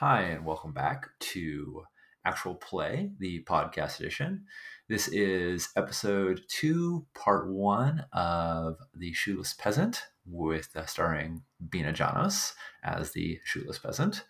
Hi, 0.00 0.22
and 0.22 0.46
welcome 0.46 0.72
back 0.72 1.10
to 1.18 1.82
Actual 2.24 2.54
Play, 2.54 3.10
the 3.18 3.44
podcast 3.44 4.00
edition. 4.00 4.46
This 4.88 5.08
is 5.08 5.68
episode 5.76 6.40
two, 6.48 7.04
part 7.14 7.50
one 7.50 8.06
of 8.14 8.78
The 8.94 9.12
Shoeless 9.12 9.52
Peasant, 9.52 10.04
with 10.24 10.74
uh, 10.74 10.86
starring 10.86 11.42
Bina 11.68 11.92
Janos 11.92 12.54
as 12.82 13.12
the 13.12 13.40
Shoeless 13.44 13.78
Peasant. 13.78 14.24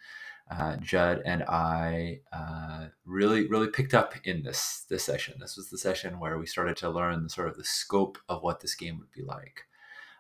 Uh, 0.51 0.75
Judd 0.79 1.23
and 1.25 1.45
I 1.45 2.23
uh, 2.32 2.87
really, 3.05 3.46
really 3.46 3.68
picked 3.68 3.95
up 3.95 4.14
in 4.25 4.43
this 4.43 4.87
this 4.91 5.05
session. 5.05 5.34
This 5.39 5.57
was 5.57 5.71
the 5.71 5.79
session 5.79 6.18
where 6.18 6.37
we 6.37 6.46
started 6.46 6.79
to 6.79 6.91
learn 6.91 7.29
sort 7.29 7.46
of 7.46 7.57
the 7.57 7.62
scope 7.62 8.18
of 8.29 8.43
what 8.43 8.59
this 8.59 8.75
game 8.75 8.98
would 8.98 9.12
be 9.12 9.23
like. 9.23 9.66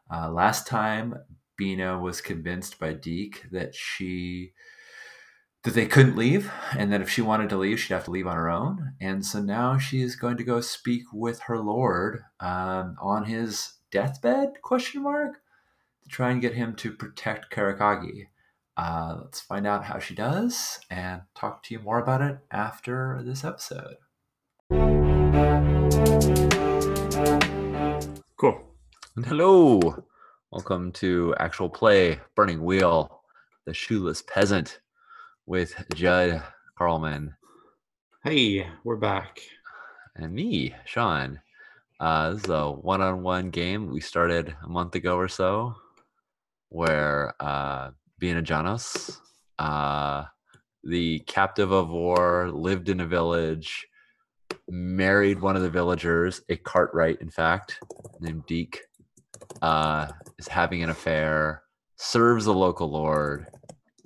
Uh, 0.08 0.30
last 0.30 0.68
time, 0.68 1.16
Bina 1.56 1.98
was 1.98 2.20
convinced 2.20 2.78
by 2.78 2.92
Deke 2.92 3.50
that 3.50 3.74
she 3.74 4.52
that 5.62 5.74
they 5.74 5.86
couldn't 5.86 6.16
leave 6.16 6.50
and 6.76 6.90
that 6.90 7.02
if 7.02 7.10
she 7.10 7.20
wanted 7.20 7.50
to 7.50 7.56
leave 7.56 7.78
she'd 7.78 7.92
have 7.92 8.04
to 8.04 8.10
leave 8.10 8.26
on 8.26 8.36
her 8.36 8.48
own. 8.48 8.94
And 9.00 9.24
so 9.24 9.42
now 9.42 9.76
she 9.76 10.00
is 10.00 10.16
going 10.16 10.38
to 10.38 10.44
go 10.44 10.60
speak 10.60 11.04
with 11.12 11.40
her 11.40 11.58
lord 11.58 12.22
um, 12.40 12.96
on 13.00 13.26
his 13.26 13.74
deathbed 13.90 14.62
question 14.62 15.02
mark 15.02 15.42
to 16.02 16.08
try 16.08 16.30
and 16.30 16.40
get 16.40 16.54
him 16.54 16.74
to 16.76 16.92
protect 16.92 17.52
karakagi. 17.52 18.28
Uh, 18.76 19.18
let's 19.22 19.40
find 19.40 19.66
out 19.66 19.84
how 19.84 19.98
she 19.98 20.14
does 20.14 20.80
and 20.88 21.22
talk 21.34 21.62
to 21.64 21.74
you 21.74 21.80
more 21.80 21.98
about 21.98 22.22
it 22.22 22.38
after 22.50 23.20
this 23.22 23.44
episode. 23.44 23.96
Cool. 28.38 28.62
and 29.16 29.26
hello! 29.26 30.04
Welcome 30.50 30.92
to 30.92 31.34
actual 31.38 31.68
play 31.68 32.20
burning 32.34 32.64
wheel 32.64 33.20
the 33.66 33.74
shoeless 33.74 34.22
peasant 34.22 34.80
with 35.50 35.74
judd 35.96 36.40
karlman 36.78 37.34
Hey, 38.22 38.68
we're 38.84 38.94
back. 38.94 39.40
and 40.14 40.32
me, 40.32 40.72
Sean. 40.84 41.40
Uh, 41.98 42.30
this 42.30 42.44
is 42.44 42.50
a 42.50 42.70
one-on-one 42.70 43.50
game 43.50 43.90
we 43.90 44.00
started 44.00 44.54
a 44.62 44.68
month 44.68 44.94
ago 44.94 45.16
or 45.16 45.26
so, 45.26 45.74
where 46.68 47.34
uh, 47.40 47.90
Bina 48.20 48.42
Janos, 48.42 49.20
uh, 49.58 50.22
the 50.84 51.18
captive 51.26 51.72
of 51.72 51.88
war, 51.88 52.48
lived 52.52 52.88
in 52.88 53.00
a 53.00 53.06
village, 53.06 53.88
married 54.68 55.40
one 55.40 55.56
of 55.56 55.62
the 55.62 55.70
villagers, 55.70 56.42
a 56.48 56.56
cartwright, 56.58 57.20
in 57.20 57.28
fact, 57.28 57.80
named 58.20 58.46
Deke, 58.46 58.82
uh, 59.62 60.06
is 60.38 60.46
having 60.46 60.84
an 60.84 60.90
affair, 60.90 61.64
serves 61.96 62.44
the 62.44 62.54
local 62.54 62.88
lord, 62.88 63.48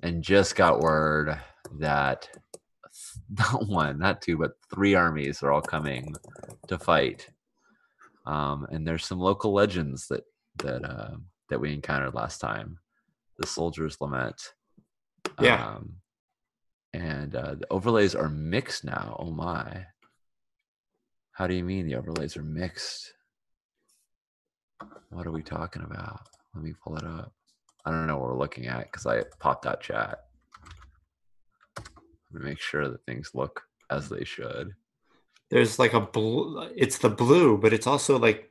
and 0.04 0.22
just 0.22 0.54
got 0.54 0.80
word 0.80 1.36
that 1.78 2.28
not 3.30 3.66
one, 3.66 3.98
not 3.98 4.22
two, 4.22 4.36
but 4.36 4.52
three 4.72 4.94
armies 4.94 5.42
are 5.42 5.50
all 5.50 5.62
coming 5.62 6.14
to 6.68 6.78
fight. 6.78 7.28
Um, 8.26 8.66
and 8.70 8.86
there's 8.86 9.04
some 9.04 9.18
local 9.18 9.52
legends 9.52 10.06
that 10.08 10.24
that 10.58 10.84
uh, 10.84 11.16
that 11.48 11.60
we 11.60 11.72
encountered 11.72 12.14
last 12.14 12.38
time. 12.38 12.78
The 13.38 13.46
Soldier's 13.46 14.00
Lament. 14.00 14.40
Yeah. 15.40 15.66
Um, 15.66 15.94
and 16.92 17.34
uh, 17.34 17.56
the 17.56 17.66
overlays 17.70 18.14
are 18.14 18.28
mixed 18.28 18.84
now. 18.84 19.16
Oh 19.18 19.32
my. 19.32 19.86
How 21.32 21.48
do 21.48 21.54
you 21.54 21.64
mean 21.64 21.86
the 21.86 21.96
overlays 21.96 22.36
are 22.36 22.44
mixed? 22.44 23.12
What 25.10 25.26
are 25.26 25.32
we 25.32 25.42
talking 25.42 25.82
about? 25.82 26.20
Let 26.54 26.62
me 26.62 26.74
pull 26.84 26.96
it 26.96 27.04
up. 27.04 27.32
I 27.84 27.90
don't 27.90 28.06
know 28.06 28.16
what 28.16 28.30
we're 28.30 28.38
looking 28.38 28.66
at 28.66 28.90
because 28.90 29.06
I 29.06 29.22
popped 29.38 29.66
out 29.66 29.80
chat. 29.80 30.24
Let 31.76 32.42
me 32.42 32.48
make 32.48 32.60
sure 32.60 32.88
that 32.88 33.04
things 33.04 33.30
look 33.34 33.62
as 33.90 34.08
they 34.08 34.24
should. 34.24 34.74
There's 35.50 35.78
like 35.78 35.92
a 35.92 36.00
blue. 36.00 36.68
It's 36.74 36.98
the 36.98 37.10
blue, 37.10 37.58
but 37.58 37.72
it's 37.72 37.86
also 37.86 38.18
like 38.18 38.50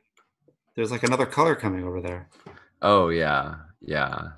there's 0.74 0.90
like 0.90 1.02
another 1.02 1.26
color 1.26 1.54
coming 1.54 1.84
over 1.84 2.00
there. 2.00 2.28
Oh 2.80 3.08
yeah, 3.08 3.56
yeah. 3.80 4.28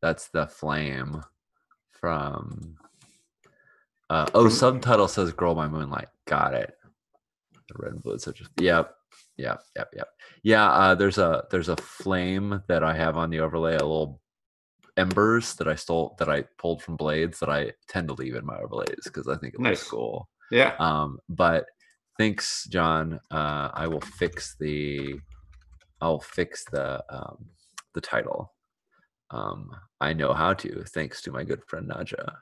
That's 0.00 0.28
the 0.28 0.46
flame 0.46 1.22
from. 1.90 2.76
Uh, 4.10 4.26
oh, 4.34 4.48
subtitle 4.48 5.08
says 5.08 5.32
"Girl 5.32 5.54
by 5.54 5.66
Moonlight." 5.66 6.08
Got 6.26 6.54
it. 6.54 6.76
The 7.68 7.74
red 7.76 7.92
and 7.94 8.02
blue. 8.02 8.18
Such 8.18 8.42
a 8.42 8.62
yep, 8.62 8.96
yep, 9.36 9.60
yep, 9.76 9.88
yep. 9.96 10.08
Yeah. 10.42 10.68
Uh, 10.70 10.94
there's 10.94 11.18
a 11.18 11.44
there's 11.50 11.68
a 11.68 11.76
flame 11.76 12.62
that 12.68 12.82
I 12.84 12.94
have 12.94 13.16
on 13.16 13.30
the 13.30 13.40
overlay. 13.40 13.74
A 13.74 13.78
little 13.78 14.20
embers 14.96 15.54
that 15.56 15.66
I 15.68 15.74
stole 15.74 16.14
that 16.18 16.28
I 16.28 16.42
pulled 16.58 16.82
from 16.82 16.96
blades 16.96 17.40
that 17.40 17.48
I 17.48 17.72
tend 17.88 18.08
to 18.08 18.14
leave 18.14 18.36
in 18.36 18.46
my 18.46 18.56
overlays 18.58 19.00
because 19.04 19.26
I 19.28 19.36
think 19.36 19.54
it 19.54 19.60
looks 19.60 19.80
Nice. 19.82 19.88
cool. 19.90 20.28
Yeah. 20.50 20.74
Um, 20.78 21.18
but 21.28 21.64
thanks, 22.18 22.66
John. 22.70 23.18
Uh, 23.30 23.70
I 23.74 23.86
will 23.88 24.00
fix 24.00 24.56
the. 24.60 25.14
I'll 26.00 26.20
fix 26.20 26.64
the 26.70 27.02
um, 27.10 27.46
the 27.94 28.00
title. 28.00 28.52
Um, 29.30 29.70
I 30.00 30.12
know 30.12 30.32
how 30.32 30.52
to, 30.54 30.84
thanks 30.88 31.22
to 31.22 31.32
my 31.32 31.42
good 31.42 31.64
friend 31.66 31.88
Naja, 31.90 32.34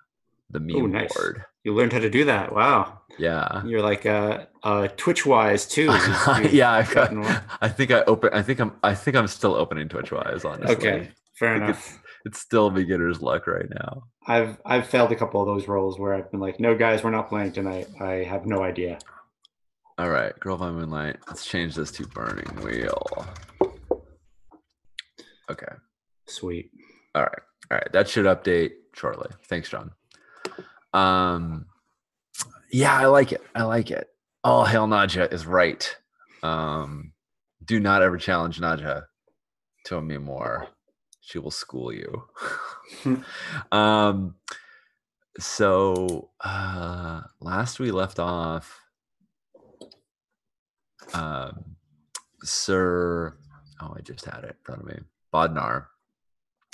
the 0.52 0.60
meme 0.60 0.92
nice. 0.92 1.12
board. 1.12 1.44
You 1.64 1.74
learned 1.74 1.92
how 1.92 2.00
to 2.00 2.10
do 2.10 2.24
that. 2.26 2.54
Wow. 2.54 3.00
Yeah. 3.18 3.64
You're 3.64 3.82
like 3.82 4.06
uh, 4.06 4.46
uh 4.62 4.88
Twitch 4.96 5.24
wise 5.26 5.66
too. 5.66 5.86
Yeah, 6.50 6.72
I've 6.72 6.92
got. 6.92 7.12
I 7.60 7.68
think 7.68 7.90
I 7.90 8.02
open. 8.04 8.30
I 8.32 8.42
think 8.42 8.60
I'm. 8.60 8.72
I 8.82 8.94
think 8.94 9.16
I'm 9.16 9.26
still 9.28 9.54
opening 9.54 9.88
Twitch 9.88 10.12
wise, 10.12 10.44
Honestly, 10.44 10.74
Okay. 10.76 11.10
Fair 11.38 11.56
enough. 11.56 11.98
It's 12.24 12.38
still 12.40 12.70
beginner's 12.70 13.20
luck 13.20 13.46
right 13.46 13.68
now. 13.68 14.04
I've 14.26 14.58
I've 14.64 14.86
failed 14.86 15.10
a 15.12 15.16
couple 15.16 15.40
of 15.40 15.46
those 15.46 15.66
roles 15.66 15.98
where 15.98 16.14
I've 16.14 16.30
been 16.30 16.40
like, 16.40 16.60
no 16.60 16.76
guys, 16.76 17.02
we're 17.02 17.10
not 17.10 17.28
playing 17.28 17.52
tonight. 17.52 17.88
I 18.00 18.24
have 18.24 18.46
no 18.46 18.62
idea. 18.62 18.98
All 19.98 20.08
right, 20.08 20.38
Girl 20.40 20.56
by 20.56 20.70
Moonlight. 20.70 21.16
Let's 21.28 21.44
change 21.44 21.74
this 21.74 21.90
to 21.92 22.06
Burning 22.06 22.56
Wheel. 22.62 23.26
Okay. 25.50 25.72
Sweet. 26.26 26.70
All 27.14 27.22
right. 27.22 27.42
All 27.70 27.76
right. 27.78 27.92
That 27.92 28.08
should 28.08 28.24
update 28.26 28.70
shortly. 28.94 29.30
Thanks, 29.48 29.68
John. 29.68 29.90
Um 30.92 31.66
yeah, 32.70 32.96
I 32.96 33.06
like 33.06 33.32
it. 33.32 33.42
I 33.54 33.64
like 33.64 33.90
it. 33.90 34.08
All 34.44 34.64
hell 34.64 34.86
Naja 34.86 35.32
is 35.32 35.46
right. 35.46 35.96
Um 36.42 37.12
do 37.64 37.78
not 37.80 38.02
ever 38.02 38.18
challenge 38.18 38.60
Naja 38.60 39.04
to 39.86 39.96
a 39.96 40.02
memoir. 40.02 40.68
She 41.20 41.38
will 41.38 41.50
school 41.50 41.92
you. 41.92 42.24
um 43.72 44.34
so 45.38 46.30
uh 46.40 47.22
last 47.40 47.80
we 47.80 47.90
left 47.90 48.18
off 48.18 48.80
um 51.14 51.76
Sir 52.44 53.36
oh 53.80 53.94
I 53.96 54.00
just 54.00 54.24
had 54.24 54.44
it 54.44 54.50
in 54.50 54.56
front 54.64 54.80
of 54.82 54.86
me. 54.88 54.98
Bodnar, 55.32 55.86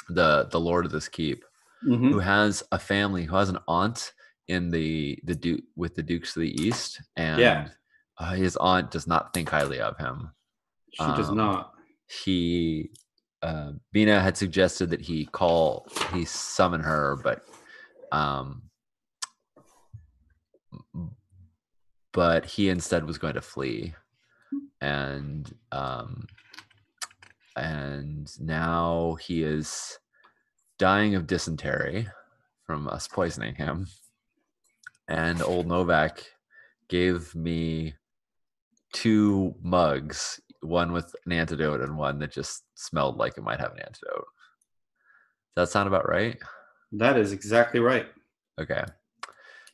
the 0.08 0.48
the 0.50 0.60
lord 0.60 0.86
of 0.86 0.92
this 0.92 1.08
keep, 1.08 1.44
Mhm. 1.86 2.10
who 2.12 2.18
has 2.18 2.62
a 2.72 2.78
family, 2.78 3.24
who 3.24 3.36
has 3.36 3.48
an 3.48 3.58
aunt 3.68 4.12
in 4.48 4.70
the 4.70 5.18
the 5.24 5.34
duke 5.34 5.64
with 5.76 5.94
the 5.94 6.02
dukes 6.02 6.36
of 6.36 6.40
the 6.42 6.62
east, 6.62 7.00
and 7.16 7.40
uh, 8.18 8.32
his 8.34 8.56
aunt 8.56 8.90
does 8.90 9.06
not 9.06 9.32
think 9.32 9.48
highly 9.50 9.80
of 9.80 9.96
him. 9.98 10.30
She 10.92 11.04
does 11.16 11.30
Um, 11.30 11.36
not. 11.36 11.74
He 12.24 12.90
uh, 13.42 13.72
Bina 13.92 14.20
had 14.20 14.36
suggested 14.36 14.90
that 14.90 15.00
he 15.02 15.26
call 15.26 15.86
he 16.12 16.24
summon 16.24 16.80
her, 16.80 17.16
but 17.22 17.42
um, 18.10 18.70
but 22.12 22.44
he 22.46 22.68
instead 22.68 23.04
was 23.04 23.18
going 23.18 23.34
to 23.34 23.40
flee, 23.42 23.94
and 24.80 25.52
um, 25.70 26.26
and 27.56 28.28
now 28.40 29.16
he 29.20 29.42
is 29.42 29.98
dying 30.78 31.14
of 31.14 31.26
dysentery 31.26 32.08
from 32.64 32.88
us 32.88 33.08
poisoning 33.08 33.54
him. 33.54 33.86
And 35.08 35.42
old 35.42 35.66
Novak 35.66 36.22
gave 36.88 37.34
me 37.34 37.94
two 38.92 39.54
mugs, 39.62 40.40
one 40.60 40.92
with 40.92 41.14
an 41.26 41.32
antidote 41.32 41.80
and 41.80 41.96
one 41.96 42.18
that 42.18 42.32
just 42.32 42.64
smelled 42.74 43.16
like 43.16 43.36
it 43.38 43.42
might 43.44 43.60
have 43.60 43.72
an 43.72 43.80
antidote. 43.80 44.26
Does 45.56 45.66
that 45.66 45.68
sound 45.70 45.88
about 45.88 46.08
right? 46.08 46.38
That 46.92 47.16
is 47.18 47.32
exactly 47.32 47.80
right. 47.80 48.06
Okay. 48.60 48.84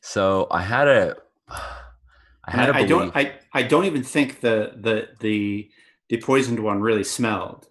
So 0.01 0.47
I 0.51 0.61
had 0.61 0.87
a 0.87 1.15
I 1.49 2.51
had 2.51 2.69
And 2.69 2.77
a 2.77 2.79
I, 2.79 2.83
I 2.83 2.85
belief- 2.87 3.13
don't. 3.13 3.15
I, 3.17 3.33
I 3.53 3.63
don't 3.63 3.85
even 3.85 4.03
think 4.03 4.39
the 4.41 4.73
the 4.75 5.09
the 5.19 5.69
the 6.09 6.17
poisoned 6.21 6.59
one 6.59 6.81
really 6.81 7.03
smelled. 7.03 7.67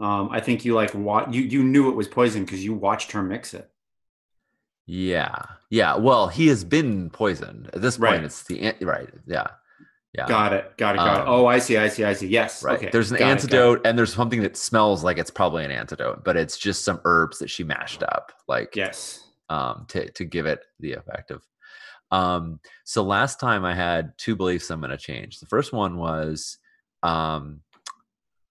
Um, 0.00 0.28
I 0.32 0.40
think 0.40 0.64
you 0.64 0.74
like 0.74 0.92
wa- 0.94 1.26
you 1.30 1.42
you 1.42 1.62
knew 1.62 1.88
it 1.90 1.94
was 1.96 2.08
poison 2.08 2.44
because 2.44 2.64
you 2.64 2.74
watched 2.74 3.12
her 3.12 3.22
mix 3.22 3.54
it. 3.54 3.70
Yeah. 4.86 5.36
Yeah. 5.70 5.96
Well, 5.96 6.28
he 6.28 6.48
has 6.48 6.64
been 6.64 7.10
poisoned. 7.10 7.70
At 7.72 7.80
this 7.80 7.96
point, 7.96 8.10
Right. 8.12 8.24
it's 8.24 8.42
the 8.44 8.60
an- 8.60 8.76
right. 8.86 9.08
Yeah. 9.26 9.46
Yeah. 10.12 10.28
Got 10.28 10.52
it. 10.52 10.76
Got 10.76 10.96
it. 10.96 10.98
Got 10.98 11.20
Um, 11.20 11.26
it. 11.26 11.30
Oh, 11.30 11.46
I 11.46 11.58
see. 11.58 11.76
I 11.76 11.88
see. 11.88 12.04
I 12.04 12.12
see. 12.12 12.28
Yes. 12.28 12.62
Right. 12.62 12.76
Okay. 12.76 12.90
There's 12.92 13.10
an 13.10 13.16
got 13.18 13.24
got 13.24 13.28
it. 13.28 13.30
antidote 13.32 13.86
and 13.86 13.98
there's 13.98 14.12
something 14.14 14.42
that 14.42 14.56
smells 14.56 15.02
like 15.02 15.18
it's 15.18 15.30
probably 15.30 15.64
an 15.64 15.70
antidote, 15.70 16.22
but 16.24 16.36
it's 16.36 16.58
just 16.58 16.84
some 16.84 17.00
herbs 17.04 17.38
that 17.38 17.48
she 17.50 17.64
mashed 17.64 18.02
up. 18.02 18.32
Like 18.46 18.76
Yes. 18.76 19.20
um, 19.48 19.86
to 19.88 20.10
to 20.12 20.24
give 20.24 20.46
it 20.46 20.60
the 20.80 20.92
effect 20.92 21.30
of. 21.30 21.42
Um, 22.10 22.60
so 22.84 23.02
last 23.02 23.40
time 23.40 23.64
I 23.64 23.74
had 23.74 24.12
two 24.18 24.36
beliefs 24.36 24.70
I'm 24.70 24.80
going 24.80 24.90
to 24.90 24.96
change. 24.96 25.40
The 25.40 25.46
first 25.46 25.72
one 25.72 25.96
was, 25.96 26.58
um, 27.02 27.60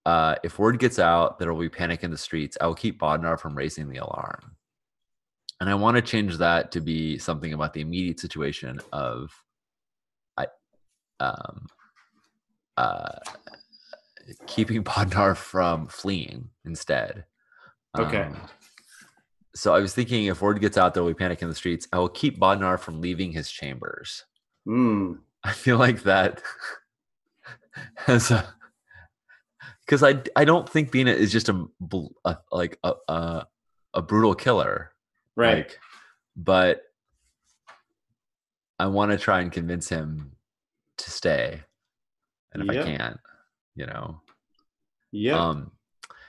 uh, 0.05 0.35
if 0.43 0.59
word 0.59 0.79
gets 0.79 0.99
out 0.99 1.37
that 1.37 1.45
there 1.45 1.53
will 1.53 1.61
be 1.61 1.69
panic 1.69 2.03
in 2.03 2.11
the 2.11 2.17
streets, 2.17 2.57
I 2.59 2.67
will 2.67 2.75
keep 2.75 2.99
Bodnar 2.99 3.39
from 3.39 3.55
raising 3.55 3.89
the 3.89 3.97
alarm. 3.97 4.57
And 5.59 5.69
I 5.69 5.75
want 5.75 5.95
to 5.95 6.01
change 6.01 6.37
that 6.37 6.71
to 6.73 6.81
be 6.81 7.17
something 7.17 7.53
about 7.53 7.73
the 7.73 7.81
immediate 7.81 8.19
situation 8.19 8.79
of, 8.91 9.31
I, 10.37 10.47
um, 11.19 11.67
uh, 12.75 13.19
keeping 14.45 14.83
Bodnar 14.83 15.37
from 15.37 15.87
fleeing 15.87 16.49
instead. 16.65 17.25
Okay. 17.97 18.23
Um, 18.23 18.37
so 19.55 19.73
I 19.73 19.79
was 19.79 19.93
thinking 19.93 20.25
if 20.25 20.41
word 20.41 20.59
gets 20.59 20.77
out 20.77 20.93
there 20.93 21.03
we 21.03 21.13
panic 21.13 21.41
in 21.41 21.47
the 21.47 21.55
streets, 21.55 21.87
I 21.93 21.99
will 21.99 22.09
keep 22.09 22.39
Bodnar 22.39 22.79
from 22.79 23.01
leaving 23.01 23.31
his 23.31 23.49
chambers. 23.51 24.25
Mm. 24.67 25.19
I 25.43 25.51
feel 25.51 25.77
like 25.77 26.03
that 26.03 26.41
has 27.95 28.31
a 28.31 28.53
because 29.85 30.03
I 30.03 30.21
I 30.35 30.45
don't 30.45 30.67
think 30.67 30.91
Bina 30.91 31.11
is 31.11 31.31
just 31.31 31.49
a, 31.49 31.65
a 32.25 32.37
like 32.51 32.77
a, 32.83 32.93
a 33.07 33.47
a 33.93 34.01
brutal 34.01 34.35
killer, 34.35 34.91
Right. 35.35 35.57
Like, 35.57 35.79
but 36.35 36.81
I 38.79 38.87
want 38.87 39.11
to 39.11 39.17
try 39.17 39.41
and 39.41 39.51
convince 39.51 39.89
him 39.89 40.31
to 40.97 41.11
stay, 41.11 41.61
and 42.53 42.63
if 42.63 42.73
Yeah. 42.75 42.81
I 42.81 42.85
can't, 42.85 43.19
you 43.75 43.85
know, 43.85 44.21
yeah. 45.11 45.39
um, 45.39 45.71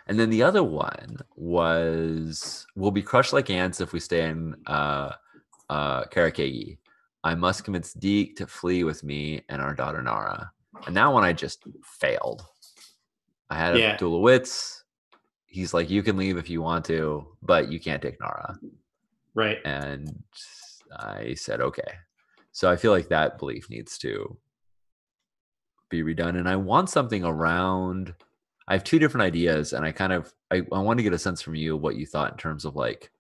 and 0.07 0.19
then 0.19 0.31
the 0.31 0.43
other 0.43 0.63
one 0.63 1.19
was 1.37 2.67
we'll 2.77 2.91
be 2.91 3.03
crushed 3.03 3.33
like 3.33 3.51
ants 3.51 3.81
if 3.81 3.93
we 3.93 4.01
stay 4.01 4.29
in 4.29 4.55
uh, 4.67 5.13
uh, 5.71 6.05
Karakegi. 6.05 6.79
I 7.23 7.35
must 7.35 7.65
convince 7.65 7.95
Deke 7.95 8.37
to 8.37 8.47
flee 8.47 8.85
with 8.85 9.03
me 9.03 9.43
and 9.49 9.63
our 9.63 9.75
daughter 9.75 10.03
Nara. 10.03 10.53
And 10.87 10.95
that 10.97 11.07
one 11.07 11.25
I 11.25 11.33
just 11.33 11.65
failed. 11.83 12.45
I 13.55 13.59
had 13.59 13.77
a 13.77 13.79
Yeah. 13.79 13.97
duel 13.97 14.17
of 14.17 14.23
wits. 14.23 14.83
He's 15.47 15.73
like, 15.73 15.89
you 15.89 16.03
can 16.03 16.17
leave 16.17 16.37
if 16.37 16.51
you 16.51 16.61
want 16.61 16.85
to, 16.87 17.27
but 17.41 17.71
you 17.71 17.79
can't 17.79 18.03
take 18.03 18.19
Nara. 18.21 18.59
right. 19.35 19.59
And 19.65 20.23
I 20.97 21.35
said, 21.35 21.61
okay. 21.61 21.93
So 22.53 22.71
I 22.71 22.77
feel 22.77 22.91
like 22.93 23.09
that 23.09 23.39
belief 23.39 23.71
needs 23.71 23.97
to 23.99 24.37
be 25.89 26.03
redone. 26.03 26.37
And 26.39 26.49
I 26.49 26.57
want 26.57 26.91
something 26.91 27.25
around. 27.25 28.15
I 28.67 28.73
have 28.75 28.85
two 28.85 28.99
different 28.99 29.25
ideas, 29.25 29.73
and 29.73 29.85
I 29.85 29.93
kind 29.93 30.13
of 30.13 30.33
I, 30.51 30.63
I 30.73 30.79
want 30.81 30.99
to 30.99 31.03
get 31.03 31.13
a 31.13 31.19
sense 31.19 31.43
from 31.43 31.55
you 31.55 31.77
what 31.77 31.97
you 31.97 32.07
thought 32.07 32.33
in 32.33 32.39
terms 32.39 32.65
of 32.65 32.75
like 32.77 33.11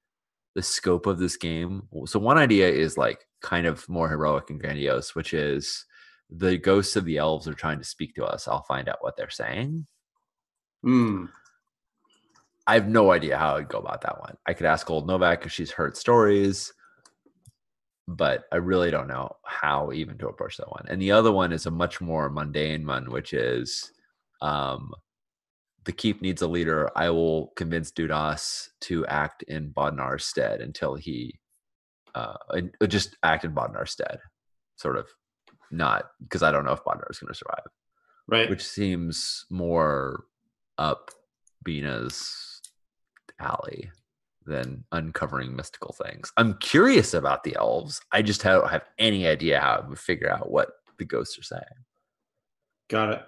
the 0.55 0.63
scope 0.63 1.07
of 1.07 1.19
this 1.19 1.37
game. 1.37 1.89
So 2.07 2.19
one 2.19 2.39
idea 2.39 2.69
is 2.69 2.97
like 2.97 3.27
kind 3.43 3.67
of 3.67 3.89
more 3.89 4.09
heroic 4.09 4.51
and 4.51 4.61
grandiose, 4.61 5.15
which 5.15 5.35
is 5.35 5.85
the 6.31 6.57
ghosts 6.57 6.97
of 6.97 7.05
the 7.05 7.19
elves 7.19 7.47
are 7.49 7.55
trying 7.55 7.79
to 7.79 7.85
speak 7.85 8.15
to 8.15 8.25
us. 8.25 8.49
I'll 8.49 8.63
find 8.63 8.89
out 8.89 9.03
what 9.03 9.17
they're 9.17 9.31
saying. 9.31 9.87
Mm. 10.85 11.29
I 12.67 12.75
have 12.75 12.89
no 12.89 13.13
idea 13.13 13.37
how 13.37 13.57
I'd 13.57 13.69
go 13.69 13.79
about 13.79 14.03
that 14.03 14.21
one. 14.21 14.37
I 14.47 14.55
could 14.55 14.67
ask 14.67 14.89
old 14.91 15.07
Novak 15.07 15.45
if 15.45 15.53
she's 15.53 15.71
heard 15.71 15.97
stories, 15.97 16.73
but 18.09 18.45
I 18.53 18.57
really 18.57 18.91
don't 18.91 19.09
know 19.09 19.37
how 19.45 19.93
even 19.93 20.17
to 20.19 20.29
approach 20.29 20.57
that 20.57 20.71
one. 20.71 20.87
And 20.89 21.01
the 21.01 21.13
other 21.13 21.33
one 21.33 21.53
is 21.53 21.67
a 21.67 21.71
much 21.71 22.01
more 22.01 22.31
mundane 22.31 22.87
one, 22.87 23.11
which 23.11 23.33
is 23.35 23.93
um, 24.41 24.93
the 25.85 25.93
keep 25.93 26.23
needs 26.23 26.43
a 26.43 26.49
leader. 26.49 26.91
I 26.97 27.11
will 27.11 27.49
convince 27.57 27.91
Dudas 27.91 28.69
to 28.83 29.05
act 29.07 29.43
in 29.43 29.71
Bodnar's 29.71 30.25
stead 30.25 30.61
until 30.63 30.95
he 30.95 31.39
uh, 32.15 32.37
uh, 32.51 32.87
just 32.87 33.17
act 33.23 33.45
in 33.45 33.53
Bodnar's 33.53 33.91
stead, 33.91 34.19
sort 34.77 34.97
of 34.97 35.07
not 35.71 36.07
because 36.23 36.43
I 36.43 36.51
don't 36.53 36.65
know 36.65 36.73
if 36.73 36.85
Bodnar 36.85 37.11
is 37.11 37.19
going 37.19 37.33
to 37.33 37.39
survive 37.39 37.67
Right. 38.27 38.49
which 38.49 38.67
seems 38.67 39.45
more 39.51 40.25
up 40.79 41.11
Bina's 41.65 42.61
alley 43.41 43.91
than 44.47 44.85
uncovering 44.93 45.56
mystical 45.56 45.94
things. 46.05 46.31
I'm 46.37 46.55
curious 46.59 47.15
about 47.15 47.44
the 47.44 47.56
elves. 47.56 48.00
I 48.12 48.23
just 48.23 48.43
don't 48.43 48.69
have 48.71 48.85
any 48.99 49.26
idea 49.26 49.61
how 49.61 49.76
I 49.82 49.88
would 49.88 49.99
figure 49.99 50.31
out 50.31 50.50
what 50.50 50.69
the 50.99 51.05
ghosts 51.05 51.38
are 51.38 51.43
saying. 51.43 51.62
Got 52.91 53.11
it. 53.11 53.23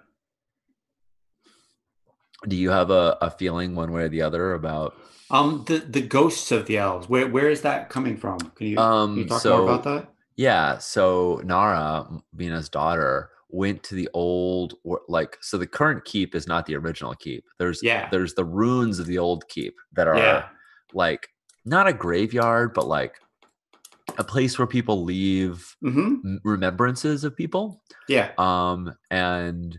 Do 2.46 2.54
you 2.56 2.70
have 2.70 2.90
a, 2.90 3.16
a 3.22 3.30
feeling 3.30 3.74
one 3.74 3.92
way 3.92 4.02
or 4.02 4.08
the 4.08 4.22
other 4.22 4.52
about? 4.54 4.94
Um, 5.30 5.64
the 5.66 5.78
the 5.78 6.02
ghosts 6.02 6.52
of 6.52 6.66
the 6.66 6.76
elves. 6.78 7.08
Where 7.08 7.26
where 7.26 7.48
is 7.48 7.62
that 7.62 7.88
coming 7.88 8.16
from? 8.16 8.38
Can 8.38 8.66
you, 8.68 8.76
can 8.76 8.76
you 8.76 8.78
Um, 8.78 9.26
talk 9.26 9.40
so 9.40 9.56
more 9.56 9.62
about 9.74 9.84
that? 9.84 10.12
yeah, 10.36 10.78
so 10.78 11.40
Nara, 11.44 12.06
Bina's 12.36 12.68
daughter, 12.68 13.30
went 13.56 13.82
to 13.84 13.94
the 13.94 14.08
old 14.12 14.74
or- 14.84 15.02
like 15.08 15.38
so 15.40 15.56
the 15.58 15.66
current 15.66 16.04
keep 16.04 16.34
is 16.34 16.46
not 16.46 16.66
the 16.66 16.76
original 16.76 17.14
keep. 17.14 17.44
There's 17.58 17.80
Yeah. 17.82 18.08
there's 18.10 18.34
the 18.34 18.44
ruins 18.44 18.98
of 18.98 19.06
the 19.06 19.18
old 19.18 19.48
keep 19.48 19.74
that 19.92 20.06
are 20.08 20.16
Yeah. 20.18 20.48
like 20.92 21.28
not 21.64 21.88
a 21.88 21.92
graveyard, 21.92 22.74
but 22.74 22.86
like 22.86 23.14
a 24.18 24.24
place 24.24 24.58
where 24.58 24.66
people 24.66 25.02
leave 25.04 25.74
Mm-hmm. 25.84 26.36
remembrances 26.44 27.24
of 27.24 27.36
people. 27.36 27.82
Yeah. 28.08 28.30
Um, 28.38 28.94
and 29.10 29.78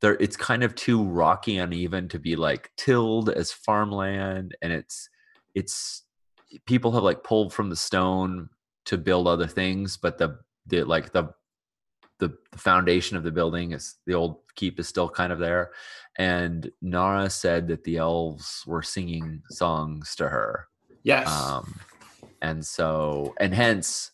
there 0.00 0.14
it's 0.20 0.36
kind 0.36 0.62
of 0.62 0.74
too 0.74 1.02
rocky 1.02 1.56
uneven 1.58 2.08
to 2.10 2.18
be 2.18 2.36
like 2.36 2.70
tilled 2.76 3.30
as 3.30 3.52
farmland, 3.52 4.54
and 4.62 4.72
it's 4.72 5.08
it's 5.54 6.02
people 6.66 6.92
have 6.92 7.02
like 7.02 7.24
pulled 7.24 7.52
from 7.52 7.70
the 7.70 7.76
stone 7.76 8.48
to 8.86 8.98
build 8.98 9.26
other 9.26 9.46
things, 9.46 9.96
but 9.96 10.18
the 10.18 10.38
the 10.66 10.84
like 10.84 11.12
the 11.12 11.24
the, 12.18 12.32
the 12.52 12.58
foundation 12.58 13.16
of 13.16 13.22
the 13.24 13.30
building 13.32 13.72
is 13.72 13.96
the 14.06 14.14
old 14.14 14.38
keep 14.54 14.78
is 14.78 14.88
still 14.88 15.08
kind 15.08 15.32
of 15.32 15.38
there. 15.38 15.72
And 16.16 16.70
Nara 16.80 17.28
said 17.28 17.66
that 17.68 17.82
the 17.84 17.96
elves 17.96 18.62
were 18.66 18.82
singing 18.82 19.42
songs 19.50 20.14
to 20.16 20.28
her 20.28 20.68
Yes. 21.02 21.28
um, 21.28 21.78
and 22.40 22.64
so, 22.64 23.34
and 23.40 23.52
hence, 23.54 24.10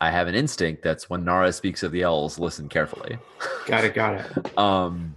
I 0.00 0.10
have 0.10 0.28
an 0.28 0.34
instinct 0.34 0.82
that's 0.82 1.08
when 1.10 1.24
Nara 1.24 1.52
speaks 1.52 1.82
of 1.82 1.90
the 1.92 2.02
elves, 2.02 2.38
listen 2.38 2.68
carefully. 2.68 3.18
got 3.66 3.84
it. 3.84 3.94
Got 3.94 4.14
it. 4.20 4.52
Um, 4.58 5.16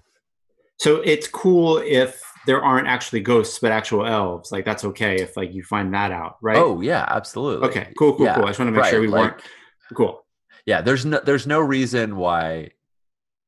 So 0.78 0.98
it's 0.98 1.28
cool 1.28 1.78
if 1.80 2.22
there 2.48 2.62
aren't 2.64 2.88
actually 2.88 3.20
ghosts, 3.22 3.60
but 3.60 3.72
actual 3.72 4.06
elves. 4.06 4.52
Like 4.52 4.66
that's 4.66 4.86
okay 4.86 5.16
if 5.22 5.36
like 5.38 5.54
you 5.54 5.64
find 5.64 5.94
that 5.94 6.12
out, 6.12 6.38
right? 6.42 6.58
Oh 6.58 6.80
yeah, 6.82 7.06
absolutely. 7.10 7.68
Okay. 7.70 7.92
Cool. 7.98 8.16
Cool. 8.16 8.26
Yeah, 8.26 8.36
cool. 8.36 8.46
I 8.46 8.48
just 8.48 8.60
want 8.60 8.74
to 8.74 8.80
make 8.82 8.90
sure 8.90 9.02
we 9.02 9.08
like- 9.08 9.32
weren't. 9.34 9.44
Cool. 9.96 10.26
Yeah, 10.70 10.82
there's 10.82 11.04
no 11.04 11.20
there's 11.26 11.48
no 11.48 11.60
reason 11.62 12.16
why 12.16 12.74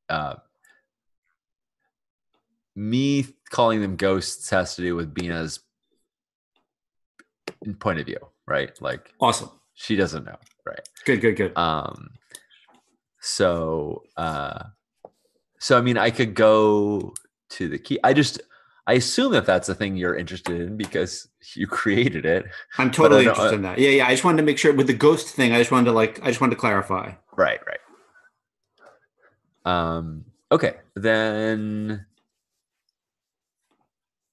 uh, 0.08 0.34
me 2.74 3.26
calling 3.48 3.80
them 3.80 3.94
ghosts 3.94 4.50
has 4.50 4.74
to 4.74 4.82
do 4.82 4.96
with 4.96 5.14
Bina's 5.14 5.60
point 7.78 8.00
of 8.00 8.06
view, 8.06 8.18
right? 8.48 8.72
Like 8.82 9.12
Awesome. 9.20 9.50
she 9.74 9.94
doesn't 9.94 10.24
know, 10.24 10.34
right? 10.66 10.80
Good. 11.04 11.20
Good. 11.20 11.36
Good. 11.36 11.56
um 11.56 12.10
so 13.20 14.02
uh 14.16 14.64
so 15.60 15.78
i 15.78 15.80
mean 15.80 15.96
i 15.96 16.10
could 16.10 16.34
go 16.34 17.14
to 17.50 17.68
the 17.68 17.78
key 17.78 17.96
i 18.02 18.12
just 18.12 18.40
i 18.86 18.94
assume 18.94 19.32
that 19.32 19.46
that's 19.46 19.66
the 19.68 19.74
thing 19.74 19.96
you're 19.96 20.16
interested 20.16 20.60
in 20.60 20.76
because 20.76 21.28
you 21.54 21.66
created 21.80 22.24
it 22.26 22.46
I'm 22.78 22.90
totally 22.90 23.26
interested 23.26 23.54
in 23.54 23.62
that. 23.62 23.78
Yeah. 23.78 23.90
Yeah. 23.90 24.06
I 24.06 24.10
just 24.10 24.24
wanted 24.24 24.38
to 24.38 24.42
make 24.44 24.58
sure 24.58 24.72
with 24.72 24.86
the 24.86 24.92
ghost 24.94 25.28
thing. 25.28 25.52
I 25.52 25.58
just 25.58 25.70
wanted 25.70 25.86
to 25.86 25.92
like. 25.92 26.22
I 26.22 26.28
just 26.28 26.40
wanted 26.40 26.54
to 26.54 26.60
clarify. 26.60 27.12
right 27.36 27.60
right 27.66 27.78
um 29.64 30.24
okay 30.50 30.74
then 30.96 32.04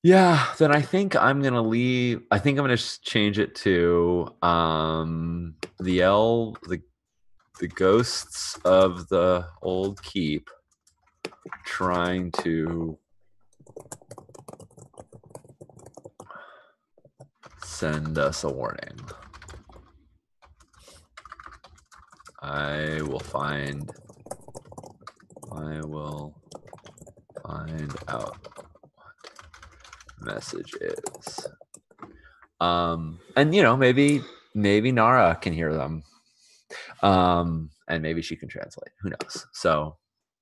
yeah 0.01 0.47
then 0.57 0.73
i 0.73 0.81
think 0.81 1.15
i'm 1.15 1.41
gonna 1.41 1.61
leave 1.61 2.23
i 2.31 2.39
think 2.39 2.57
i'm 2.57 2.63
gonna 2.63 2.77
change 2.77 3.37
it 3.37 3.53
to 3.53 4.33
um 4.41 5.53
the 5.79 6.01
l 6.01 6.57
the 6.67 6.81
the 7.59 7.67
ghosts 7.67 8.57
of 8.65 9.07
the 9.09 9.45
old 9.61 10.01
keep 10.01 10.49
trying 11.65 12.31
to 12.31 12.97
send 17.79 18.17
us 18.17 18.43
a 18.43 18.49
warning 18.49 18.99
I 22.41 23.01
will 23.01 23.19
find. 23.19 23.89
I 25.51 25.81
will 25.85 26.35
find 27.45 27.93
out 28.07 28.37
what 28.95 29.15
message 30.21 30.73
is. 30.81 31.47
Um, 32.59 33.19
and 33.37 33.55
you 33.55 33.61
know, 33.61 33.77
maybe 33.77 34.21
maybe 34.53 34.91
Nara 34.91 35.37
can 35.41 35.53
hear 35.53 35.73
them. 35.73 36.03
Um, 37.01 37.69
and 37.87 38.03
maybe 38.03 38.21
she 38.21 38.35
can 38.35 38.49
translate. 38.49 38.91
Who 39.01 39.09
knows? 39.09 39.47
So, 39.53 39.97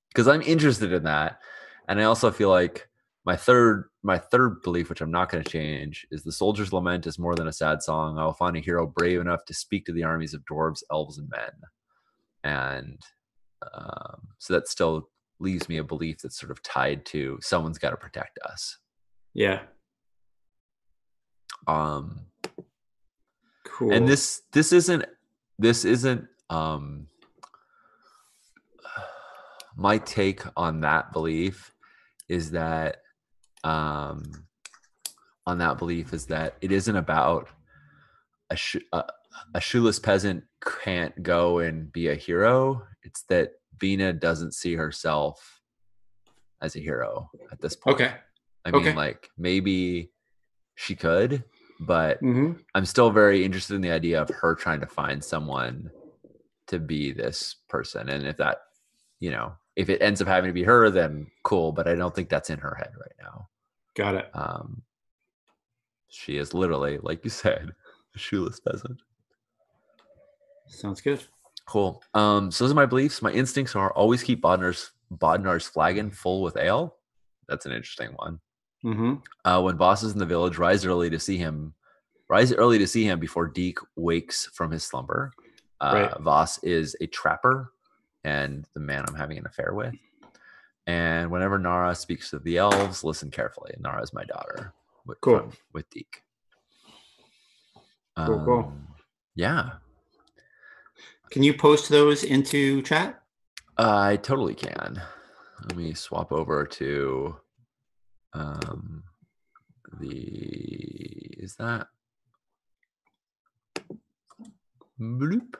because 0.09 0.27
I'm 0.27 0.41
interested 0.41 0.91
in 0.91 1.03
that, 1.03 1.39
and 1.87 1.99
I 1.99 2.03
also 2.05 2.31
feel 2.31 2.49
like 2.49 2.89
my 3.25 3.35
third 3.35 3.89
my 4.07 4.17
third 4.17 4.61
belief, 4.63 4.87
which 4.87 5.01
I'm 5.01 5.11
not 5.11 5.29
going 5.29 5.43
to 5.43 5.49
change, 5.49 6.07
is 6.11 6.23
the 6.23 6.31
soldier's 6.31 6.71
lament 6.71 7.05
is 7.05 7.19
more 7.19 7.35
than 7.35 7.49
a 7.49 7.53
sad 7.53 7.83
song. 7.83 8.17
I 8.17 8.23
will 8.23 8.31
find 8.31 8.55
a 8.55 8.61
hero 8.61 8.87
brave 8.87 9.19
enough 9.19 9.43
to 9.45 9.53
speak 9.53 9.85
to 9.85 9.91
the 9.91 10.05
armies 10.05 10.33
of 10.33 10.45
dwarves, 10.45 10.81
elves, 10.89 11.17
and 11.17 11.29
men. 11.29 11.51
And 12.45 13.01
um, 13.73 14.29
so 14.37 14.53
that 14.53 14.69
still 14.69 15.09
leaves 15.41 15.67
me 15.67 15.75
a 15.77 15.83
belief 15.83 16.19
that's 16.19 16.39
sort 16.39 16.51
of 16.53 16.63
tied 16.63 17.05
to 17.07 17.37
someone's 17.41 17.77
got 17.77 17.89
to 17.89 17.97
protect 17.97 18.39
us. 18.45 18.77
Yeah. 19.33 19.59
Um, 21.67 22.21
Cool. 23.65 23.91
and 23.91 24.07
this 24.07 24.43
this 24.53 24.71
isn't 24.71 25.03
this 25.59 25.83
isn't 25.83 26.25
um 26.49 27.07
my 29.75 29.97
take 29.97 30.41
on 30.55 30.79
that 30.81 31.11
belief 31.11 31.73
is 32.29 32.51
that 32.51 33.01
um 33.67 34.23
on 35.45 35.57
that 35.57 35.77
belief 35.77 36.13
is 36.13 36.25
that 36.27 36.55
it 36.61 36.71
isn't 36.71 36.95
about 36.95 37.47
a 38.49 38.55
sh- 38.55 38.87
a, 38.93 39.03
a 39.53 39.61
shoeless 39.61 39.99
peasant 39.99 40.43
can't 40.83 41.21
go 41.21 41.59
and 41.59 41.91
be 41.91 42.07
a 42.07 42.15
hero 42.15 42.81
it's 43.03 43.23
that 43.23 43.51
Bina 43.79 44.13
doesn't 44.13 44.53
see 44.53 44.73
herself 44.75 45.61
as 46.61 46.75
a 46.75 46.79
hero 46.79 47.29
at 47.51 47.59
this 47.61 47.75
point 47.75 47.95
Okay. 47.95 48.13
i 48.65 48.71
mean 48.71 48.81
okay. 48.81 48.95
like 48.95 49.29
maybe 49.37 50.11
she 50.75 50.95
could 50.95 51.43
but 51.79 52.19
hmm 52.19 52.53
I'm 52.75 52.85
still 52.85 53.09
very 53.11 53.43
interested 53.45 53.75
in 53.75 53.81
the 53.81 53.91
idea 53.91 54.21
of 54.21 54.29
her 54.29 54.53
trying 54.55 54.81
to 54.81 54.87
find 54.87 55.23
someone 55.23 55.89
to 56.67 56.79
be 56.79 57.11
this 57.11 57.55
person. 57.69 58.09
And 58.09 58.27
if 58.27 58.37
that, 58.37 58.57
you 59.19 59.31
know, 59.31 59.53
if 59.75 59.89
it 59.89 60.01
ends 60.01 60.21
up 60.21 60.27
having 60.27 60.49
to 60.49 60.53
be 60.53 60.63
her, 60.63 60.89
then 60.91 61.27
cool. 61.43 61.71
But 61.71 61.87
I 61.87 61.95
don't 61.95 62.13
think 62.13 62.29
that's 62.29 62.49
in 62.51 62.59
her 62.59 62.75
head 62.75 62.91
right 62.99 63.15
now. 63.19 63.47
Got 63.97 64.15
it. 64.15 64.29
Um, 64.33 64.83
she 66.07 66.37
is 66.37 66.53
literally, 66.53 66.99
like 67.01 67.23
you 67.23 67.29
said, 67.31 67.73
a 68.15 68.19
shoeless 68.19 68.59
peasant. 68.59 68.99
Sounds 70.67 71.01
good. 71.01 71.23
Cool. 71.65 72.01
Um, 72.13 72.51
so 72.51 72.63
those 72.63 72.71
are 72.71 72.75
my 72.75 72.85
beliefs. 72.85 73.21
My 73.21 73.31
instincts 73.31 73.75
are 73.75 73.91
always 73.93 74.23
keep 74.23 74.41
Bodnar's 74.41 74.91
Bodnar's 75.11 75.67
flagon 75.67 76.11
full 76.11 76.41
with 76.41 76.57
ale. 76.57 76.95
That's 77.47 77.65
an 77.65 77.71
interesting 77.71 78.09
one. 78.15 78.39
Mm-hmm. 78.85 79.15
uh, 79.43 79.59
when 79.61 79.75
Voss 79.75 80.03
is 80.03 80.13
in 80.13 80.19
the 80.19 80.25
village 80.25 80.59
rise 80.59 80.85
early 80.85 81.09
to 81.09 81.19
see 81.19 81.37
him, 81.37 81.73
rise 82.29 82.53
early 82.53 82.77
to 82.77 82.85
see 82.85 83.03
him 83.05 83.19
before 83.19 83.47
Deke 83.47 83.79
wakes 83.95 84.45
from 84.53 84.69
his 84.71 84.83
slumber. 84.83 85.31
Uh, 85.81 85.91
Right. 86.11 86.21
Voss 86.21 86.63
is 86.63 86.95
a 87.01 87.07
trapper 87.07 87.73
and 88.23 88.65
the 88.75 88.79
man 88.79 89.03
I'm 89.07 89.15
having 89.15 89.39
an 89.39 89.47
affair 89.47 89.73
with. 89.73 89.95
And 90.87 91.29
whenever 91.29 91.59
Nara 91.59 91.93
speaks 91.93 92.29
to 92.31 92.39
the 92.39 92.57
elves, 92.57 93.03
listen 93.03 93.29
carefully. 93.29 93.73
Nara 93.79 94.01
is 94.01 94.13
my 94.13 94.23
daughter. 94.23 94.73
With, 95.05 95.19
Cool. 95.21 95.39
from- 95.39 95.51
with 95.73 95.89
Deke. 95.89 96.23
Cool, 98.15 98.39
cool. 98.45 98.59
Um, 98.59 98.87
Yeah, 99.35 99.73
Can 101.29 101.43
you 101.43 101.53
post 101.53 101.89
those 101.89 102.23
into 102.23 102.81
chat? 102.81 103.21
I 103.77 104.15
totally 104.15 104.55
can. 104.55 105.01
Let 105.61 105.75
me 105.75 105.93
swap 105.93 106.31
over 106.31 106.65
to 106.65 107.35
um 108.33 109.03
the 109.99 110.09
is 111.37 111.55
that 111.57 111.87
bloop. 114.99 115.55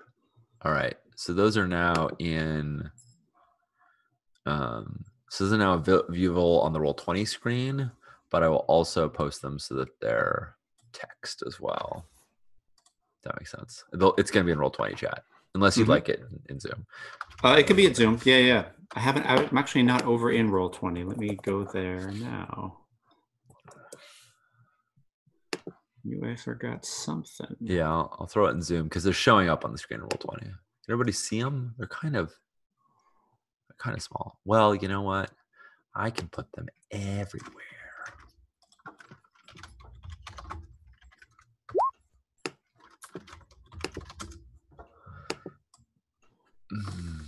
All 0.63 0.71
right. 0.71 0.97
So 1.15 1.33
those 1.33 1.57
are 1.57 1.67
now 1.67 2.09
in 2.17 2.89
um 4.45 5.05
so 5.29 5.43
those 5.43 5.53
are 5.53 5.57
now 5.57 5.77
viewable 5.77 6.63
on 6.63 6.73
the 6.73 6.79
roll 6.79 6.93
20 6.93 7.25
screen, 7.25 7.91
but 8.31 8.43
I 8.43 8.47
will 8.49 8.65
also 8.67 9.07
post 9.09 9.41
them 9.41 9.59
so 9.59 9.75
that 9.75 9.89
they're 10.01 10.55
text 10.93 11.43
as 11.45 11.59
well. 11.59 12.05
That 13.23 13.35
makes 13.39 13.51
sense. 13.51 13.83
It's 14.17 14.31
gonna 14.31 14.45
be 14.45 14.51
in 14.51 14.59
roll 14.59 14.69
20 14.69 14.95
chat. 14.95 15.23
Unless 15.55 15.77
you'd 15.77 15.85
Mhm. 15.87 15.89
like 15.89 16.09
it 16.09 16.19
in- 16.19 16.43
in 16.49 16.59
Zoom. 16.59 16.85
Uh, 17.43 17.55
it 17.57 17.65
could 17.67 17.75
be 17.77 17.87
at 17.87 17.95
Zoom. 17.95 18.19
Yeah, 18.23 18.37
yeah. 18.37 18.69
I 18.95 18.99
haven't. 18.99 19.25
I'm 19.25 19.57
actually 19.57 19.83
not 19.83 20.03
over 20.05 20.31
in 20.31 20.49
roll 20.51 20.69
twenty. 20.69 21.03
Let 21.03 21.17
me 21.17 21.35
go 21.43 21.63
there 21.65 22.11
now. 22.11 22.79
You 26.03 26.21
I 26.25 26.35
forgot 26.35 26.85
something. 26.85 27.55
Yeah, 27.59 27.89
I'll, 27.89 28.15
I'll 28.19 28.27
throw 28.27 28.45
it 28.47 28.51
in 28.51 28.61
Zoom 28.61 28.83
because 28.83 29.03
they're 29.03 29.13
showing 29.13 29.49
up 29.49 29.65
on 29.65 29.71
the 29.71 29.77
screen 29.77 29.97
in 29.99 30.03
roll 30.03 30.09
twenty. 30.19 30.45
Can 30.45 30.55
everybody 30.93 31.11
see 31.11 31.41
them? 31.41 31.75
They're 31.77 31.87
kind 31.87 32.15
of, 32.15 32.33
kind 33.77 33.95
of 33.95 34.01
small. 34.01 34.39
Well, 34.45 34.75
you 34.75 34.87
know 34.87 35.01
what? 35.01 35.31
I 35.95 36.09
can 36.09 36.27
put 36.27 36.51
them 36.53 36.67
everywhere. 36.91 37.63
Mm. 46.71 47.23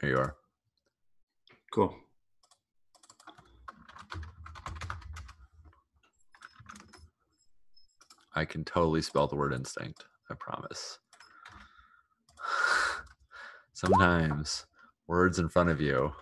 There 0.00 0.10
you 0.10 0.18
are. 0.18 0.36
Cool. 1.72 1.94
I 8.34 8.44
can 8.44 8.64
totally 8.78 9.02
spell 9.02 9.26
the 9.26 9.34
word 9.34 9.52
instinct. 9.52 10.04
I 10.30 10.34
promise. 10.38 11.00
Sometimes 13.72 14.66
words 15.08 15.40
in 15.40 15.48
front 15.48 15.68
of 15.68 15.80
you. 15.80 16.12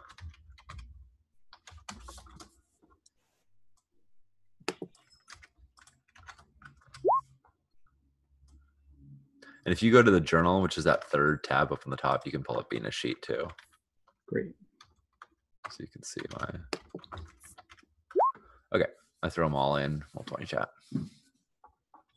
And 9.67 9.73
if 9.75 9.83
you 9.83 9.93
go 9.93 10.03
to 10.03 10.11
the 10.11 10.21
journal, 10.21 10.63
which 10.63 10.79
is 10.79 10.85
that 10.85 11.05
third 11.05 11.45
tab 11.45 11.73
up 11.73 11.83
on 11.85 11.91
the 11.91 11.97
top, 11.97 12.25
you 12.25 12.33
can 12.33 12.43
pull 12.43 12.59
up 12.59 12.71
being 12.71 12.87
a 12.87 12.91
sheet 12.91 13.21
too. 13.21 13.47
Great. 14.29 14.55
So 15.69 15.77
you 15.81 15.89
can 15.93 16.03
see 16.03 16.23
my. 16.41 16.49
Okay, 18.75 18.91
I 19.23 19.29
throw 19.29 19.45
them 19.45 19.57
all 19.57 19.77
in. 19.77 20.03
Roll 20.15 20.25
20 20.25 20.47
chat. 20.47 20.71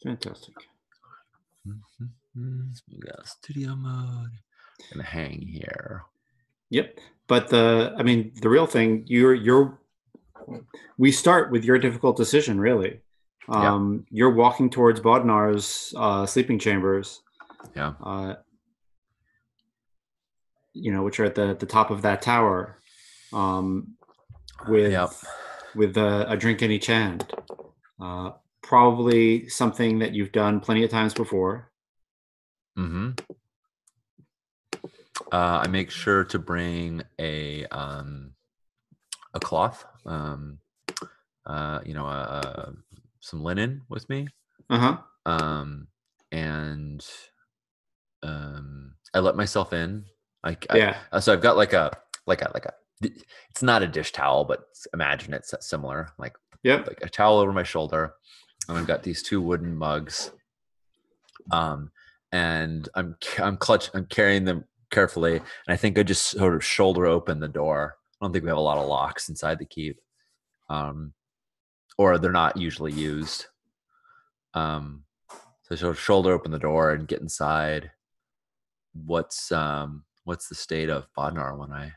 Fantastic. 0.04 0.54
Mhm. 1.68 2.74
We 2.90 2.98
got 3.00 3.28
studio 3.28 3.76
mode. 3.76 4.32
Gonna 4.92 5.04
hang 5.04 5.42
here. 5.42 6.04
Yep. 6.70 7.00
But 7.28 7.50
the, 7.50 7.94
I 7.98 8.04
mean, 8.04 8.32
the 8.42 8.50
real 8.50 8.66
thing, 8.66 9.04
you're, 9.08 9.34
you're, 9.34 9.80
we 10.98 11.12
start 11.12 11.52
with 11.52 11.64
your 11.66 11.78
difficult 11.78 12.16
decision, 12.18 12.60
really. 12.60 13.02
Yeah. 13.52 13.74
Um, 13.74 14.06
You're 14.12 14.34
walking 14.34 14.70
towards 14.70 15.00
Bodnar's 15.00 15.94
uh, 15.98 16.26
sleeping 16.28 16.60
chambers, 16.60 17.22
Yeah. 17.76 17.94
uh, 18.04 18.36
you 20.74 20.92
know, 20.92 21.02
which 21.04 21.20
are 21.20 21.26
at 21.26 21.36
the, 21.36 21.56
the 21.60 21.66
top 21.66 21.90
of 21.90 22.04
that 22.04 22.22
tower, 22.22 22.78
um, 23.34 23.96
with 24.68 24.92
Yep. 24.92 25.12
with 25.76 25.98
a, 25.98 26.30
a 26.32 26.38
drink 26.38 26.62
in 26.62 26.70
each 26.72 26.86
hand. 26.88 27.26
Uh, 28.64 28.68
probably 28.68 29.48
something 29.50 30.00
that 30.00 30.14
you've 30.14 30.32
done 30.32 30.60
plenty 30.60 30.84
of 30.84 30.90
times 30.92 31.14
before. 31.14 31.72
Mm-hmm. 32.78 33.12
Uh, 35.32 35.62
I 35.64 35.68
make 35.68 35.92
sure 35.92 36.24
to 36.26 36.40
bring 36.40 37.02
a 37.20 37.66
um, 37.68 38.32
a 39.34 39.40
cloth, 39.40 39.86
um, 40.06 40.60
uh, 41.46 41.82
you 41.86 41.94
know, 41.94 42.08
uh, 42.08 42.72
some 43.20 43.44
linen 43.44 43.82
with 43.90 44.10
me, 44.10 44.28
Uh 44.70 44.80
huh. 44.80 44.98
um, 45.26 45.88
and 46.32 47.06
um, 48.24 48.96
I 49.14 49.20
let 49.20 49.36
myself 49.36 49.74
in. 49.74 50.06
Like, 50.44 50.66
I, 50.70 50.78
Yeah. 50.78 50.98
uh, 51.12 51.20
so 51.20 51.34
I've 51.34 51.42
got 51.42 51.58
like 51.58 51.74
a 51.74 51.92
like 52.26 52.42
a 52.42 52.52
like 52.54 52.66
a. 52.66 52.74
It's 53.52 53.62
not 53.64 53.84
a 53.84 53.88
dish 53.88 54.12
towel, 54.12 54.46
but 54.46 54.66
imagine 54.94 55.34
it's 55.34 55.54
similar. 55.62 56.10
Like 56.18 56.36
Yep. 56.64 56.88
like 56.88 57.00
a 57.02 57.10
towel 57.10 57.40
over 57.40 57.54
my 57.54 57.64
shoulder, 57.64 58.14
and 58.70 58.78
I've 58.78 58.88
got 58.88 59.04
these 59.04 59.22
two 59.24 59.42
wooden 59.42 59.76
mugs. 59.76 60.32
Um, 61.52 61.92
and 62.32 62.88
I'm 62.96 63.16
I'm 63.40 63.58
clutch 63.58 63.90
I'm 63.94 64.06
carrying 64.06 64.46
them 64.46 64.66
carefully, 64.92 65.38
and 65.38 65.44
I 65.68 65.76
think 65.76 65.98
I 65.98 66.04
just 66.04 66.30
sort 66.30 66.54
of 66.56 66.64
shoulder 66.64 67.06
open 67.08 67.40
the 67.40 67.48
door. 67.48 67.96
I 68.22 68.26
don't 68.26 68.32
think 68.32 68.44
we 68.44 68.50
have 68.50 68.58
a 68.58 68.62
lot 68.62 68.78
of 68.78 68.88
locks 68.88 69.30
inside 69.30 69.58
the 69.60 69.66
keep, 69.66 70.00
um, 70.70 71.14
or 71.98 72.18
they're 72.18 72.32
not 72.32 72.58
usually 72.58 72.92
used. 72.92 73.48
Um, 74.54 75.04
so 75.30 75.74
I 75.74 75.76
sort 75.76 75.96
of 75.96 76.00
shoulder 76.00 76.32
open 76.32 76.52
the 76.52 76.60
door 76.60 76.92
and 76.92 77.08
get 77.08 77.22
inside. 77.22 77.92
What's 78.94 79.52
um 79.52 80.04
what's 80.26 80.50
the 80.50 80.56
state 80.56 80.90
of 80.90 81.08
Bodnar 81.18 81.58
when 81.58 81.72
I 81.72 81.94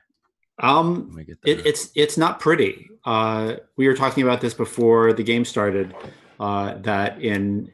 Um, 0.58 1.08
Let 1.08 1.14
me 1.16 1.24
get 1.24 1.42
there. 1.42 1.54
it, 1.58 1.66
it's 1.66 1.90
it's 1.94 2.16
not 2.16 2.40
pretty. 2.40 2.88
Uh, 3.04 3.56
we 3.76 3.86
were 3.86 3.94
talking 3.96 4.22
about 4.22 4.40
this 4.40 4.54
before 4.54 5.12
the 5.12 5.22
game 5.24 5.44
started. 5.44 5.94
Uh, 6.42 6.76
that 6.78 7.22
in 7.22 7.72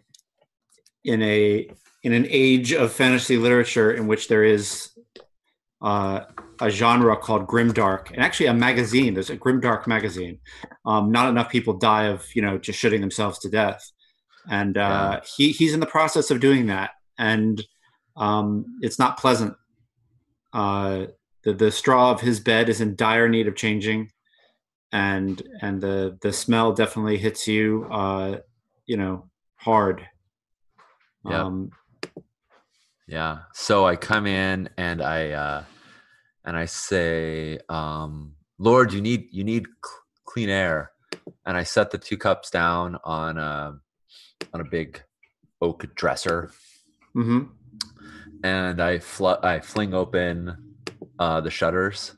in 1.03 1.23
a 1.23 1.71
in 2.03 2.13
an 2.13 2.27
age 2.29 2.75
of 2.75 2.93
fantasy 2.93 3.39
literature 3.39 3.91
in 3.93 4.07
which 4.07 4.29
there 4.29 4.45
is 4.45 4.91
uh, 5.81 6.21
a 6.61 6.69
genre 6.69 7.17
called 7.17 7.47
grimdark, 7.47 8.11
and 8.11 8.21
actually 8.21 8.45
a 8.45 8.53
magazine. 8.53 9.15
There's 9.15 9.31
a 9.31 9.39
grimdark 9.39 9.87
magazine. 9.87 10.41
Um, 10.85 11.11
not 11.11 11.31
enough 11.31 11.49
people 11.49 11.79
die 11.79 12.09
of 12.09 12.27
you 12.35 12.43
know 12.43 12.59
just 12.59 12.79
shooting 12.79 13.01
themselves 13.01 13.39
to 13.39 13.49
death, 13.49 13.91
and 14.51 14.77
uh, 14.77 15.23
he 15.35 15.51
he's 15.51 15.73
in 15.73 15.81
the 15.81 15.87
process 15.87 16.31
of 16.31 16.41
doing 16.41 16.67
that, 16.67 16.91
and 17.17 17.65
um, 18.19 18.67
it's 18.83 18.99
not 18.99 19.19
pleasant. 19.19 19.55
Uh, 20.53 21.07
the 21.43 21.55
the 21.55 21.71
straw 21.71 22.11
of 22.11 22.21
his 22.21 22.39
bed 22.39 22.69
is 22.69 22.83
in 22.83 22.97
dire 22.97 23.31
need 23.31 23.49
of 23.49 23.57
changing, 23.57 24.13
and 24.93 25.43
and 25.63 25.81
the 25.81 26.19
the 26.21 26.35
smell 26.35 26.75
definitely 26.75 27.17
hits 27.17 27.49
you, 27.49 27.87
uh, 27.91 28.41
you 28.89 28.97
know, 28.97 29.31
hard. 29.57 30.05
Yeah. 31.25 31.45
Um, 31.45 31.71
Yeah. 33.07 33.39
So 33.55 33.87
I 33.87 33.97
come 33.97 34.27
in 34.27 34.69
and 34.77 35.01
I 35.01 35.31
uh 35.31 35.65
and 36.45 36.57
I 36.57 36.67
say, 36.67 37.59
um, 37.69 38.35
Lord, 38.59 38.93
you 38.93 39.01
need 39.01 39.29
you 39.31 39.45
need 39.45 39.65
cl- 39.67 40.03
clean 40.25 40.49
air. 40.49 40.91
And 41.47 41.57
I 41.57 41.63
set 41.65 41.91
the 41.91 41.99
two 41.99 42.17
cups 42.17 42.51
down 42.51 42.99
on 43.05 43.39
a 43.39 43.79
on 44.53 44.61
a 44.61 44.65
big 44.65 45.03
oak 45.61 45.87
dresser 45.95 46.51
mm-hmm. 47.17 47.41
and 48.45 48.81
I 48.81 48.99
fl- 49.01 49.43
I 49.43 49.61
fling 49.61 49.93
open 49.93 50.57
uh 51.19 51.41
the 51.41 51.51
shutters 51.51 52.15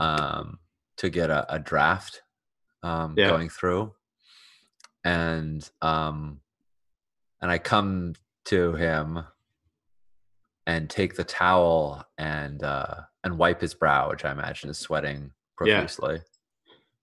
um 0.00 0.58
to 0.96 1.08
get 1.08 1.30
a, 1.30 1.46
a 1.54 1.58
draft 1.60 2.22
um 2.82 3.14
Yeah. 3.16 3.30
going 3.30 3.48
through. 3.48 3.94
And 5.04 5.68
um 5.82 6.40
and 7.40 7.50
I 7.50 7.58
come 7.58 8.14
to 8.46 8.72
him 8.74 9.24
and 10.66 10.88
take 10.88 11.14
the 11.14 11.24
towel 11.24 12.04
and 12.16 12.62
uh 12.62 12.94
and 13.22 13.38
wipe 13.38 13.60
his 13.60 13.74
brow, 13.74 14.10
which 14.10 14.24
I 14.24 14.32
imagine 14.32 14.70
is 14.70 14.78
sweating 14.78 15.30
Yeah. 15.64 15.76
profusely. 15.80 16.20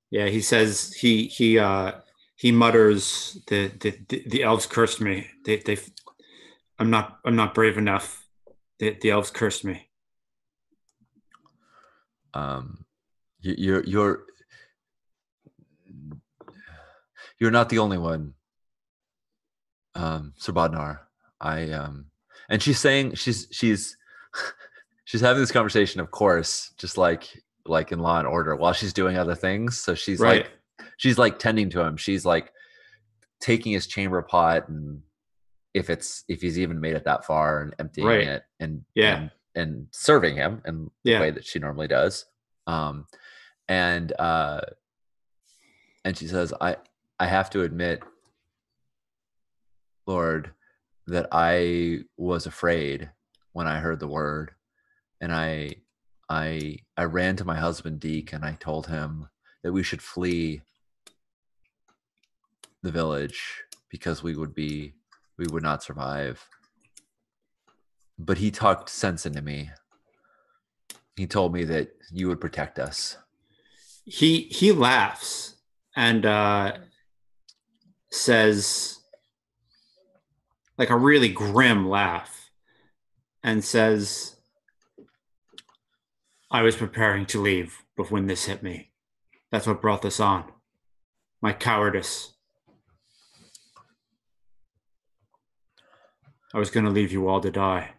Yeah, 0.09 0.27
he 0.27 0.41
says 0.41 0.93
he 0.93 1.27
he 1.27 1.59
uh 1.59 1.93
he 2.35 2.51
mutters 2.51 3.37
the 3.47 3.67
the 3.67 3.97
the, 4.09 4.23
the 4.27 4.43
elves 4.43 4.65
cursed 4.65 4.99
me. 4.99 5.27
They 5.45 5.57
they 5.57 5.77
I'm 6.79 6.89
not 6.89 7.19
I'm 7.23 7.35
not 7.35 7.53
brave 7.53 7.77
enough. 7.77 8.27
The 8.79 8.97
the 8.99 9.11
elves 9.11 9.29
cursed 9.29 9.63
me. 9.63 9.89
Um 12.33 12.85
you, 13.41 13.55
you're 13.57 13.83
you're 13.83 14.23
you're 17.41 17.51
not 17.51 17.67
the 17.69 17.79
only 17.79 17.97
one. 17.97 18.35
Um 19.95 20.33
Sir 20.37 20.53
Bodnar. 20.53 20.99
I 21.41 21.71
um 21.71 22.05
and 22.49 22.61
she's 22.61 22.79
saying 22.79 23.15
she's 23.15 23.47
she's 23.51 23.97
she's 25.05 25.21
having 25.21 25.41
this 25.41 25.51
conversation, 25.51 25.99
of 25.99 26.11
course, 26.11 26.73
just 26.77 26.97
like 26.97 27.27
like 27.65 27.91
in 27.91 27.99
Law 27.99 28.19
and 28.19 28.27
Order, 28.27 28.55
while 28.55 28.73
she's 28.73 28.93
doing 28.93 29.17
other 29.17 29.35
things. 29.35 29.77
So 29.77 29.93
she's 29.95 30.19
Right. 30.19 30.43
like 30.43 30.51
she's 30.97 31.17
like 31.17 31.39
tending 31.39 31.69
to 31.71 31.81
him. 31.81 31.97
She's 31.97 32.25
like 32.25 32.51
taking 33.41 33.71
his 33.73 33.87
chamber 33.87 34.21
pot 34.21 34.69
and 34.69 35.01
if 35.73 35.89
it's 35.89 36.23
if 36.27 36.41
he's 36.41 36.59
even 36.59 36.79
made 36.79 36.95
it 36.95 37.05
that 37.05 37.25
far 37.25 37.61
and 37.61 37.73
emptying 37.79 38.07
Right. 38.07 38.27
it 38.27 38.43
and 38.59 38.85
Yeah. 38.93 39.15
and, 39.17 39.31
and 39.55 39.87
serving 39.91 40.35
him 40.35 40.61
in 40.65 40.91
Yeah. 41.03 41.17
the 41.17 41.21
way 41.23 41.31
that 41.31 41.45
she 41.45 41.59
normally 41.59 41.87
does. 41.87 42.25
Um 42.67 43.07
and 43.67 44.13
uh 44.19 44.61
and 46.05 46.17
she 46.17 46.27
says, 46.27 46.53
I 46.61 46.77
I 47.21 47.27
have 47.27 47.51
to 47.51 47.61
admit, 47.61 48.01
Lord, 50.07 50.53
that 51.05 51.27
I 51.31 51.99
was 52.17 52.47
afraid 52.47 53.11
when 53.53 53.67
I 53.67 53.77
heard 53.77 53.99
the 53.99 54.07
word. 54.07 54.53
And 55.21 55.31
I 55.31 55.75
I 56.27 56.77
I 56.97 57.03
ran 57.03 57.35
to 57.35 57.45
my 57.45 57.57
husband 57.57 57.99
Deke 57.99 58.33
and 58.33 58.43
I 58.43 58.53
told 58.53 58.87
him 58.87 59.29
that 59.61 59.71
we 59.71 59.83
should 59.83 60.01
flee 60.01 60.63
the 62.81 62.89
village 62.89 63.65
because 63.91 64.23
we 64.23 64.35
would 64.35 64.55
be 64.55 64.95
we 65.37 65.45
would 65.51 65.61
not 65.61 65.83
survive. 65.83 66.43
But 68.17 68.39
he 68.39 68.49
talked 68.49 68.89
sense 68.89 69.27
into 69.27 69.43
me. 69.43 69.69
He 71.15 71.27
told 71.27 71.53
me 71.53 71.65
that 71.65 71.91
you 72.11 72.29
would 72.29 72.41
protect 72.41 72.79
us. 72.79 73.15
He 74.05 74.47
he 74.49 74.71
laughs 74.71 75.57
and 75.95 76.25
uh 76.25 76.77
says 78.11 78.99
like 80.77 80.89
a 80.89 80.97
really 80.97 81.29
grim 81.29 81.87
laugh 81.87 82.51
and 83.43 83.63
says 83.63 84.35
I 86.51 86.61
was 86.61 86.75
preparing 86.75 87.25
to 87.27 87.41
leave 87.41 87.83
but 87.95 88.11
when 88.11 88.27
this 88.27 88.45
hit 88.45 88.61
me. 88.61 88.91
That's 89.51 89.67
what 89.67 89.81
brought 89.81 90.01
this 90.01 90.19
on. 90.19 90.45
My 91.41 91.53
cowardice. 91.53 92.33
I 96.53 96.59
was 96.59 96.69
going 96.69 96.85
to 96.85 96.91
leave 96.91 97.11
you 97.11 97.27
all 97.27 97.41
to 97.41 97.51
die. 97.51 97.91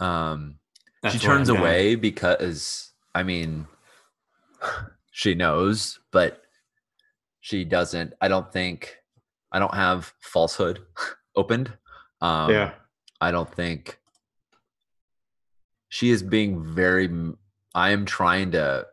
Um 0.00 0.58
That's 1.02 1.16
she 1.16 1.20
turns 1.20 1.48
away 1.48 1.96
because 1.96 2.92
I 3.14 3.24
mean 3.24 3.66
she 5.18 5.34
knows, 5.34 5.98
but 6.12 6.42
she 7.40 7.64
doesn't. 7.64 8.12
I 8.20 8.28
don't 8.28 8.52
think 8.52 8.98
I 9.50 9.58
don't 9.58 9.74
have 9.74 10.12
falsehood 10.20 10.78
opened. 11.36 11.72
Um 12.20 12.52
yeah. 12.52 12.74
I 13.20 13.32
don't 13.32 13.52
think 13.52 13.98
she 15.88 16.10
is 16.10 16.22
being 16.22 16.64
very 16.64 17.10
I 17.74 17.90
am 17.90 18.04
trying 18.04 18.52
to 18.52 18.86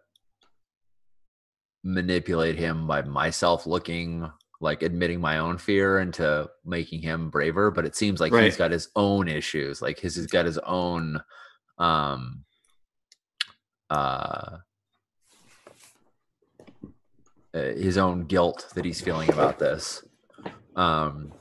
manipulate 1.83 2.57
him 2.57 2.87
by 2.87 3.03
myself 3.03 3.67
looking 3.67 4.27
like 4.59 4.81
admitting 4.81 5.21
my 5.21 5.37
own 5.37 5.59
fear 5.59 5.99
into 5.99 6.49
making 6.65 7.03
him 7.03 7.29
braver 7.29 7.69
but 7.69 7.85
it 7.85 7.95
seems 7.95 8.19
like 8.19 8.33
he's 8.33 8.57
got 8.57 8.71
his 8.71 8.89
own 8.95 9.27
issues 9.27 9.79
like 9.79 9.99
his 9.99 10.15
he's 10.15 10.25
got 10.25 10.47
his 10.47 10.57
own 10.59 11.21
um 11.77 12.43
uh, 13.91 14.57
his 17.59 17.97
own 17.97 18.25
guilt 18.25 18.67
that 18.75 18.83
he's 18.85 19.01
feeling 19.01 19.29
about 19.31 19.57
this 19.59 20.03
um 20.75 21.31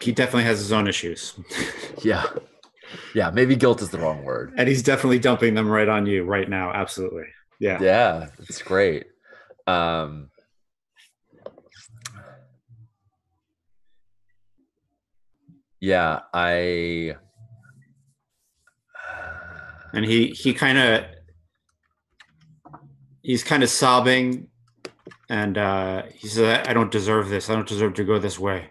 He 0.00 0.12
definitely 0.12 0.44
has 0.44 0.58
his 0.58 0.72
own 0.72 0.86
issues. 0.88 1.34
yeah 2.02 2.24
yeah 3.14 3.30
maybe 3.30 3.56
guilt 3.56 3.82
is 3.82 3.90
the 3.90 3.98
wrong 3.98 4.22
word 4.24 4.52
and 4.56 4.68
he's 4.68 4.82
definitely 4.82 5.18
dumping 5.18 5.54
them 5.54 5.68
right 5.68 5.88
on 5.88 6.06
you 6.06 6.24
right 6.24 6.48
now. 6.48 6.72
Absolutely. 6.72 7.24
Yeah. 7.60 7.78
yeah 7.80 8.28
it's 8.40 8.60
great 8.62 9.06
um 9.66 10.30
yeah 15.80 16.20
i 16.34 17.14
And 19.92 20.04
he 20.04 20.28
he 20.30 20.52
kind 20.54 20.76
of 20.76 21.04
he's 23.22 23.44
kind 23.44 23.62
of 23.62 23.68
sobbing 23.70 24.48
and 25.28 25.56
uh 25.58 26.02
he 26.14 26.28
says 26.28 26.64
I 26.68 26.72
don't 26.72 26.90
deserve 26.90 27.28
this. 27.28 27.48
I 27.50 27.54
don't 27.54 27.68
deserve 27.68 27.94
to 27.94 28.04
go 28.04 28.18
this 28.18 28.38
way. 28.38 28.70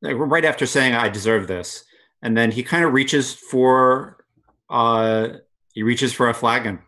Like 0.00 0.16
right 0.16 0.44
after 0.44 0.66
saying 0.66 0.94
I 0.94 1.08
deserve 1.08 1.46
this. 1.46 1.84
And 2.22 2.36
then 2.36 2.50
he 2.52 2.62
kind 2.62 2.84
of 2.84 2.92
reaches 2.92 3.32
for 3.34 4.24
uh 4.70 5.28
he 5.72 5.82
reaches 5.82 6.12
for 6.12 6.28
a 6.28 6.34
flagon. 6.34 6.80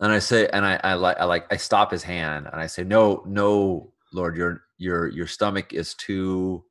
and 0.00 0.12
i 0.12 0.18
say 0.18 0.48
and 0.52 0.64
i 0.66 0.80
i 0.84 0.94
like 0.94 1.16
i 1.18 1.24
like 1.24 1.46
i 1.52 1.56
stop 1.56 1.90
his 1.90 2.02
hand 2.02 2.48
and 2.50 2.60
i 2.60 2.66
say 2.66 2.82
no 2.84 3.22
no 3.26 3.92
lord 4.12 4.36
your 4.36 4.62
your 4.78 5.08
your 5.08 5.26
stomach 5.26 5.72
is 5.72 5.94
too 5.94 6.64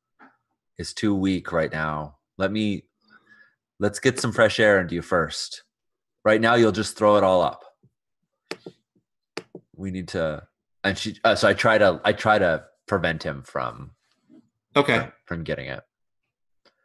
is 0.78 0.94
too 0.94 1.16
weak 1.16 1.52
right 1.52 1.72
now 1.72 2.18
let 2.38 2.52
me 2.52 2.84
let's 3.80 4.00
get 4.00 4.20
some 4.20 4.32
fresh 4.32 4.60
air 4.60 4.80
into 4.82 4.96
you 4.96 5.02
first 5.02 5.64
right 6.26 6.42
now 6.42 6.56
you'll 6.56 6.72
just 6.72 6.98
throw 6.98 7.16
it 7.18 7.24
all 7.24 7.42
up 7.42 7.64
we 9.76 9.92
need 9.92 10.08
to 10.10 10.44
and 10.84 10.98
she 10.98 11.18
uh, 11.24 11.36
so 11.36 11.48
i 11.48 11.54
try 11.54 11.78
to 11.78 12.00
i 12.04 12.12
try 12.14 12.38
to 12.40 12.64
prevent 12.88 13.24
him 13.24 13.42
from 13.44 13.92
Okay. 14.76 15.10
from 15.26 15.44
getting 15.44 15.68
it 15.68 15.84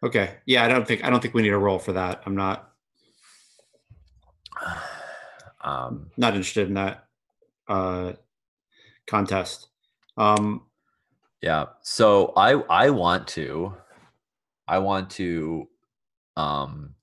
Okay. 0.03 0.35
Yeah, 0.45 0.63
I 0.63 0.69
don't 0.69 0.87
think 0.87 1.03
I 1.05 1.11
don't 1.11 1.21
think 1.21 1.33
we 1.35 1.41
need 1.43 1.55
a 1.55 1.59
roll 1.59 1.79
for 1.79 1.95
that. 1.95 2.23
I'm 2.27 2.37
not 2.37 2.71
um 5.65 6.11
not 6.17 6.35
interested 6.35 6.69
in 6.69 6.75
that 6.75 7.07
uh 7.69 8.13
contest. 9.07 9.69
Um 10.17 10.63
yeah 11.43 11.67
so 11.83 12.33
i 12.37 12.53
i 12.53 12.91
want 12.91 13.27
to 13.29 13.75
I 14.69 14.79
want 14.79 15.11
to 15.13 15.69
um 16.37 16.95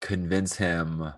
convince 0.00 0.56
him 0.56 1.12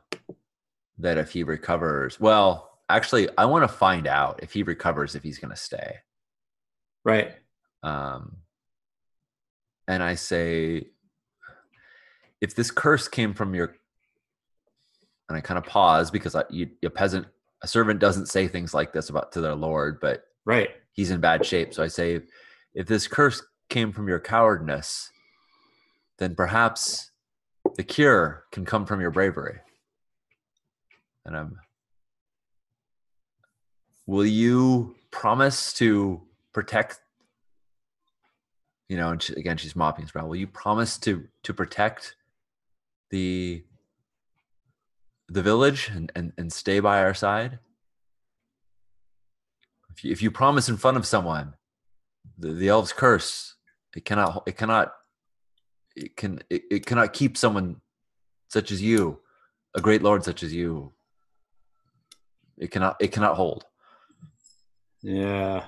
that 0.99 1.19
if 1.19 1.31
he 1.33 1.43
recovers, 1.43 2.21
well, 2.21 2.79
actually, 2.89 3.29
I 3.37 3.47
want 3.47 3.65
to 3.69 3.75
find 3.75 4.07
out 4.07 4.41
if 4.43 4.53
he 4.53 4.63
recovers 4.63 5.15
if 5.15 5.23
he's 5.23 5.39
going 5.39 5.51
to 5.51 5.57
stay. 5.57 5.97
Right. 7.05 7.33
Um, 7.83 8.37
and 9.89 10.03
I 10.03 10.15
say, 10.15 10.87
if 12.41 12.55
this 12.55 12.71
curse 12.71 13.09
came 13.09 13.35
from 13.35 13.55
your, 13.55 13.77
and 15.29 15.37
I 15.37 15.41
kind 15.41 15.59
of 15.59 15.65
pause 15.65 16.11
because 16.11 16.35
I, 16.35 16.45
you, 16.51 16.71
a 16.85 16.91
peasant, 16.91 17.27
a 17.63 17.69
servant 17.69 18.01
doesn't 18.01 18.27
say 18.27 18.49
things 18.49 18.75
like 18.75 18.93
this 18.93 19.09
about 19.09 19.33
to 19.33 19.41
their 19.41 19.55
lord, 19.55 19.99
but 20.01 20.25
Right. 20.45 20.71
he's 20.93 21.11
in 21.11 21.21
bad 21.21 21.47
shape. 21.47 21.73
So 21.73 21.83
I 21.83 21.89
say, 21.89 22.21
if 22.75 22.87
this 22.87 23.07
curse 23.07 23.43
came 23.69 23.93
from 23.93 24.09
your 24.09 24.21
cowardness, 24.21 25.11
then 26.19 26.35
perhaps 26.35 27.11
the 27.77 27.83
cure 27.83 28.45
can 28.53 28.65
come 28.65 28.87
from 28.87 29.01
your 29.01 29.11
bravery. 29.11 29.61
And 31.25 31.37
I'm, 31.37 31.61
will 34.07 34.27
you 34.27 34.97
promise 35.11 35.73
to 35.75 36.21
protect? 36.53 37.01
You 38.89 38.97
know, 38.97 39.11
and 39.11 39.23
she, 39.23 39.33
again, 39.35 39.57
she's 39.57 39.77
mopping 39.77 40.05
his 40.05 40.13
brow. 40.13 40.27
Will 40.27 40.37
you 40.37 40.47
promise 40.47 40.99
to 40.99 41.27
to 41.45 41.55
protect 41.55 42.17
the 43.11 43.65
the 45.29 45.43
village 45.43 45.91
and, 45.95 46.13
and, 46.15 46.33
and 46.37 46.53
stay 46.53 46.81
by 46.81 47.03
our 47.03 47.15
side? 47.15 47.59
If 49.97 50.05
you, 50.05 50.13
if 50.13 50.23
you 50.23 50.31
promise 50.31 50.69
in 50.69 50.77
front 50.77 50.97
of 50.97 51.07
someone, 51.07 51.55
the, 52.39 52.53
the 52.53 52.69
elves 52.69 52.93
curse. 52.93 53.55
It 53.95 54.05
cannot. 54.05 54.43
It 54.47 54.57
cannot. 54.57 54.93
It 55.95 56.17
can. 56.17 56.43
It, 56.51 56.63
it 56.71 56.87
cannot 56.87 57.13
keep 57.13 57.37
someone 57.37 57.81
such 58.49 58.71
as 58.71 58.83
you, 58.83 59.21
a 59.75 59.81
great 59.81 60.03
lord 60.03 60.25
such 60.25 60.43
as 60.43 60.53
you. 60.53 60.93
It 62.59 62.71
cannot. 62.71 62.97
It 63.01 63.13
cannot 63.13 63.37
hold. 63.37 63.65
Yeah. 65.03 65.65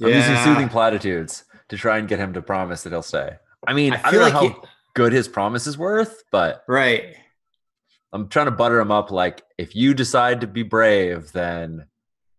I'm 0.00 0.08
using 0.08 0.36
soothing 0.44 0.68
platitudes 0.68 1.44
to 1.68 1.76
try 1.76 1.98
and 1.98 2.06
get 2.08 2.18
him 2.18 2.32
to 2.34 2.42
promise 2.42 2.82
that 2.84 2.90
he'll 2.90 3.02
stay. 3.02 3.30
I 3.66 3.72
mean, 3.72 3.94
I 3.94 3.96
I, 4.04 4.10
feel 4.10 4.20
don't 4.20 4.32
know 4.32 4.40
like 4.40 4.54
how 4.54 4.62
good 4.94 5.12
his 5.12 5.26
promise 5.28 5.66
is 5.66 5.76
worth, 5.76 6.22
but 6.30 6.62
Right. 6.68 7.16
I'm 8.12 8.28
trying 8.28 8.46
to 8.46 8.52
butter 8.52 8.80
him 8.80 8.90
up. 8.90 9.10
Like, 9.10 9.42
if 9.58 9.74
you 9.74 9.92
decide 9.94 10.40
to 10.42 10.46
be 10.46 10.62
brave, 10.62 11.32
then 11.32 11.86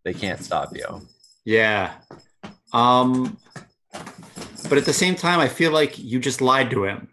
they 0.03 0.13
can't 0.13 0.41
stop 0.41 0.75
you. 0.75 1.07
Yeah. 1.45 1.93
Um 2.71 3.37
but 4.69 4.77
at 4.77 4.85
the 4.85 4.93
same 4.93 5.15
time 5.15 5.39
I 5.39 5.47
feel 5.47 5.71
like 5.71 5.97
you 5.99 6.19
just 6.19 6.41
lied 6.41 6.69
to 6.71 6.85
him. 6.85 7.09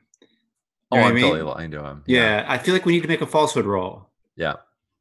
Oh, 0.93 0.97
You 0.97 0.99
know 0.99 1.03
what 1.03 1.05
I'm 1.09 1.11
I 1.11 1.15
mean? 1.15 1.25
totally 1.25 1.43
lying 1.43 1.71
to 1.73 1.85
him. 1.85 2.03
Yeah. 2.07 2.45
I 2.47 2.59
feel 2.59 2.73
like 2.75 2.87
we 2.87 2.93
need 2.93 3.03
to 3.03 3.09
make 3.09 3.21
a 3.23 3.27
falsehood 3.27 3.65
roll. 3.65 4.11
Yeah. 4.37 4.55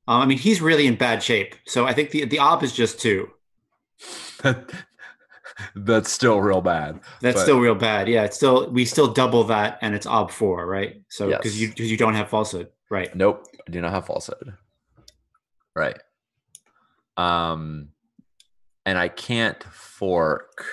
Um, 0.08 0.22
I 0.22 0.26
mean, 0.26 0.38
he's 0.38 0.62
really 0.62 0.86
in 0.88 0.96
bad 0.96 1.24
shape. 1.24 1.56
So 1.66 1.86
I 1.86 1.94
think 1.94 2.12
the 2.12 2.26
the 2.26 2.40
op 2.40 2.64
is 2.64 2.74
just 2.74 3.00
two. 3.00 3.30
That's 5.76 6.12
still 6.12 6.42
real 6.42 6.62
bad. 6.62 7.00
That's 7.22 7.36
But- 7.38 7.44
still 7.44 7.60
real 7.60 7.76
bad. 7.76 8.08
Yeah, 8.10 8.24
it's 8.24 8.36
still 8.36 8.70
we 8.70 8.86
still 8.86 9.08
double 9.08 9.46
that 9.46 9.80
and 9.82 9.96
it's 9.96 10.06
ob 10.06 10.30
four, 10.32 10.66
right? 10.68 11.02
So 11.10 11.30
because 11.30 11.60
Yes. 11.60 11.62
you 11.62 11.70
because 11.70 11.90
you 11.90 11.98
don't 11.98 12.14
have 12.16 12.30
falsehood. 12.30 12.70
Right. 12.90 13.14
Nope, 13.16 13.48
I 13.68 13.72
do 13.72 13.82
not 13.82 13.92
have 13.92 14.06
falsehood. 14.06 14.54
Right. 15.76 15.98
Um, 17.18 17.90
and 18.86 18.98
I 18.98 19.08
can't 19.08 19.64
fork. 19.64 20.66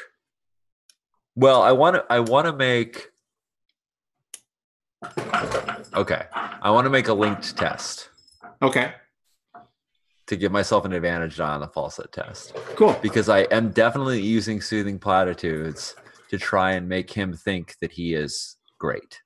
Well, 1.37 1.63
I 1.63 1.73
want 1.73 1.97
to. 1.97 2.05
I 2.11 2.21
want 2.21 2.47
to 2.47 2.53
make. 2.53 3.09
Okay, 5.95 6.23
I 6.33 6.71
want 6.71 6.85
to 6.87 6.91
make 6.91 7.09
a 7.09 7.15
linked 7.15 7.57
test 7.57 8.09
Okay. 8.61 8.93
To 10.33 10.37
give 10.39 10.51
myself 10.51 10.85
an 10.87 10.93
advantage 10.95 11.39
on 11.41 11.61
the 11.61 11.69
falsehood 11.69 12.11
test 12.11 12.55
Cool. 12.75 12.99
because 13.03 13.29
I 13.29 13.41
am 13.51 13.71
definitely 13.71 14.21
using 14.23 14.61
soothing 14.63 14.99
platitudes 14.99 15.95
to 16.31 16.39
try 16.39 16.73
and 16.73 16.89
make 16.89 17.11
him 17.11 17.35
think 17.35 17.77
that 17.81 17.93
he 17.93 18.15
is 18.15 18.57
great. 18.79 19.21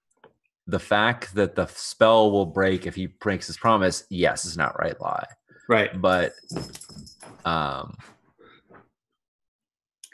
The 0.66 0.80
fact 0.80 1.32
that 1.36 1.54
the 1.54 1.66
spell 1.66 2.32
will 2.32 2.46
break 2.46 2.86
if 2.88 2.96
he 2.96 3.06
breaks 3.06 3.46
his 3.46 3.56
promise, 3.56 4.04
yes, 4.10 4.44
is 4.44 4.56
an 4.56 4.62
outright 4.62 5.00
lie. 5.00 5.26
Right. 5.68 6.00
But 6.00 6.32
um, 7.44 7.96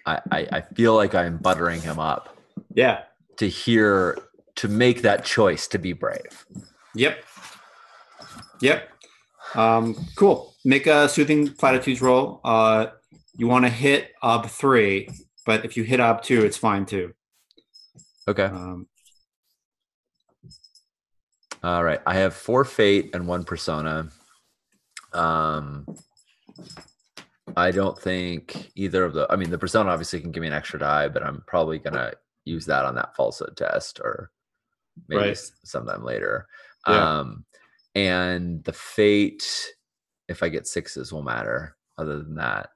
I, 0.04 0.20
I 0.30 0.38
I 0.52 0.60
feel 0.74 0.94
like 0.94 1.14
I'm 1.14 1.38
buttering 1.38 1.80
him 1.80 1.98
up 1.98 2.36
Yeah. 2.74 3.04
to 3.38 3.48
hear 3.48 4.18
to 4.56 4.68
make 4.68 5.00
that 5.02 5.24
choice 5.24 5.66
to 5.68 5.78
be 5.78 5.94
brave. 5.94 6.44
Yep. 6.94 7.24
Yep. 8.60 8.88
Um, 9.54 9.96
cool. 10.16 10.51
Make 10.64 10.86
a 10.86 11.08
soothing 11.08 11.48
platitudes 11.48 12.00
roll. 12.00 12.40
Uh, 12.44 12.86
you 13.36 13.48
want 13.48 13.64
to 13.64 13.70
hit 13.70 14.12
ob 14.22 14.46
three, 14.48 15.08
but 15.44 15.64
if 15.64 15.76
you 15.76 15.82
hit 15.82 16.00
ob 16.00 16.22
two, 16.22 16.44
it's 16.44 16.56
fine 16.56 16.86
too. 16.86 17.12
Okay. 18.28 18.44
Um, 18.44 18.86
All 21.62 21.82
right. 21.82 22.00
I 22.06 22.14
have 22.14 22.34
four 22.34 22.64
fate 22.64 23.10
and 23.14 23.26
one 23.26 23.44
persona. 23.44 24.08
Um, 25.12 25.86
I 27.56 27.70
don't 27.70 27.98
think 27.98 28.70
either 28.76 29.04
of 29.04 29.14
the. 29.14 29.26
I 29.30 29.36
mean, 29.36 29.50
the 29.50 29.58
persona 29.58 29.90
obviously 29.90 30.20
can 30.20 30.30
give 30.30 30.40
me 30.40 30.46
an 30.46 30.52
extra 30.52 30.78
die, 30.78 31.08
but 31.08 31.22
I'm 31.22 31.42
probably 31.46 31.78
gonna 31.78 32.12
use 32.44 32.66
that 32.66 32.84
on 32.84 32.94
that 32.94 33.14
falsehood 33.16 33.56
test 33.56 34.00
or 34.00 34.30
maybe 35.08 35.22
Right. 35.22 35.38
sometime 35.64 36.04
later. 36.04 36.46
Yeah. 36.88 37.20
Um, 37.20 37.44
and 37.94 38.64
the 38.64 38.72
fate, 38.72 39.72
if 40.32 40.42
I 40.42 40.48
get 40.48 40.66
sixes, 40.66 41.12
will 41.12 41.22
matter. 41.22 41.76
Other 41.98 42.18
than 42.18 42.34
that, 42.36 42.70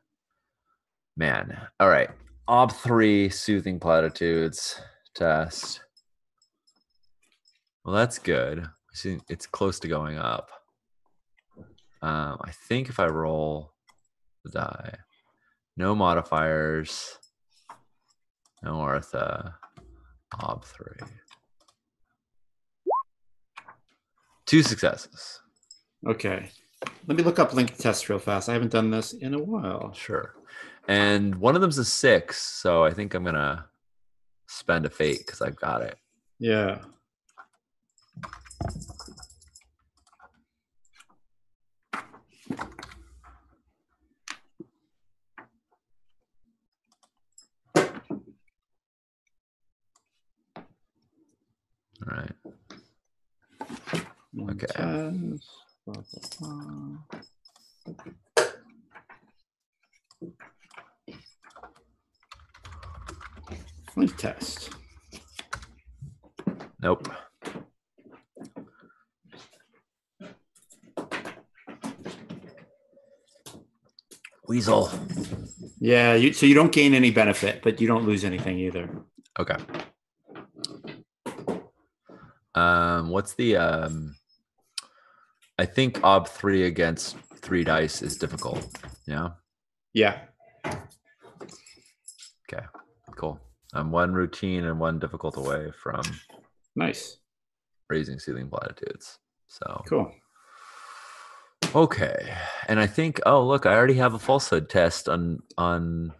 man. 1.17 1.59
All 1.81 1.89
right. 1.89 2.11
Ob 2.47 2.71
three 2.73 3.29
soothing 3.29 3.81
platitudes 3.81 4.81
test. 5.15 5.81
Well, 7.85 7.95
that's 7.95 8.19
good. 8.19 8.69
It's 9.29 9.47
close 9.47 9.81
to 9.81 9.89
going 9.89 10.19
up. 10.19 10.51
Um, 12.03 12.39
I 12.45 12.51
think 12.69 12.89
if 12.89 13.01
I 13.01 13.07
roll 13.07 13.73
the 14.45 14.51
die, 14.51 14.99
no 15.77 15.95
modifiers, 15.95 17.19
no 18.63 18.81
Artha, 18.81 19.55
ob 20.43 20.65
three, 20.65 21.07
two 24.47 24.63
successes. 24.63 25.41
okay. 26.07 26.51
Let 27.07 27.17
me 27.17 27.23
look 27.23 27.39
up 27.39 27.55
link 27.55 27.77
test 27.77 28.09
real 28.09 28.19
fast. 28.19 28.49
I 28.49 28.53
haven't 28.53 28.73
done 28.73 28.91
this 28.91 29.13
in 29.13 29.35
a 29.35 29.39
while. 29.39 29.93
Sure. 29.93 30.35
And 30.89 31.35
one 31.37 31.55
of 31.55 31.61
them's 31.61 31.79
a 31.79 31.85
six, 31.85 32.43
so 32.43 32.85
I 32.85 32.93
think 32.93 33.15
I'm 33.15 33.25
gonna 33.25 33.67
spend 34.49 34.87
a 34.87 34.91
fate 34.91 35.19
because 35.19 35.41
I've 35.41 35.57
got 35.57 35.83
it. 35.83 35.97
Yeah. 36.39 36.79
All 52.03 52.17
right. 52.17 52.33
Okay. 54.51 54.67
test, 54.77 55.41
blah. 55.87 56.03
Test. 64.19 64.71
Nope. 66.83 67.09
Weasel. 74.49 74.91
Yeah, 75.79 76.15
you, 76.15 76.33
so 76.33 76.47
you 76.47 76.55
don't 76.55 76.73
gain 76.73 76.95
any 76.95 77.11
benefit, 77.11 77.63
but 77.63 77.81
you 77.81 77.87
don't 77.87 78.05
lose 78.05 78.25
anything 78.25 78.59
either. 78.59 78.91
Okay. 79.39 79.57
Um, 82.55 83.11
what's 83.11 83.35
the 83.35 83.57
um? 83.57 84.17
I 85.59 85.65
think 85.65 86.03
ob 86.05 86.29
three 86.29 86.65
against 86.65 87.17
three 87.37 87.65
dice 87.65 88.03
is 88.03 88.17
difficult. 88.17 88.67
Yeah. 89.07 89.31
Yeah. 89.95 90.21
Okay. 90.67 92.65
Cool. 93.17 93.41
I'm 93.73 93.91
one 93.91 94.13
routine 94.13 94.65
and 94.65 94.79
one 94.79 94.99
difficult 94.99 95.37
away 95.37 95.73
from 95.83 96.03
Nice. 96.75 97.19
raising 97.89 98.19
ceiling 98.19 98.49
platitudes. 98.49 99.19
So 99.49 99.83
Cool. 99.89 100.13
okay, 101.75 102.35
and 102.69 102.79
I 102.81 102.87
think 102.87 103.21
oh 103.25 103.47
look, 103.47 103.65
I 103.65 103.75
already 103.75 103.95
have 103.95 104.13
a 104.15 104.19
falsehood 104.19 104.69
test 104.69 105.09
on 105.09 105.39
on 105.57 106.13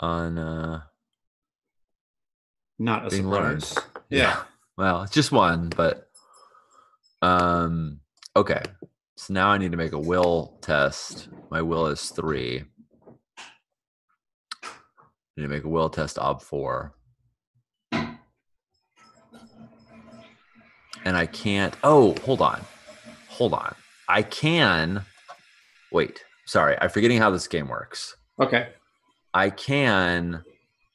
on 0.00 0.38
uh 0.38 0.80
Not 2.78 3.06
a 3.06 3.10
being 3.10 3.28
learned. 3.28 3.62
surprise. 3.64 3.88
Yeah. 4.08 4.42
Well, 4.78 5.02
it's 5.02 5.12
just 5.12 5.30
one, 5.32 5.68
but 5.76 6.08
um 7.22 8.00
okay. 8.36 8.62
So 9.16 9.34
now 9.34 9.48
I 9.48 9.58
need 9.58 9.72
to 9.72 9.76
make 9.76 9.92
a 9.92 9.98
will 9.98 10.58
test. 10.62 11.28
My 11.50 11.60
will 11.60 11.86
is 11.86 12.08
three. 12.10 12.64
I 14.62 14.68
need 15.36 15.42
to 15.42 15.48
make 15.48 15.64
a 15.64 15.68
will 15.68 15.90
test 15.90 16.18
ob 16.18 16.42
four. 16.42 16.94
And 21.04 21.16
I 21.16 21.26
can't 21.26 21.74
oh, 21.82 22.14
hold 22.24 22.40
on. 22.40 22.62
Hold 23.28 23.54
on. 23.54 23.74
I 24.08 24.22
can 24.22 25.04
wait. 25.92 26.24
Sorry, 26.46 26.76
I'm 26.80 26.90
forgetting 26.90 27.18
how 27.18 27.30
this 27.30 27.46
game 27.46 27.68
works. 27.68 28.16
Okay. 28.40 28.70
I 29.32 29.50
can 29.50 30.42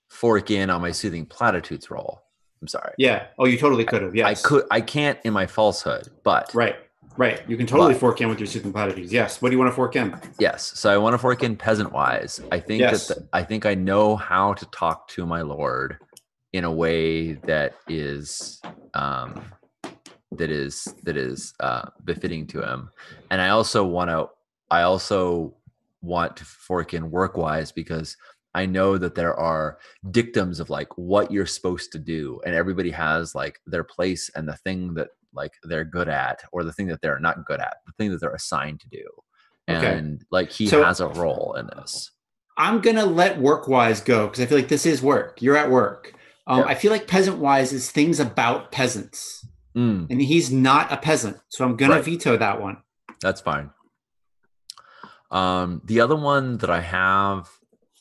fork 0.09 0.51
in 0.51 0.69
on 0.69 0.81
my 0.81 0.91
soothing 0.91 1.25
platitudes 1.25 1.89
roll. 1.89 2.24
I'm 2.61 2.67
sorry. 2.67 2.93
Yeah. 2.97 3.27
Oh, 3.37 3.45
you 3.45 3.57
totally 3.57 3.83
could 3.85 4.01
have. 4.01 4.15
Yes. 4.15 4.43
I 4.43 4.47
could 4.47 4.65
I 4.71 4.81
can't 4.81 5.19
in 5.23 5.33
my 5.33 5.45
falsehood, 5.45 6.09
but 6.23 6.53
Right. 6.53 6.75
Right. 7.17 7.41
You 7.47 7.55
can 7.57 7.65
totally 7.65 7.93
But- 7.93 7.99
fork 7.99 8.21
in 8.21 8.27
with 8.29 8.39
your 8.39 8.47
soothing 8.47 8.73
platitudes. 8.73 9.11
Yes. 9.13 9.41
What 9.41 9.49
do 9.49 9.53
you 9.55 9.59
want 9.59 9.71
to 9.71 9.75
fork 9.75 9.95
in? 9.95 10.19
yes. 10.39 10.71
So 10.75 10.91
I 10.93 10.97
want 10.97 11.13
to 11.13 11.17
fork 11.17 11.43
in 11.43 11.55
peasant 11.55 11.91
wise. 11.91 12.41
I 12.51 12.59
think 12.59 12.81
Yes. 12.81 13.07
that 13.07 13.17
the, 13.19 13.27
I 13.33 13.43
think 13.43 13.65
I 13.65 13.73
know 13.75 14.15
how 14.15 14.53
to 14.53 14.65
talk 14.67 15.07
to 15.09 15.25
my 15.25 15.41
lord 15.41 15.97
in 16.53 16.63
a 16.63 16.71
way 16.71 17.33
that 17.33 17.73
is 17.87 18.61
um 18.93 19.43
that 20.31 20.49
is 20.51 20.85
that 21.03 21.15
is 21.17 21.53
uh 21.59 21.83
befitting 22.03 22.47
to 22.47 22.61
him. 22.61 22.89
And 23.31 23.41
I 23.41 23.49
also 23.49 23.85
want 23.85 24.09
to 24.09 24.29
I 24.71 24.81
also 24.81 25.55
want 26.01 26.35
to 26.37 26.45
fork 26.45 26.93
in 26.93 27.11
work 27.11 27.37
wise 27.37 27.71
because 27.71 28.17
I 28.55 28.65
know 28.65 28.97
that 28.97 29.15
there 29.15 29.35
are 29.35 29.77
dictums 30.11 30.59
of 30.59 30.69
like 30.69 30.87
what 30.97 31.29
you're 31.31 31.45
supposed 31.45 31.91
to 31.91 31.99
do, 31.99 32.39
and 32.45 32.55
everybody 32.55 32.89
has 32.91 33.35
like 33.35 33.59
their 33.67 33.83
place 33.83 34.29
and 34.35 34.47
the 34.47 34.55
thing 34.55 34.93
that 34.95 35.09
like 35.33 35.53
they're 35.63 35.83
good 35.83 36.07
at, 36.09 36.41
or 36.53 36.63
the 36.63 36.71
thing 36.71 36.87
that 36.87 37.01
they're 37.01 37.19
not 37.19 37.45
good 37.45 37.59
at, 37.59 37.77
the 37.85 37.91
thing 37.97 38.09
that 38.11 38.21
they're 38.21 38.33
assigned 38.33 38.79
to 38.79 38.89
do. 38.89 39.05
Okay. 39.69 39.97
And 39.97 40.23
like 40.31 40.49
he 40.51 40.67
So- 40.67 40.83
has 40.83 40.99
a 41.01 41.07
role 41.09 41.55
in 41.59 41.67
this. 41.67 42.11
I'm 42.57 42.79
gonna 42.79 43.05
let 43.05 43.37
work 43.39 43.67
wise 43.67 43.99
go 43.99 44.27
because 44.27 44.39
I 44.41 44.45
feel 44.45 44.57
like 44.57 44.69
this 44.69 44.85
is 44.85 45.01
work. 45.01 45.41
You're 45.41 45.57
at 45.57 45.69
work. 45.69 46.13
Um, 46.47 46.59
Yeah. 46.59 46.65
I 46.67 46.75
feel 46.75 46.91
like 46.91 47.05
peasant 47.07 47.37
wise 47.39 47.73
is 47.73 47.91
things 47.91 48.19
about 48.19 48.71
peasants, 48.71 49.45
Mm, 49.75 50.07
and 50.09 50.21
he's 50.21 50.49
not 50.53 50.89
a 50.93 50.95
peasant, 50.95 51.35
so 51.49 51.65
I'm 51.65 51.75
gonna 51.75 51.95
Right. 51.95 52.03
veto 52.05 52.37
that 52.37 52.61
one. 52.61 52.77
that's 53.21 53.41
fine. 53.41 53.71
Um, 55.31 55.81
the 55.83 55.99
other 56.01 56.15
one 56.15 56.57
that 56.59 56.69
I 56.69 56.79
have 56.81 57.49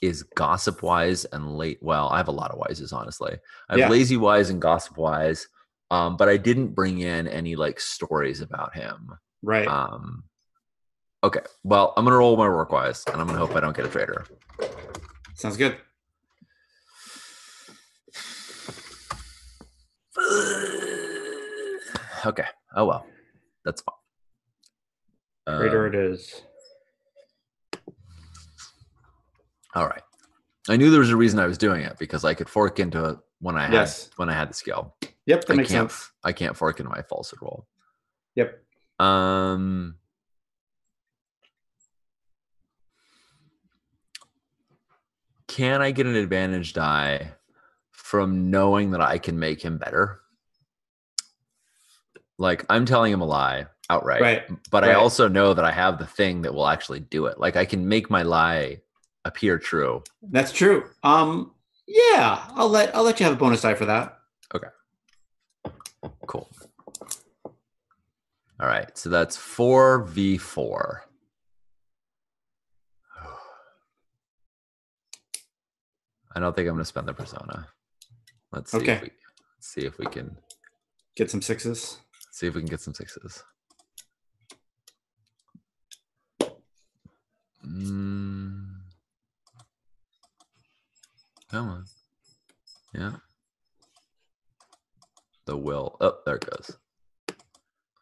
is 0.06 0.22
gossip 0.22 0.82
wise 0.82 1.24
and 1.26 1.56
late. 1.56 1.78
Well, 1.82 2.08
I 2.08 2.16
have 2.18 2.28
a 2.28 2.32
lot 2.32 2.50
of 2.50 2.58
wises, 2.58 2.92
honestly. 2.92 3.32
I 3.68 3.72
have 3.72 3.80
Yeah. 3.80 3.88
lazy 3.88 4.16
wise 4.16 4.50
and 4.50 4.60
gossip 4.60 4.96
wise, 4.96 5.48
um, 5.90 6.16
but 6.16 6.28
I 6.28 6.36
didn't 6.36 6.74
bring 6.74 7.00
in 7.00 7.26
any 7.28 7.56
like 7.56 7.80
stories 7.80 8.40
about 8.40 8.74
him. 8.74 9.18
Right. 9.42 9.68
Um, 9.68 10.24
okay, 11.22 11.40
well, 11.62 11.92
I'm 11.96 12.04
gonna 12.04 12.16
roll 12.16 12.36
my 12.36 12.48
work 12.48 12.70
wise, 12.72 13.04
and 13.12 13.20
I'm 13.20 13.26
gonna 13.26 13.38
hope 13.38 13.54
I 13.56 13.60
don't 13.60 13.76
get 13.76 13.86
a 13.86 13.88
traitor. 13.88 14.26
Sounds 15.34 15.56
good. 15.56 15.76
okay. 22.26 22.46
Oh 22.76 22.84
well, 22.86 23.06
that's 23.64 23.82
fine. 23.82 23.94
Traitor 25.58 25.86
Um, 25.86 25.94
it 25.94 25.98
is. 25.98 26.42
All 29.74 29.86
right. 29.86 30.02
I 30.68 30.76
knew 30.76 30.90
there 30.90 31.00
was 31.00 31.10
a 31.10 31.16
reason 31.16 31.38
I 31.40 31.46
was 31.46 31.58
doing 31.58 31.82
it 31.82 31.98
because 31.98 32.24
I 32.24 32.34
could 32.34 32.48
fork 32.48 32.78
into 32.78 33.04
it 33.10 33.18
when 33.40 33.56
I 33.56 33.64
had 33.64 33.72
Yes. 33.72 34.10
when 34.16 34.28
I 34.30 34.32
had 34.32 34.48
the 34.50 34.54
skill. 34.54 34.94
Yep, 35.26 35.44
that 35.46 35.52
I 35.52 35.56
makes 35.56 35.70
can't. 35.70 35.90
sense. 35.90 36.10
I 36.22 36.32
can't 36.32 36.56
fork 36.56 36.80
into 36.80 36.90
my 36.90 37.02
falsehood 37.02 37.40
roll. 37.42 37.66
Yep. 38.36 38.62
Um. 38.98 39.96
Can 45.46 45.82
I 45.82 45.90
get 45.90 46.06
an 46.06 46.16
advantage 46.16 46.72
die 46.72 47.32
from 47.92 48.50
knowing 48.50 48.92
that 48.92 49.00
I 49.00 49.18
can 49.18 49.38
make 49.38 49.62
him 49.62 49.78
better? 49.78 50.20
Like 52.38 52.64
I'm 52.68 52.86
telling 52.86 53.12
him 53.12 53.20
a 53.20 53.26
lie 53.26 53.66
outright, 53.90 54.20
Right. 54.22 54.42
but 54.70 54.82
I 54.82 54.94
also 54.94 55.28
know 55.28 55.54
that 55.54 55.64
I 55.64 55.70
have 55.70 55.98
the 55.98 56.06
thing 56.06 56.42
that 56.42 56.54
will 56.54 56.66
actually 56.66 57.00
do 57.00 57.26
it. 57.26 57.38
Like 57.38 57.56
I 57.56 57.64
can 57.64 57.86
make 57.88 58.10
my 58.10 58.22
lie 58.22 58.80
appear 59.24 59.58
true. 59.58 60.02
That's 60.22 60.52
true. 60.52 60.90
Um, 61.02 61.52
yeah, 61.86 62.44
I'll 62.54 62.68
let 62.68 62.94
I'll 62.94 63.02
let 63.04 63.20
you 63.20 63.24
have 63.24 63.34
a 63.34 63.38
bonus 63.38 63.62
die 63.62 63.74
for 63.74 63.84
that. 63.86 64.18
Okay. 64.54 64.68
Cool. 66.26 66.48
All 68.60 68.68
right, 68.68 68.96
so 68.96 69.10
that's 69.10 69.36
four 69.36 70.04
v 70.04 70.38
four. 70.38 71.04
I 76.36 76.40
don't 76.40 76.54
think 76.56 76.68
I'm 76.68 76.74
gonna 76.74 76.84
spend 76.84 77.06
the 77.08 77.14
persona. 77.14 77.68
Let's 78.52 78.70
see 78.72 78.78
Okay. 78.78 78.92
if 78.94 79.02
we 79.02 79.10
let's 79.56 79.68
see 79.68 79.80
if 79.82 79.98
we 79.98 80.06
can 80.06 80.36
Get 81.16 81.30
some 81.30 81.42
sixes. 81.42 81.98
see 82.32 82.46
if 82.48 82.54
we 82.54 82.60
can 82.60 82.68
get 82.68 82.80
some 82.80 82.94
sixes. 82.94 83.42
Mm. 87.64 88.73
Come 91.54 91.68
on. 91.68 91.84
Yeah. 92.94 93.12
The 95.46 95.56
will. 95.56 95.96
Oh, 96.00 96.16
there 96.26 96.34
it 96.34 96.46
goes. 96.50 96.76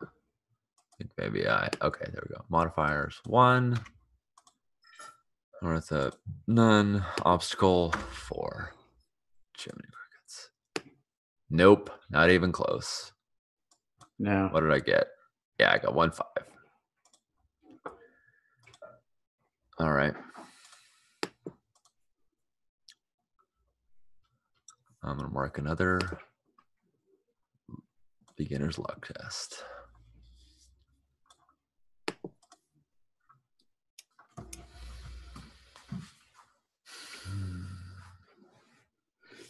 I 0.03 0.07
think 0.97 1.11
maybe 1.19 1.47
I. 1.47 1.69
Okay, 1.83 2.07
there 2.11 2.23
we 2.27 2.35
go. 2.35 2.47
Modifiers 2.49 3.21
one. 3.27 3.79
Worth 5.61 5.93
a 5.93 6.15
none. 6.49 7.05
Obstacle 7.27 7.93
four. 8.11 8.73
Chimney 9.55 9.85
crickets. 9.93 10.49
Nope, 11.51 11.91
not 12.09 12.31
even 12.31 12.53
close. 12.53 13.13
No. 14.19 14.49
What 14.51 14.63
did 14.63 14.73
I 14.73 14.79
get? 14.81 15.09
Yeah, 15.61 15.73
I 15.73 15.77
got 15.79 15.95
one 15.95 16.11
five. 16.11 16.47
All 19.79 19.93
right. 19.93 20.15
I'm 25.05 25.17
gonna 25.17 25.31
mark 25.31 25.59
another 25.59 26.01
beginner's 28.37 28.79
luck 28.79 29.07
test. 29.07 29.65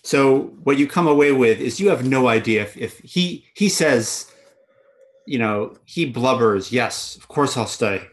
So 0.02 0.40
what 0.64 0.78
you 0.78 0.86
come 0.86 1.06
away 1.06 1.32
with 1.32 1.60
is 1.60 1.80
you 1.80 1.90
have 1.90 2.04
no 2.06 2.28
idea 2.28 2.62
if, 2.62 2.76
if 2.76 2.98
he 2.98 3.46
he 3.54 3.68
says, 3.68 4.32
you 5.26 5.38
know, 5.38 5.76
he 5.84 6.10
blubbers, 6.10 6.72
yes, 6.72 7.16
of 7.16 7.28
course 7.28 7.56
I'll 7.56 7.66
stay. 7.66 8.08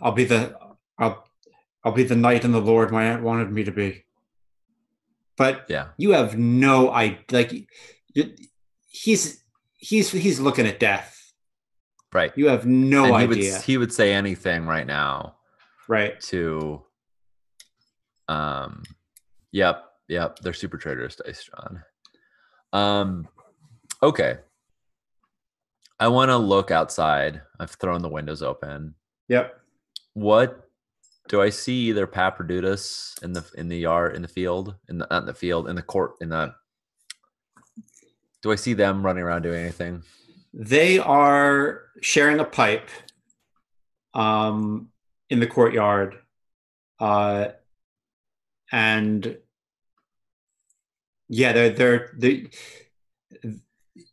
I'll 0.00 0.12
be 0.12 0.24
the 0.24 0.56
I'll 0.98 1.26
I'll 1.82 1.92
be 1.92 2.04
the 2.04 2.16
knight 2.16 2.44
and 2.44 2.54
the 2.54 2.60
lord 2.60 2.92
my 2.92 3.04
aunt 3.04 3.22
wanted 3.22 3.50
me 3.50 3.64
to 3.64 3.72
be. 3.72 4.04
But 5.40 5.64
Yeah. 5.70 5.88
you 5.96 6.10
have 6.12 6.36
no 6.38 6.90
idea 6.92 7.24
like 7.32 7.50
he's 8.90 9.42
he's 9.78 10.10
he's 10.12 10.38
looking 10.38 10.66
at 10.66 10.78
death. 10.78 11.16
Right. 12.12 12.30
You 12.36 12.48
have 12.48 12.66
no 12.66 13.04
and 13.04 13.16
he 13.16 13.22
idea. 13.22 13.52
would 13.54 13.62
he 13.62 13.78
would 13.78 13.92
say 13.92 14.12
anything 14.12 14.66
right 14.66 14.86
now 14.86 15.36
right. 15.88 16.20
to 16.28 16.82
um 18.28 18.82
yep, 19.50 19.84
yep, 20.08 20.38
they're 20.40 20.52
super 20.52 20.76
traitors 20.76 21.16
dice, 21.16 21.42
John. 21.48 21.82
Um 22.72 23.26
okay. 24.02 24.38
I 25.98 26.08
want 26.08 26.30
to 26.30 26.36
look 26.36 26.70
outside. 26.70 27.42
I've 27.58 27.72
thrown 27.72 28.02
the 28.02 28.08
windows 28.08 28.42
open. 28.42 28.94
Yep. 29.28 29.58
What 30.14 30.68
do 31.30 31.40
I 31.40 31.48
see 31.48 31.88
either 31.88 32.06
Papadudis 32.06 33.22
in 33.22 33.32
the 33.32 33.48
in 33.56 33.68
the 33.68 33.78
yard 33.78 34.16
in 34.16 34.22
the 34.22 34.28
field 34.28 34.74
in 34.88 34.98
the 34.98 35.06
not 35.10 35.22
in 35.22 35.26
the 35.26 35.34
field 35.34 35.68
in 35.68 35.76
the 35.76 35.82
court 35.82 36.16
in 36.20 36.28
the 36.28 36.54
do 38.42 38.50
I 38.50 38.56
see 38.56 38.74
them 38.74 39.04
running 39.04 39.22
around 39.22 39.42
doing 39.42 39.60
anything? 39.60 40.02
They 40.52 40.98
are 40.98 41.82
sharing 42.00 42.40
a 42.40 42.44
pipe 42.44 42.88
um, 44.14 44.88
in 45.28 45.40
the 45.40 45.46
courtyard. 45.46 46.16
Uh, 46.98 47.48
and 48.72 49.38
yeah, 51.28 51.52
they're, 51.52 51.70
they're, 51.70 52.10
they 52.16 52.50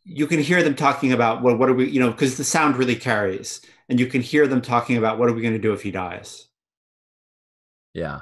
you 0.04 0.26
can 0.26 0.40
hear 0.40 0.62
them 0.62 0.74
talking 0.74 1.12
about 1.12 1.42
what, 1.42 1.58
what 1.58 1.68
are 1.68 1.74
we, 1.74 1.88
you 1.88 2.00
know, 2.00 2.10
because 2.10 2.36
the 2.36 2.44
sound 2.44 2.76
really 2.76 2.96
carries. 2.96 3.60
And 3.88 3.98
you 3.98 4.06
can 4.06 4.20
hear 4.20 4.46
them 4.46 4.60
talking 4.60 4.98
about 4.98 5.18
what 5.18 5.28
are 5.28 5.32
we 5.32 5.42
going 5.42 5.54
to 5.54 5.58
do 5.58 5.72
if 5.72 5.82
he 5.82 5.90
dies. 5.90 6.47
Yeah. 7.94 8.20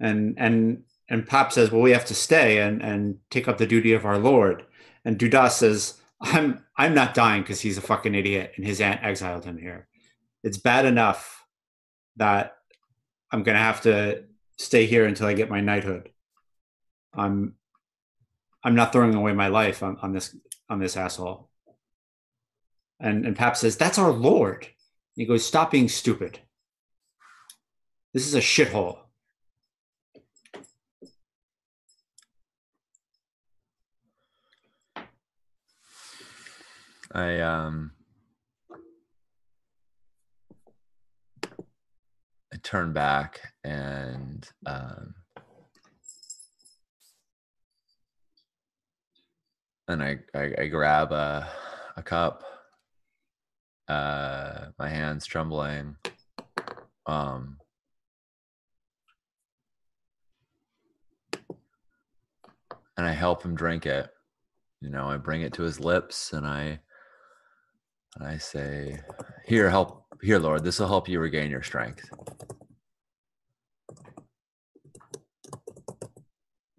And 0.00 0.34
and 0.38 0.84
and 1.08 1.26
Pop 1.26 1.52
says, 1.52 1.70
"Well, 1.70 1.82
we 1.82 1.92
have 1.92 2.04
to 2.06 2.14
stay 2.14 2.58
and 2.58 2.82
and 2.82 3.18
take 3.30 3.48
up 3.48 3.58
the 3.58 3.66
duty 3.66 3.92
of 3.92 4.04
our 4.04 4.18
Lord." 4.18 4.66
And 5.04 5.18
Dudas 5.18 5.52
says, 5.52 6.00
"I'm 6.20 6.64
I'm 6.76 6.94
not 6.94 7.14
dying 7.14 7.42
because 7.42 7.60
he's 7.60 7.78
a 7.78 7.82
fucking 7.82 8.14
idiot 8.14 8.52
and 8.56 8.66
his 8.66 8.80
aunt 8.80 9.02
exiled 9.02 9.44
him 9.44 9.58
here. 9.58 9.88
It's 10.42 10.58
bad 10.58 10.84
enough 10.84 11.44
that 12.16 12.56
I'm 13.32 13.42
gonna 13.42 13.58
have 13.58 13.82
to 13.82 14.24
stay 14.58 14.86
here 14.86 15.04
until 15.06 15.26
I 15.26 15.34
get 15.34 15.50
my 15.50 15.60
knighthood. 15.60 16.10
I'm 17.14 17.54
I'm 18.64 18.74
not 18.74 18.92
throwing 18.92 19.14
away 19.14 19.32
my 19.32 19.48
life 19.48 19.82
on, 19.82 19.96
on 20.02 20.12
this 20.12 20.36
on 20.68 20.78
this 20.80 20.96
asshole." 20.96 21.50
And 23.00 23.26
and 23.26 23.36
Pap 23.36 23.56
says, 23.56 23.76
"That's 23.76 23.98
our 23.98 24.10
lord." 24.10 24.68
He 25.14 25.26
goes, 25.26 25.44
"Stop 25.44 25.70
being 25.70 25.88
stupid. 25.88 26.40
This 28.14 28.26
is 28.26 28.34
a 28.34 28.40
shithole." 28.40 28.98
I 37.12 37.40
um 37.40 37.92
I 42.52 42.56
turn 42.62 42.92
back 42.92 43.40
and 43.64 44.48
um 44.66 45.14
and 49.88 50.02
I, 50.02 50.18
I, 50.34 50.54
I 50.58 50.66
grab 50.66 51.12
a 51.12 51.48
a 51.96 52.02
cup. 52.02 52.55
Uh 53.88 54.66
my 54.78 54.88
hands 54.88 55.26
trembling. 55.26 55.96
Um 57.06 57.58
and 62.96 63.06
I 63.06 63.12
help 63.12 63.42
him 63.42 63.54
drink 63.54 63.86
it. 63.86 64.08
You 64.80 64.90
know, 64.90 65.08
I 65.08 65.16
bring 65.16 65.42
it 65.42 65.52
to 65.54 65.62
his 65.62 65.80
lips 65.80 66.32
and 66.32 66.46
I 66.46 66.80
and 68.16 68.26
I 68.26 68.38
say, 68.38 69.00
Here, 69.46 69.70
help 69.70 70.04
here, 70.22 70.38
Lord, 70.38 70.64
this 70.64 70.78
will 70.78 70.88
help 70.88 71.08
you 71.08 71.20
regain 71.20 71.50
your 71.50 71.62
strength. 71.62 72.08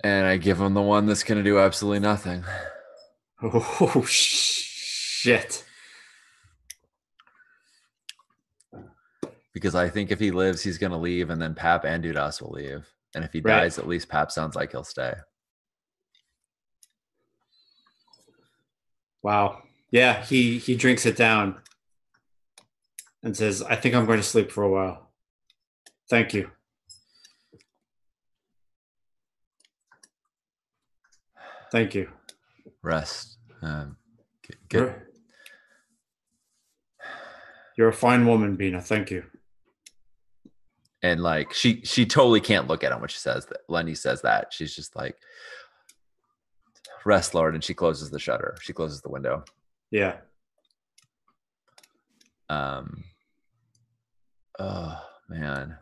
And 0.03 0.25
I 0.27 0.37
give 0.37 0.59
him 0.59 0.73
the 0.73 0.81
one 0.81 1.05
that's 1.05 1.23
gonna 1.23 1.43
do 1.43 1.59
absolutely 1.59 1.99
nothing. 1.99 2.43
Oh 3.39 4.03
shit. 4.07 5.63
Because 9.57 9.73
I 9.73 9.89
think 9.89 10.11
if 10.11 10.19
he 10.19 10.29
lives, 10.29 10.61
he's 10.61 10.77
gonna 10.77 10.99
leave, 10.99 11.31
and 11.31 11.41
then 11.41 11.55
Pap 11.55 11.83
and 11.83 12.03
Dudas 12.03 12.39
will 12.39 12.51
leave. 12.51 12.87
And 13.15 13.25
if 13.25 13.33
he 13.33 13.39
Right. 13.39 13.61
dies, 13.61 13.79
at 13.79 13.87
least 13.87 14.07
Pap 14.07 14.29
sounds 14.31 14.55
like 14.55 14.69
he'll 14.69 14.83
stay. 14.83 15.15
Wow. 19.23 19.63
Yeah, 19.89 20.23
he 20.23 20.59
he 20.59 20.75
drinks 20.75 21.07
it 21.07 21.17
down 21.17 21.59
and 23.23 23.35
says, 23.35 23.63
"I 23.63 23.75
think 23.75 23.95
I'm 23.95 24.05
going 24.05 24.19
to 24.19 24.23
sleep 24.23 24.51
for 24.51 24.63
a 24.63 24.69
while. 24.69 25.11
Thank 26.07 26.35
you." 26.35 26.51
Thank 31.71 31.95
you. 31.95 32.11
Rest. 32.83 33.39
Um, 33.63 33.97
get, 34.43 34.69
get, 34.69 35.07
you're 37.75 37.89
a 37.89 37.93
fine 37.93 38.27
woman, 38.27 38.55
Bina. 38.55 38.81
Thank 38.81 39.09
you. 39.09 39.25
And 41.11 41.21
like 41.21 41.53
she 41.53 41.79
she 41.85 42.05
totally 42.05 42.41
can't 42.41 42.67
look 42.67 42.83
at 42.83 42.91
him 42.91 42.99
when 42.99 43.07
she 43.07 43.19
says 43.19 43.45
that 43.45 43.59
lenny 43.69 43.95
says 43.95 44.21
that. 44.23 44.51
She's 44.51 44.75
just 44.75 44.93
like 44.95 45.15
rest 47.05 47.33
lord 47.33 47.53
and 47.53 47.63
she 47.63 47.73
closes 47.73 48.09
the 48.09 48.19
shutter. 48.19 48.57
She 48.61 48.73
closes 48.73 49.01
the 49.01 49.09
window. 49.09 49.45
Yeah. 49.89 50.17
um 52.49 53.05
oh 54.59 55.01
man. 55.29 55.77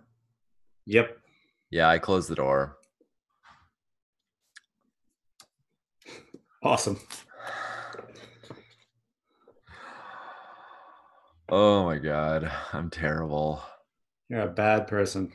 Yep. 0.85 1.17
yeah 1.71 1.89
i 1.89 1.97
close 1.97 2.27
the 2.27 2.35
door. 2.35 2.77
Awesome. 6.61 6.99
oh 11.49 11.85
my 11.85 11.97
god. 11.97 12.51
I'm 12.73 12.91
terrible 12.91 13.63
You're 14.29 14.41
a 14.41 14.47
bad 14.47 14.87
person. 14.87 15.31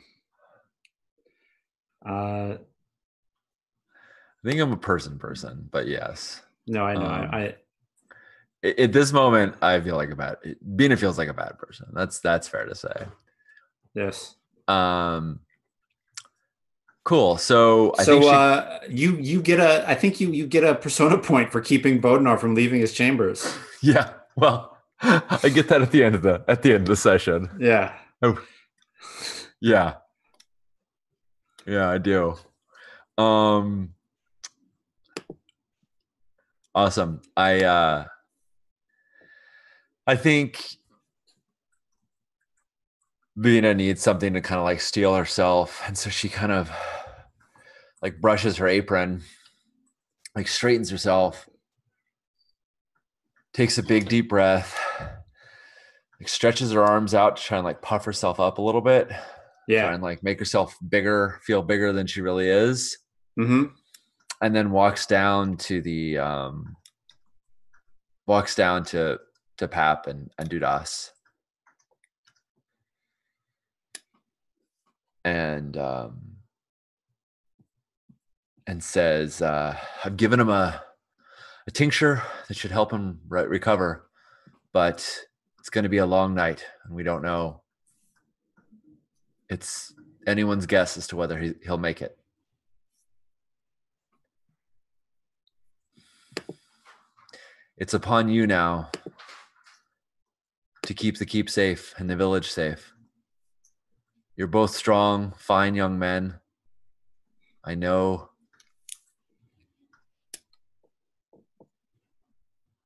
Uh, 2.05 2.57
i 4.43 4.47
think 4.47 4.59
i'm 4.59 4.71
a 4.71 4.77
person 4.77 5.19
person 5.19 5.69
but 5.71 5.87
yes 5.87 6.41
no, 6.67 6.83
I 6.83 6.93
know. 6.93 7.01
Um, 7.01 7.29
I, 7.31 7.37
I 7.37 7.55
at, 8.63 8.91
this 8.91 9.13
moment 9.13 9.55
i 9.61 9.79
feel 9.79 9.95
like 9.95 10.09
a 10.09 10.15
bad 10.15 10.37
Bina 10.75 10.97
feels 10.97 11.19
like 11.19 11.29
a 11.29 11.33
bad 11.33 11.59
person 11.59 11.87
that's 11.93 12.19
that's 12.19 12.47
fair 12.47 12.65
to 12.65 12.73
say 12.73 13.05
yes. 13.93 14.35
um 14.67 15.41
cool 17.03 17.37
so 17.37 17.93
i 17.99 18.03
so 18.03 18.13
think 18.13 18.23
she, 18.23 18.29
uh, 18.29 18.79
you 18.89 19.17
you 19.17 19.41
get 19.41 19.59
a 19.59 19.87
I 19.89 19.95
think 19.95 20.19
you 20.19 20.31
you 20.31 20.47
get 20.47 20.63
a 20.63 20.75
persona 20.75 21.17
point 21.17 21.51
for 21.51 21.61
keeping 21.61 22.01
Bodnar 22.01 22.39
from 22.39 22.55
leaving 22.55 22.79
his 22.79 22.93
chambers. 22.93 23.57
Yeah. 23.83 24.13
Well, 24.35 24.77
I 25.01 25.49
get 25.51 25.67
that 25.69 25.81
at 25.81 25.89
the 25.89 26.03
end 26.03 26.13
of 26.13 26.21
the 26.21 26.43
at 26.47 26.61
the 26.61 26.73
end 26.73 26.81
of 26.83 26.87
the 26.87 26.95
session. 26.95 27.49
Yeah. 27.59 27.93
Yeah. 29.59 29.95
Yeah, 31.65 31.89
I 31.89 31.97
do. 31.97 32.35
Um 33.17 33.93
Awesome. 36.73 37.21
I 37.35 37.63
uh 37.63 38.05
I 40.07 40.15
think 40.15 40.63
Bina 43.39 43.73
needs 43.73 44.01
something 44.01 44.33
to 44.33 44.41
kind 44.41 44.59
of 44.59 44.65
like 44.65 44.81
steel 44.81 45.15
herself. 45.15 45.81
And 45.85 45.97
so 45.97 46.09
she 46.09 46.29
kind 46.29 46.51
of 46.51 46.71
like 48.01 48.19
brushes 48.19 48.57
her 48.57 48.67
apron, 48.67 49.21
like 50.35 50.47
straightens 50.47 50.89
herself, 50.89 51.47
takes 53.53 53.77
a 53.77 53.83
big 53.83 54.09
deep 54.09 54.29
breath, 54.29 54.77
like 56.21 56.27
stretches 56.29 56.71
her 56.71 56.83
arms 56.83 57.15
out 57.15 57.37
to 57.37 57.43
try 57.43 57.57
and 57.57 57.65
like 57.65 57.81
puff 57.81 58.05
herself 58.05 58.39
up 58.39 58.59
a 58.59 58.61
little 58.61 58.81
bit. 58.81 59.07
Try 59.09 59.17
Yeah. 59.67 59.91
and 59.91 60.03
like 60.03 60.21
make 60.21 60.37
herself 60.37 60.77
bigger, 60.87 61.39
feel 61.43 61.63
bigger 61.63 61.91
than 61.91 62.05
she 62.05 62.21
really 62.21 62.47
is. 62.47 62.95
hmm 63.35 63.63
And 64.39 64.55
then 64.55 64.69
walks 64.69 65.07
down 65.07 65.57
to 65.57 65.81
the 65.81 66.19
um 66.19 66.75
walks 68.27 68.53
down 68.53 68.83
to 68.85 69.17
to 69.57 69.67
Pap 69.67 70.05
and, 70.05 70.29
and 70.37 70.47
Dudas. 70.47 71.09
And 75.25 75.75
um 75.77 76.27
and 78.67 78.83
says, 78.83 79.41
uh, 79.41 79.75
I've 80.05 80.17
given 80.17 80.39
him 80.39 80.49
a 80.49 80.83
a 81.67 81.71
tincture 81.71 82.21
that 82.47 82.57
should 82.57 82.71
help 82.71 82.91
him 82.91 83.21
re- 83.27 83.45
recover, 83.45 84.07
but 84.71 85.19
it's 85.61 85.69
going 85.69 85.83
to 85.83 85.89
be 85.89 85.99
a 85.99 86.05
long 86.07 86.33
night, 86.33 86.65
and 86.83 86.95
we 86.95 87.03
don't 87.03 87.21
know. 87.21 87.61
It's 89.47 89.93
anyone's 90.25 90.65
guess 90.65 90.97
as 90.97 91.05
to 91.09 91.15
whether 91.15 91.37
he, 91.37 91.53
he'll 91.63 91.77
make 91.77 92.01
it. 92.01 92.17
It's 97.77 97.93
upon 97.93 98.27
you 98.27 98.47
now 98.47 98.89
to 100.81 100.95
keep 100.95 101.19
the 101.19 101.27
keep 101.27 101.47
safe 101.47 101.93
and 101.99 102.09
the 102.09 102.15
village 102.15 102.49
safe. 102.49 102.91
You're 104.35 104.47
both 104.47 104.75
strong, 104.75 105.31
fine 105.37 105.75
young 105.75 105.99
men. 105.99 106.39
I 107.63 107.75
know. 107.75 108.29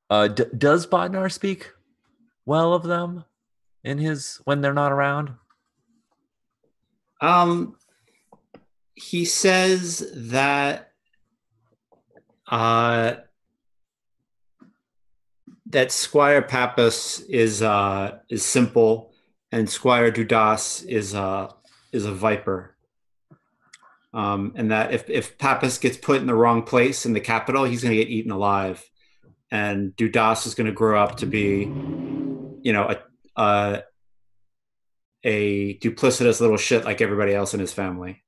Uh, 0.09 0.27
d- 0.27 0.43
does 0.57 0.85
Bodnar 0.85 1.31
speak 1.31 1.71
well 2.45 2.73
of 2.73 2.83
them 2.83 3.25
in 3.83 3.97
his 3.97 4.41
when 4.45 4.61
they're 4.61 4.73
not 4.73 4.91
around? 4.91 5.31
Um, 7.21 7.75
he 8.93 9.25
says 9.25 10.11
that 10.13 10.91
uh, 12.47 13.15
that 15.67 15.91
Squire 15.91 16.41
Pappas 16.41 17.21
is 17.21 17.61
uh, 17.61 18.19
is 18.29 18.45
simple, 18.45 19.13
and 19.51 19.69
Squire 19.69 20.11
Dudas 20.11 20.85
is 20.85 21.15
uh, 21.15 21.51
is 21.91 22.05
a 22.05 22.13
viper. 22.13 22.75
Um, 24.13 24.53
and 24.55 24.71
that 24.71 24.93
if 24.93 25.09
if 25.09 25.37
Pappas 25.37 25.77
gets 25.77 25.97
put 25.97 26.21
in 26.21 26.27
the 26.27 26.35
wrong 26.35 26.63
place 26.63 27.05
in 27.05 27.13
the 27.13 27.19
capital, 27.19 27.65
he's 27.65 27.83
going 27.83 27.95
to 27.95 28.01
get 28.01 28.09
eaten 28.09 28.31
alive, 28.31 28.89
and 29.51 29.95
Dudas 29.95 30.45
is 30.47 30.55
going 30.55 30.67
to 30.67 30.73
grow 30.73 31.01
up 31.01 31.17
to 31.17 31.25
be, 31.25 31.59
you 32.61 32.73
know, 32.73 32.89
a, 32.89 33.41
a 33.41 33.83
a 35.23 35.77
duplicitous 35.79 36.39
little 36.39 36.57
shit 36.57 36.85
like 36.85 37.01
everybody 37.01 37.33
else 37.33 37.53
in 37.53 37.59
his 37.59 37.73
family. 37.73 38.23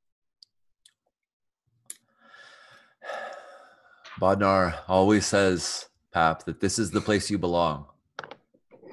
Bodnar 4.20 4.80
always 4.88 5.28
says, 5.28 5.86
Pap, 6.12 6.44
that 6.46 6.60
this 6.60 6.80
is 6.80 6.90
the 6.90 7.02
place 7.02 7.30
you 7.30 7.38
belong, 7.38 7.86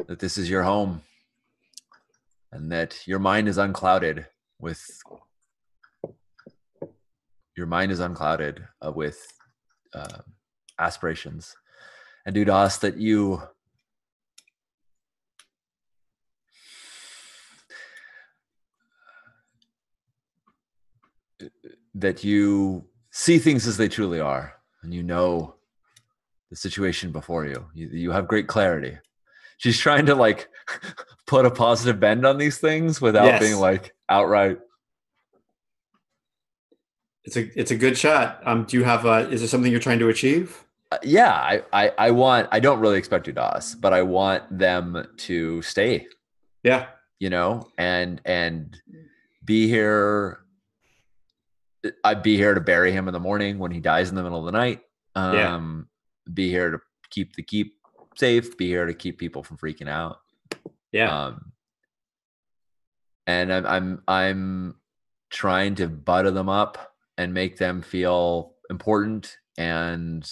that 0.06 0.18
this 0.18 0.36
is 0.36 0.50
your 0.50 0.62
home, 0.62 1.00
and 2.52 2.70
that 2.70 3.06
your 3.06 3.18
mind 3.18 3.48
is 3.48 3.56
unclouded 3.56 4.26
with 4.60 4.86
your 7.56 7.66
mind 7.66 7.92
is 7.92 8.00
unclouded 8.00 8.66
uh, 8.84 8.92
with 8.92 9.26
uh, 9.94 10.18
aspirations 10.78 11.54
and 12.26 12.34
Dudas 12.34 12.80
that 12.80 12.96
you 12.96 13.42
that 21.94 22.24
you 22.24 22.84
see 23.10 23.38
things 23.38 23.66
as 23.66 23.76
they 23.76 23.88
truly 23.88 24.20
are 24.20 24.54
and 24.82 24.92
you 24.92 25.02
know 25.02 25.54
the 26.50 26.56
situation 26.56 27.10
before 27.12 27.46
you. 27.46 27.66
You, 27.74 27.88
you 27.88 28.10
have 28.12 28.28
great 28.28 28.46
clarity. 28.48 28.98
She's 29.56 29.78
trying 29.78 30.06
to 30.06 30.14
like 30.14 30.48
put 31.26 31.46
a 31.46 31.50
positive 31.50 32.00
bend 32.00 32.26
on 32.26 32.38
these 32.38 32.58
things 32.58 33.00
without 33.00 33.24
Yes. 33.26 33.40
being 33.40 33.56
like 33.56 33.94
outright. 34.08 34.58
It's 37.24 37.36
a 37.36 37.58
it's 37.58 37.70
a 37.70 37.76
good 37.76 37.96
shot. 37.96 38.40
Um, 38.44 38.64
do 38.64 38.76
you 38.76 38.84
have 38.84 39.06
a? 39.06 39.28
Is 39.30 39.40
there 39.40 39.48
something 39.48 39.70
you're 39.70 39.80
trying 39.80 40.00
to 40.00 40.08
achieve? 40.10 40.63
Uh, 40.94 40.98
yeah, 41.02 41.32
I, 41.32 41.62
I 41.72 41.92
I 41.98 42.10
want. 42.12 42.48
I 42.52 42.60
don't 42.60 42.78
really 42.78 42.98
expect 42.98 43.26
Dudas, 43.26 43.74
but 43.80 43.92
I 43.92 44.02
want 44.02 44.44
them 44.56 45.04
to 45.16 45.60
stay. 45.62 46.06
Yeah. 46.62 46.86
You 47.18 47.30
know, 47.30 47.66
and 47.76 48.20
and 48.24 48.80
be 49.44 49.66
here. 49.66 50.38
I'd 52.04 52.22
be 52.22 52.36
here 52.36 52.54
to 52.54 52.60
bury 52.60 52.92
him 52.92 53.08
in 53.08 53.12
the 53.12 53.20
morning 53.20 53.58
when 53.58 53.72
he 53.72 53.80
dies 53.80 54.08
in 54.08 54.14
the 54.14 54.22
middle 54.22 54.38
of 54.38 54.46
the 54.46 54.52
night. 54.52 54.82
Yeah. 55.16 55.54
Um, 55.54 55.88
be 56.32 56.48
here 56.48 56.70
to 56.70 56.78
keep 57.10 57.34
the 57.34 57.42
keep 57.42 57.74
safe. 58.14 58.56
Be 58.56 58.68
here 58.68 58.86
to 58.86 58.94
keep 58.94 59.18
people 59.18 59.42
from 59.42 59.56
freaking 59.56 59.88
out. 59.88 60.18
Yeah. 60.92 61.24
Um, 61.24 61.52
and 63.26 63.52
I'm 63.52 63.66
I'm 63.66 64.02
I'm 64.06 64.74
trying 65.30 65.74
to 65.76 65.88
butter 65.88 66.30
them 66.30 66.48
up 66.48 66.94
and 67.18 67.34
make 67.34 67.58
them 67.58 67.82
feel 67.82 68.54
important 68.70 69.36
and 69.58 70.24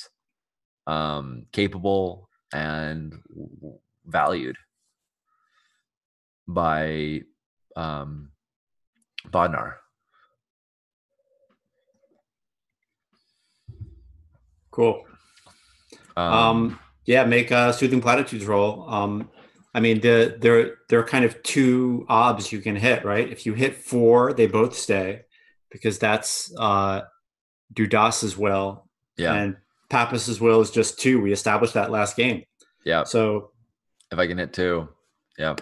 um, 0.86 1.46
capable 1.52 2.28
and 2.52 3.14
valued 4.06 4.56
by 6.46 7.22
um, 7.76 8.30
Bodnar. 9.28 9.74
cool. 14.72 15.06
Um, 16.16 16.78
yeah, 17.04 17.24
make 17.24 17.52
a 17.52 17.72
soothing 17.72 18.00
platitudes 18.00 18.44
roll. 18.44 18.88
Um, 18.90 19.30
I 19.74 19.80
mean, 19.80 20.00
the 20.00 20.36
there 20.38 20.78
there 20.88 20.98
are 20.98 21.04
kind 21.04 21.24
of 21.24 21.40
two 21.42 22.04
obs 22.08 22.50
you 22.50 22.60
can 22.60 22.74
hit, 22.74 23.04
right? 23.04 23.30
If 23.30 23.46
you 23.46 23.54
hit 23.54 23.76
four, 23.76 24.32
they 24.32 24.46
both 24.46 24.76
stay 24.76 25.22
because 25.70 25.98
that's 25.98 26.52
uh, 26.58 27.02
as 28.24 28.36
well. 28.36 28.88
yeah, 29.16 29.34
and 29.34 29.56
Pappas's 29.96 30.40
will 30.40 30.62
is 30.62 30.70
just 30.70 30.98
two. 30.98 31.20
We 31.20 31.32
established 31.32 31.74
that 31.74 31.90
last 31.90 32.16
game. 32.16 32.44
yeah. 32.86 33.04
So 33.04 33.50
If 34.10 34.18
I 34.18 34.26
can 34.26 34.38
hit 34.38 34.54
two, 34.54 34.88
yeah. 35.38 35.54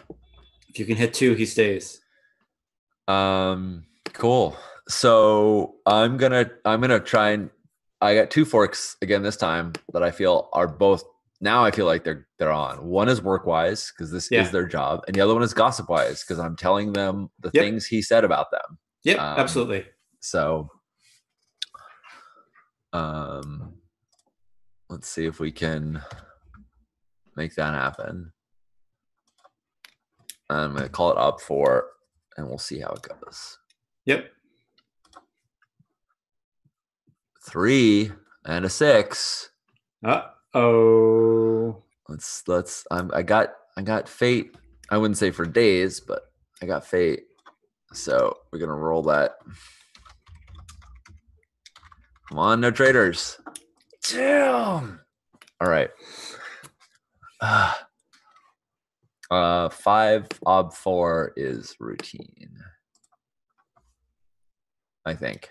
if 0.69 0.79
you 0.79 0.87
can 0.87 0.97
hit 0.97 1.13
two, 1.13 1.35
he 1.35 1.45
stays. 1.45 2.01
Um, 3.09 3.87
cool. 4.13 4.57
So 4.89 5.75
I'm 5.85 6.17
gonna 6.17 6.49
I'm 6.65 6.81
gonna 6.81 7.01
try 7.01 7.31
and 7.31 7.51
I 8.01 8.15
got 8.15 8.31
two 8.31 8.45
forks 8.45 8.97
again 9.03 9.25
this 9.25 9.37
time 9.37 9.73
that 9.93 10.05
I 10.05 10.13
feel 10.13 10.49
are 10.53 10.69
both 10.69 11.03
now 11.41 11.65
I 11.65 11.73
feel 11.73 11.87
like 11.87 12.05
they're 12.05 12.29
they're 12.39 12.53
on. 12.53 12.87
One 12.87 13.09
is 13.09 13.21
work 13.21 13.47
wise 13.47 13.91
because 13.93 14.13
this 14.13 14.31
Yeah. 14.31 14.43
is 14.43 14.53
their 14.53 14.67
job, 14.67 15.03
and 15.09 15.15
the 15.17 15.21
other 15.23 15.35
one 15.35 15.43
is 15.43 15.53
gossip 15.55 15.89
wise 15.89 16.23
because 16.23 16.39
I'm 16.39 16.55
telling 16.55 16.93
them 16.93 17.31
the 17.41 17.51
Yep. 17.53 17.63
things 17.65 17.87
he 17.87 18.01
said 18.01 18.23
about 18.25 18.53
them. 18.53 18.79
Yep, 19.03 19.19
Um, 19.19 19.39
absolutely. 19.41 19.87
So, 20.21 20.69
um, 22.93 23.75
let's 24.91 25.09
see 25.09 25.25
if 25.25 25.39
we 25.39 25.53
can 25.53 26.03
make 27.37 27.55
that 27.55 27.73
happen. 27.73 28.33
I'm 30.51 30.75
gonna 30.75 30.89
call 30.89 31.13
it 31.13 31.17
up 31.17 31.41
for, 31.41 31.87
and 32.37 32.49
we'll 32.49 32.59
see 32.59 32.81
how 32.81 32.91
it 32.91 33.03
goes. 33.03 33.59
Yep. 34.07 34.27
Three 37.49 38.11
and 38.45 38.65
a 38.65 38.69
six. 38.69 39.51
Uh 40.05 40.23
oh. 40.55 41.85
Let's 42.09 42.43
let's. 42.49 42.85
I'm. 42.91 43.13
I 43.15 43.23
got. 43.23 43.51
I 43.77 43.83
got 43.83 44.09
fate. 44.09 44.57
I 44.91 44.99
wouldn't 44.99 45.19
say 45.19 45.31
for 45.31 45.47
days, 45.47 46.01
but 46.01 46.23
I 46.61 46.67
got 46.67 46.85
fate. 46.85 47.23
So 47.93 48.37
we're 48.53 48.59
gonna 48.59 48.75
roll 48.75 49.05
that. 49.05 49.37
Come 52.29 52.39
on, 52.39 52.61
no 52.61 52.73
traitors. 52.73 53.40
Damn. 54.09 55.01
All 55.61 55.69
right. 55.69 55.91
Ah. 57.41 57.87
Uh, 59.31 59.69
five 59.69 60.27
ob 60.45 60.75
four 60.75 61.33
is 61.37 61.77
routine. 61.79 62.51
I 65.07 65.15
think. 65.15 65.51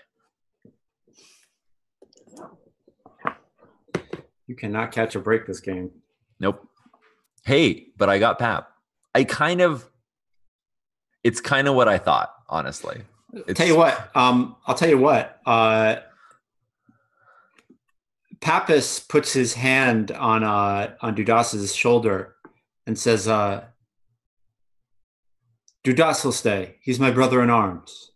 You 4.46 4.54
cannot 4.54 4.92
catch 4.92 5.14
a 5.14 5.18
break 5.18 5.46
this 5.46 5.60
game. 5.60 5.92
Nope. 6.38 6.68
Hey, 7.44 7.86
but 7.96 8.10
I 8.10 8.18
got 8.18 8.38
Pap. 8.38 8.68
I 9.14 9.24
kind 9.24 9.62
of. 9.62 9.88
It's 11.24 11.40
kind 11.40 11.66
of 11.66 11.74
what 11.74 11.88
I 11.88 11.96
thought, 11.96 12.34
honestly. 12.50 13.00
It's, 13.32 13.58
tell 13.58 13.66
you 13.66 13.76
what, 13.76 14.14
um, 14.14 14.56
I'll 14.66 14.74
tell 14.74 14.88
you 14.88 14.98
what. 14.98 15.40
Uh, 15.46 15.96
Pappas 18.40 19.00
puts 19.00 19.32
his 19.32 19.54
hand 19.54 20.12
on 20.12 20.42
uh, 20.42 20.94
on 21.00 21.14
Dudas's 21.14 21.74
shoulder 21.74 22.36
and 22.86 22.98
says, 22.98 23.28
uh, 23.28 23.64
"Dudas 25.84 26.24
will 26.24 26.32
stay. 26.32 26.76
He's 26.80 26.98
my 26.98 27.10
brother 27.10 27.42
in 27.42 27.50
arms." 27.50 28.12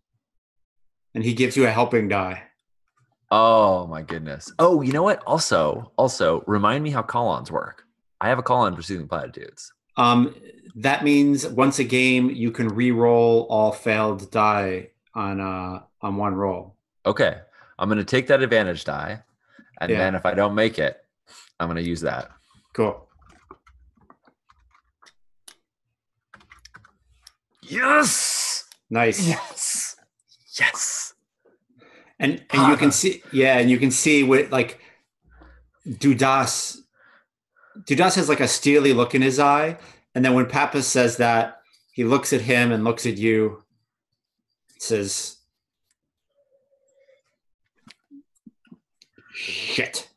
And 1.14 1.22
he 1.22 1.34
gives 1.34 1.56
you 1.56 1.66
a 1.66 1.70
helping 1.70 2.08
die. 2.08 2.42
Oh 3.30 3.86
my 3.86 4.02
goodness. 4.02 4.52
Oh, 4.58 4.82
you 4.82 4.92
know 4.92 5.02
what? 5.02 5.22
Also, 5.26 5.92
also 5.96 6.42
remind 6.46 6.82
me 6.82 6.90
how 6.90 7.02
call-ons 7.02 7.50
work. 7.50 7.84
I 8.20 8.28
have 8.28 8.38
a 8.38 8.42
call-on 8.42 8.74
for 8.74 8.82
soothing 8.82 9.08
platitudes. 9.08 9.72
Um, 9.96 10.34
that 10.76 11.04
means 11.04 11.46
once 11.46 11.78
a 11.78 11.84
game, 11.84 12.30
you 12.30 12.50
can 12.50 12.68
re-roll 12.68 13.46
all 13.48 13.72
failed 13.72 14.30
die 14.30 14.90
on 15.14 15.40
uh, 15.40 15.82
on 16.02 16.16
one 16.16 16.34
roll. 16.34 16.76
Okay, 17.06 17.38
I'm 17.78 17.88
gonna 17.88 18.04
take 18.04 18.26
that 18.28 18.42
advantage 18.42 18.84
die, 18.84 19.22
and 19.80 19.90
Yeah. 19.90 19.98
then 19.98 20.14
if 20.14 20.24
I 20.26 20.34
don't 20.34 20.54
make 20.54 20.78
it, 20.78 20.96
I'm 21.58 21.68
gonna 21.68 21.80
use 21.80 22.00
that. 22.02 22.30
Cool. 22.72 23.08
Yes. 27.62 28.64
Nice. 28.90 29.26
Yes. 29.26 29.96
Yes. 30.58 31.14
and 32.20 32.44
and 32.50 32.68
you 32.70 32.76
can 32.76 32.92
see 32.92 33.22
yeah 33.32 33.58
and 33.58 33.68
you 33.68 33.76
can 33.76 33.90
see 33.90 34.22
what 34.22 34.48
like 34.52 34.78
dudas 35.84 36.76
dudas 37.88 38.14
has 38.14 38.28
like 38.28 38.38
a 38.38 38.46
steely 38.46 38.92
look 38.92 39.16
in 39.16 39.22
his 39.22 39.40
eye 39.40 39.76
and 40.14 40.24
then 40.24 40.32
when 40.32 40.46
pappas 40.46 40.86
says 40.86 41.16
that 41.16 41.60
he 41.92 42.04
looks 42.04 42.32
at 42.32 42.40
him 42.42 42.70
and 42.70 42.84
looks 42.84 43.04
at 43.04 43.16
you 43.18 43.64
says 44.78 45.38
shit 49.34 50.08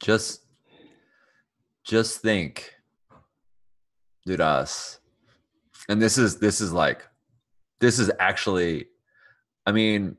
Just, 0.00 0.40
just 1.84 2.20
think, 2.22 2.72
Dudas. 4.26 4.98
And 5.88 6.00
this 6.00 6.16
is 6.16 6.38
this 6.38 6.60
is 6.60 6.72
like, 6.72 7.06
this 7.80 7.98
is 7.98 8.10
actually, 8.18 8.86
I 9.66 9.72
mean, 9.72 10.16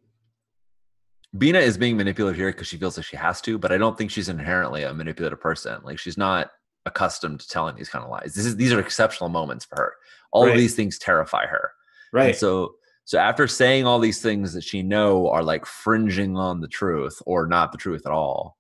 Bina 1.38 1.60
is 1.60 1.78
being 1.78 1.98
manipulative 1.98 2.38
here 2.38 2.52
because 2.52 2.68
she 2.68 2.78
feels 2.78 2.98
like 2.98 3.06
she 3.06 3.16
has 3.18 3.42
to, 3.42 3.58
but 3.58 3.72
I 3.72 3.78
don't 3.78 3.98
think 3.98 4.12
she's 4.12 4.30
inherently 4.30 4.84
a 4.84 4.94
manipulative 4.94 5.39
person. 5.39 5.80
Like 5.84 5.98
she's 5.98 6.18
not 6.18 6.52
accustomed 6.86 7.39
to 7.39 7.48
telling 7.48 7.76
these 7.76 7.89
kind 7.89 8.04
of 8.04 8.12
lies. 8.12 8.34
This 8.36 8.46
is 8.46 8.56
these 8.56 8.74
are 8.74 8.80
exceptional 8.80 9.30
moments 9.30 9.66
for 9.66 9.76
her. 9.78 9.94
All 10.32 10.46
Right. 10.46 10.52
of 10.52 10.58
these 10.58 10.76
things 10.76 11.00
terrify 11.00 11.48
her. 11.48 11.72
And 12.14 12.26
right 12.28 12.36
so 12.36 12.76
so 13.05 13.18
after 13.18 13.47
saying 13.47 13.86
all 13.86 13.99
these 13.99 14.22
things 14.22 14.53
that 14.53 14.64
she 14.64 14.84
know 14.84 15.30
are 15.30 15.43
like 15.43 15.66
fringing 15.66 16.38
on 16.38 16.62
the 16.62 16.68
truth 16.68 17.22
or 17.26 17.47
not 17.47 17.72
the 17.72 17.78
truth 17.78 18.05
at 18.05 18.12
all, 18.12 18.57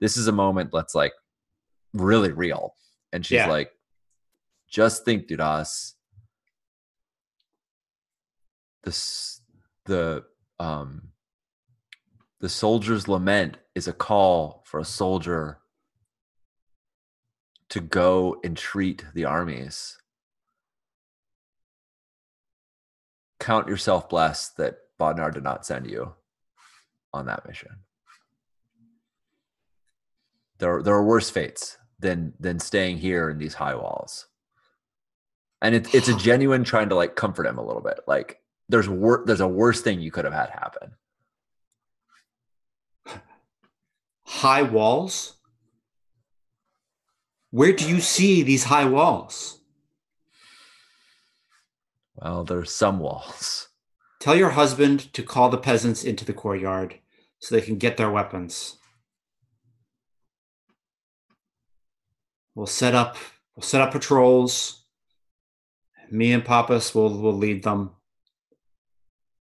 this 0.00 0.16
is 0.16 0.26
a 0.28 0.32
moment 0.32 0.70
that's 0.72 0.94
like 0.94 1.12
really 1.92 2.32
real. 2.32 2.74
And 3.12 3.24
she's 3.24 3.36
Yeah. 3.36 3.48
like, 3.48 3.70
just 4.68 5.04
think, 5.04 5.28
Dudas. 5.28 5.92
This 8.82 9.40
the 9.84 10.24
um 10.58 11.12
the 12.40 12.48
soldier's 12.48 13.06
lament 13.06 13.58
is 13.76 13.86
a 13.86 13.92
call 13.92 14.62
for 14.66 14.80
a 14.80 14.84
soldier 14.84 15.58
to 17.68 17.80
go 17.80 18.40
and 18.42 18.56
treat 18.56 19.04
the 19.14 19.24
armies. 19.24 19.98
Count 23.42 23.66
yourself 23.66 24.08
blessed 24.08 24.56
that 24.58 24.76
Bodnar 25.00 25.34
did 25.34 25.42
not 25.42 25.66
send 25.66 25.90
you 25.90 26.14
on 27.12 27.26
that 27.26 27.44
mission. 27.44 27.70
There, 30.58 30.80
there 30.80 30.94
are 30.94 31.04
worse 31.04 31.28
fates 31.28 31.76
than 31.98 32.34
than 32.38 32.60
staying 32.60 32.98
here 32.98 33.28
in 33.28 33.38
these 33.38 33.54
high 33.54 33.74
walls. 33.74 34.28
And 35.60 35.74
it's 35.74 35.92
it's 35.92 36.06
a 36.06 36.16
genuine 36.28 36.62
trying 36.62 36.88
to 36.90 36.94
like 36.94 37.16
comfort 37.16 37.46
him 37.46 37.58
a 37.58 37.66
little 37.66 37.82
bit. 37.82 37.98
Like 38.06 38.40
there's 38.68 38.88
wor- 38.88 39.24
there's 39.26 39.40
a 39.40 39.48
worse 39.48 39.80
thing 39.80 40.00
you 40.00 40.12
could 40.12 40.24
have 40.24 40.32
had 40.32 40.50
happen. 40.50 40.92
High 44.24 44.62
walls? 44.62 45.34
Where 47.50 47.72
do 47.72 47.88
you 47.88 48.00
see 48.00 48.44
these 48.44 48.62
high 48.62 48.84
walls? 48.84 49.58
Well, 52.22 52.44
there's 52.44 52.70
some 52.72 53.00
walls. 53.00 53.68
Tell 54.20 54.36
your 54.36 54.50
husband 54.50 55.12
to 55.14 55.24
call 55.24 55.48
the 55.48 55.58
peasants 55.58 56.04
into 56.04 56.24
the 56.24 56.32
courtyard 56.32 57.00
so 57.40 57.52
they 57.52 57.60
can 57.60 57.78
get 57.78 57.96
their 57.96 58.10
weapons. 58.10 58.76
We'll 62.54 62.66
set 62.66 62.94
up 62.94 63.16
we'll 63.56 63.64
set 63.64 63.80
up 63.80 63.90
patrols. 63.90 64.84
Me 66.10 66.32
and 66.32 66.44
Pappas 66.44 66.94
will 66.94 67.18
will 67.18 67.36
lead 67.36 67.64
them. 67.64 67.90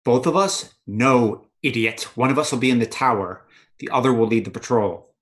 Both 0.03 0.25
of 0.25 0.35
us? 0.35 0.73
No, 0.87 1.45
idiot. 1.61 2.09
One 2.15 2.31
of 2.31 2.39
us 2.39 2.51
will 2.51 2.59
be 2.59 2.71
in 2.71 2.79
the 2.79 2.87
tower. 2.87 3.45
The 3.77 3.89
other 3.91 4.11
will 4.11 4.27
lead 4.27 4.45
the 4.45 4.51
patrol. 4.51 5.13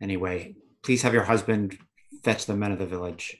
Anyway, 0.00 0.54
please 0.82 1.02
have 1.02 1.14
your 1.14 1.24
husband 1.24 1.78
fetch 2.24 2.46
the 2.46 2.56
men 2.56 2.72
of 2.72 2.78
the 2.78 2.86
village. 2.86 3.38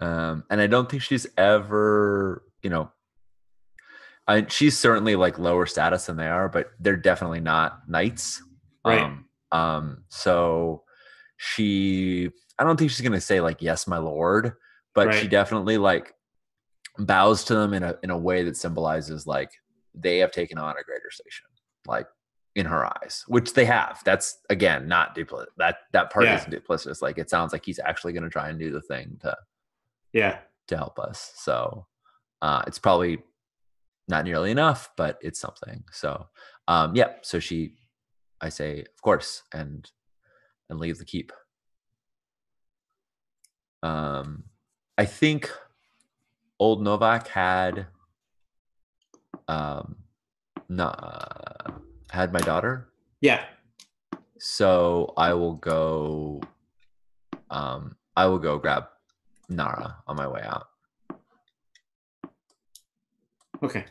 Um, 0.00 0.42
and 0.50 0.60
I 0.60 0.66
don't 0.66 0.90
think 0.90 1.02
she's 1.02 1.28
ever, 1.38 2.42
you 2.62 2.70
know, 2.70 2.90
I, 4.26 4.46
she's 4.48 4.76
certainly 4.76 5.14
like 5.14 5.38
lower 5.38 5.64
status 5.64 6.06
than 6.06 6.16
they 6.16 6.26
are, 6.26 6.48
but 6.48 6.70
they're 6.80 6.96
definitely 6.96 7.40
not 7.40 7.88
knights. 7.88 8.42
Right. 8.84 9.02
Um, 9.02 9.26
um, 9.52 10.04
so 10.08 10.82
she, 11.36 12.30
I 12.58 12.64
don't 12.64 12.76
think 12.76 12.90
she's 12.90 13.00
gonna 13.00 13.20
say 13.20 13.40
like 13.40 13.62
yes, 13.62 13.86
my 13.86 13.98
lord, 13.98 14.54
but 14.94 15.14
she 15.14 15.28
definitely 15.28 15.78
like 15.78 16.14
bows 16.98 17.44
to 17.44 17.54
them 17.54 17.72
in 17.72 17.82
a 17.82 17.96
in 18.02 18.10
a 18.10 18.18
way 18.18 18.44
that 18.44 18.56
symbolizes 18.56 19.26
like 19.26 19.50
they 19.94 20.18
have 20.18 20.30
taken 20.30 20.58
on 20.58 20.70
a 20.70 20.84
greater 20.84 21.10
station, 21.10 21.46
like 21.86 22.06
in 22.54 22.66
her 22.66 22.84
eyes, 22.84 23.24
which 23.28 23.54
they 23.54 23.64
have. 23.64 24.02
That's 24.04 24.38
again 24.50 24.86
not 24.88 25.14
duplicit. 25.14 25.46
That 25.56 25.76
that 25.92 26.12
part 26.12 26.26
Yeah. 26.26 26.36
isn't 26.36 26.52
duplicitous. 26.52 27.00
Like 27.02 27.18
it 27.18 27.30
sounds 27.30 27.52
like 27.52 27.64
he's 27.64 27.78
actually 27.78 28.12
gonna 28.12 28.28
try 28.28 28.48
and 28.50 28.58
do 28.58 28.70
the 28.70 28.82
thing 28.82 29.18
to 29.22 29.36
Yeah. 30.12 30.40
to 30.68 30.76
help 30.76 30.98
us. 30.98 31.32
So 31.36 31.86
uh, 32.42 32.62
it's 32.66 32.78
probably 32.78 33.22
not 34.08 34.24
nearly 34.24 34.50
enough, 34.50 34.90
but 34.96 35.18
it's 35.22 35.40
something. 35.40 35.84
So 35.92 36.28
um, 36.68 36.94
yeah, 36.94 37.14
so 37.22 37.38
she, 37.40 37.76
I 38.40 38.48
say, 38.50 38.80
of 38.80 39.00
course, 39.02 39.42
and 39.52 39.90
and 40.68 40.78
leave 40.78 40.98
the 40.98 41.04
keep. 41.04 41.32
Um, 43.82 44.44
I 44.96 45.04
think 45.06 45.50
old 46.58 46.82
Novak 46.82 47.28
had 47.28 47.86
um, 49.48 49.96
not 50.68 51.72
had 52.12 52.30
my 52.32 52.40
daughter, 52.40 52.88
Yeah. 53.22 53.42
so 54.38 55.14
I 55.16 55.32
will 55.32 55.54
go. 55.54 56.42
Um, 57.50 57.96
I 58.16 58.26
will 58.26 58.38
go 58.38 58.58
grab 58.58 58.84
Nara 59.48 59.96
on 60.06 60.16
my 60.16 60.28
way 60.28 60.42
out. 60.42 60.68
Okay. 63.62 63.86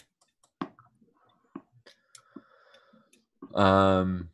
Um, 3.55 4.29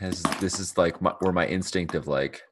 as 0.00 0.22
this 0.40 0.60
is 0.60 0.78
like 0.78 1.02
my, 1.02 1.12
where 1.20 1.32
my 1.32 1.46
instinct 1.46 1.94
of 1.96 2.06
like 2.06 2.42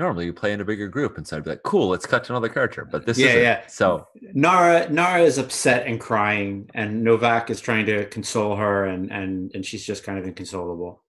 normally 0.00 0.24
you 0.24 0.32
play 0.32 0.52
in 0.52 0.60
a 0.60 0.64
bigger 0.64 0.88
group, 0.88 1.16
and 1.18 1.26
so 1.26 1.36
I'd 1.36 1.44
be 1.44 1.50
like, 1.50 1.62
cool, 1.62 1.88
let's 1.88 2.06
cut 2.06 2.24
to 2.24 2.32
another 2.32 2.48
character, 2.48 2.84
but 2.84 3.06
this 3.06 3.18
Yeah, 3.18 3.26
isn't. 3.28 3.42
yeah. 3.42 3.66
So 3.68 4.08
Nara 4.34 4.88
Nara 4.90 5.20
is 5.22 5.38
upset 5.38 5.86
and 5.86 6.00
crying, 6.00 6.68
and 6.74 7.04
Novak 7.04 7.50
is 7.50 7.60
trying 7.60 7.86
to 7.86 8.06
console 8.06 8.56
her, 8.56 8.86
and 8.86 9.12
and 9.12 9.52
and 9.54 9.64
she's 9.64 9.84
just 9.84 10.02
kind 10.02 10.18
of 10.18 10.24
inconsolable. 10.24 11.02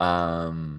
um. 0.00 0.71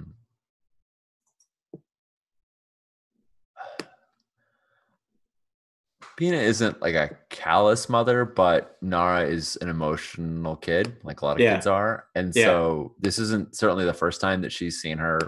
Bina 6.16 6.38
isn't 6.38 6.82
like 6.82 6.96
a 6.96 7.18
callous 7.30 7.90
mother, 7.90 8.24
but 8.26 8.78
Nara 8.82 9.26
is 9.26 9.58
an 9.62 9.70
emotional 9.70 10.56
kid, 10.56 10.98
like 11.04 11.22
a 11.22 11.26
lot 11.26 11.38
of 11.38 11.42
Yeah. 11.42 11.56
kids 11.56 11.66
are. 11.68 12.06
And 12.16 12.34
Yeah. 12.36 12.46
so 12.46 12.96
this 13.00 13.18
isn't 13.20 13.56
certainly 13.56 13.86
the 13.86 13.94
first 13.94 14.22
time 14.22 14.42
that 14.42 14.52
she's 14.52 14.80
seen 14.80 14.98
her 15.00 15.20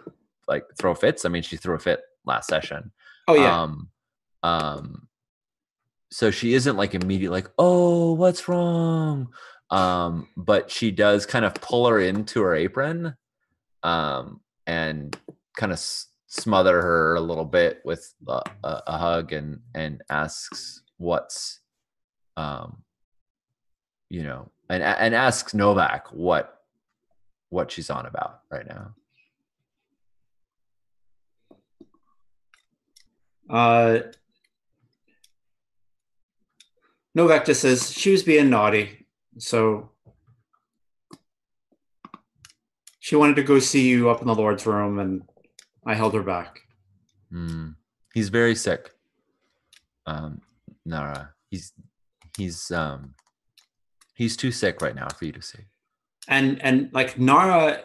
like 0.47 0.63
throw 0.77 0.93
fits. 0.93 1.25
I 1.25 1.29
mean, 1.29 1.41
she 1.41 1.57
threw 1.57 1.73
a 1.75 1.79
fit 1.79 2.01
last 2.25 2.47
session. 2.47 2.91
Oh 3.27 3.33
yeah, 3.33 3.61
Um, 3.63 3.89
um, 4.43 5.07
so 6.11 6.29
she 6.29 6.53
isn't 6.53 6.77
like 6.77 6.93
immediate, 6.93 7.31
like, 7.31 7.49
oh, 7.57 8.13
what's 8.13 8.47
wrong? 8.47 9.33
Um, 9.71 10.29
but 10.37 10.69
she 10.69 10.91
does 10.91 11.25
kind 11.25 11.43
of 11.45 11.55
pull 11.55 11.87
her 11.87 11.99
into 11.99 12.41
her 12.43 12.53
apron, 12.53 13.15
um, 13.81 14.41
and 14.67 15.17
kind 15.57 15.71
of 15.71 15.77
s- 15.77 16.07
smother 16.27 16.81
her 16.81 17.15
a 17.15 17.21
little 17.21 17.45
bit 17.45 17.81
with 17.85 18.13
a, 18.27 18.41
a, 18.63 18.83
a 18.87 18.97
hug 18.97 19.33
and 19.33 19.59
and 19.73 20.01
asks 20.09 20.81
what's, 20.97 21.59
um, 22.37 22.83
you 24.09 24.23
know, 24.23 24.49
and 24.69 24.83
and 24.83 25.15
asks 25.15 25.53
Novak 25.53 26.07
what 26.11 26.61
what 27.49 27.71
she's 27.71 27.89
on 27.89 28.05
about 28.05 28.41
right 28.49 28.67
now. 28.67 28.93
uh, 33.49 33.99
Novak 37.13 37.45
just 37.45 37.61
says 37.61 37.91
she 37.91 38.11
was 38.11 38.23
being 38.23 38.49
naughty, 38.49 39.05
so 39.37 39.91
she 42.99 43.15
wanted 43.15 43.35
to 43.37 43.43
go 43.43 43.59
see 43.59 43.87
you 43.87 44.09
up 44.09 44.21
in 44.21 44.27
the 44.27 44.35
Lord's 44.35 44.65
room, 44.65 44.99
and 44.99 45.21
I 45.85 45.95
held 45.95 46.13
her 46.13 46.23
back. 46.23 46.61
Mm. 47.31 47.75
He's 48.13 48.29
very 48.29 48.55
sick. 48.55 48.91
Um, 50.05 50.41
Nara. 50.85 51.31
He's 51.49 51.73
he's 52.37 52.71
um 52.71 53.13
he's 54.15 54.35
too 54.35 54.51
sick 54.51 54.81
right 54.81 54.95
now 54.95 55.07
for 55.09 55.25
you 55.25 55.31
to 55.33 55.41
see. 55.41 55.59
and 56.27 56.61
and 56.61 56.89
like 56.93 57.19
Nara, 57.19 57.83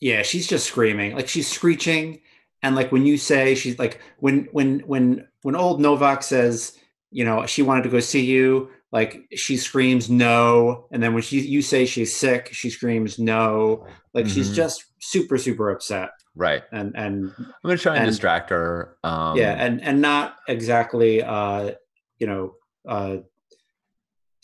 yeah, 0.00 0.22
she's 0.22 0.46
just 0.46 0.66
screaming, 0.66 1.14
like 1.14 1.28
she's 1.28 1.48
screeching, 1.48 2.20
and 2.62 2.76
like 2.76 2.92
when 2.92 3.06
you 3.06 3.16
say 3.16 3.54
she's 3.54 3.78
like 3.78 4.00
when 4.18 4.48
when 4.52 4.80
when 4.80 5.26
when 5.42 5.56
old 5.56 5.80
Novak 5.80 6.22
says, 6.22 6.78
you 7.10 7.24
know, 7.24 7.46
she 7.46 7.62
wanted 7.62 7.84
to 7.84 7.90
go 7.90 8.00
see 8.00 8.24
you, 8.24 8.70
like 8.94 9.26
she 9.34 9.56
screams 9.58 10.08
no, 10.08 10.86
and 10.92 11.02
then 11.02 11.12
when 11.14 11.22
she 11.22 11.40
you 11.40 11.60
say 11.62 11.84
she's 11.84 12.14
sick, 12.16 12.48
she 12.52 12.70
screams 12.70 13.18
no, 13.18 13.86
like 14.14 14.26
she's 14.26 14.50
Mhm. 14.52 14.54
just 14.54 14.84
super 15.00 15.36
super 15.36 15.70
upset, 15.70 16.10
Right. 16.36 16.62
and 16.72 16.94
and 16.96 17.34
I'm 17.36 17.52
gonna 17.64 17.76
try 17.76 17.94
and, 17.96 18.04
And- 18.04 18.10
distract 18.12 18.50
her. 18.50 18.96
Um 19.04 19.36
yeah, 19.36 19.52
and 19.54 19.82
and 19.82 20.00
not 20.00 20.36
exactly, 20.48 21.22
uh, 21.22 21.72
you 22.20 22.26
know, 22.28 22.54
uh, 22.88 23.16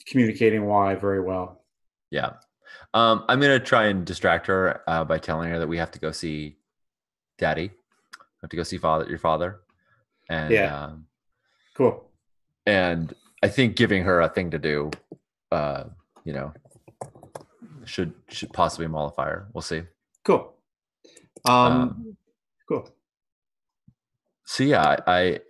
communicating 0.06 0.66
why 0.66 0.94
very 0.96 1.20
well. 1.20 1.62
yeah. 2.10 2.32
Um, 2.92 3.24
I'm 3.28 3.40
gonna 3.40 3.60
try 3.60 3.86
and 3.86 4.04
distract 4.04 4.48
her 4.48 4.82
uh, 4.88 5.04
by 5.04 5.18
telling 5.18 5.48
her 5.50 5.60
that 5.60 5.68
we 5.68 5.78
have 5.78 5.92
to 5.92 6.00
go 6.00 6.10
see 6.10 6.56
daddy. 7.38 7.68
We 7.68 8.40
have 8.42 8.50
to 8.50 8.56
go 8.56 8.64
see 8.64 8.78
father 8.78 9.08
your 9.08 9.18
father. 9.18 9.60
And 10.28 10.50
Yeah. 10.52 10.84
um, 10.86 11.06
Cool. 11.74 12.10
and 12.66 13.14
I 13.42 13.48
think 13.48 13.76
giving 13.76 14.02
her 14.04 14.20
a 14.20 14.28
thing 14.28 14.50
to 14.50 14.58
do, 14.58 14.90
uh, 15.50 15.84
you 16.24 16.32
know, 16.32 16.52
should 17.84 18.12
should 18.28 18.52
possibly 18.52 18.86
mollify 18.86 19.26
her. 19.26 19.48
We'll 19.54 19.62
see. 19.62 19.82
Cool. 20.24 20.54
Um, 21.48 21.72
Um, 21.72 22.16
cool. 22.68 22.88
so 24.44 24.64
yeah, 24.64 24.96
I, 25.06 25.12
I 25.20 25.40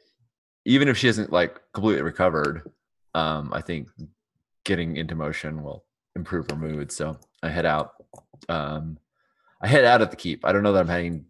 even 0.65 0.89
if 0.89 0.97
she 0.97 1.09
isn't 1.09 1.33
like 1.33 1.61
completely 1.73 2.03
recovered, 2.03 2.71
um, 3.15 3.51
I 3.53 3.61
think 3.61 3.89
getting 4.65 4.97
into 4.97 5.15
motion 5.17 5.63
will 5.63 5.85
improve 6.15 6.49
her 6.51 6.57
mood. 6.57 6.93
So 6.93 7.19
I 7.43 7.49
head 7.49 7.67
out. 7.67 7.95
Um, 8.49 8.99
I 9.63 9.67
head 9.67 9.85
out 9.85 10.01
at 10.03 10.11
the 10.11 10.17
keep. 10.17 10.45
I 10.45 10.53
don't 10.53 10.63
know 10.63 10.73
that 10.73 10.81
I'm 10.81 10.89
heading 10.89 11.25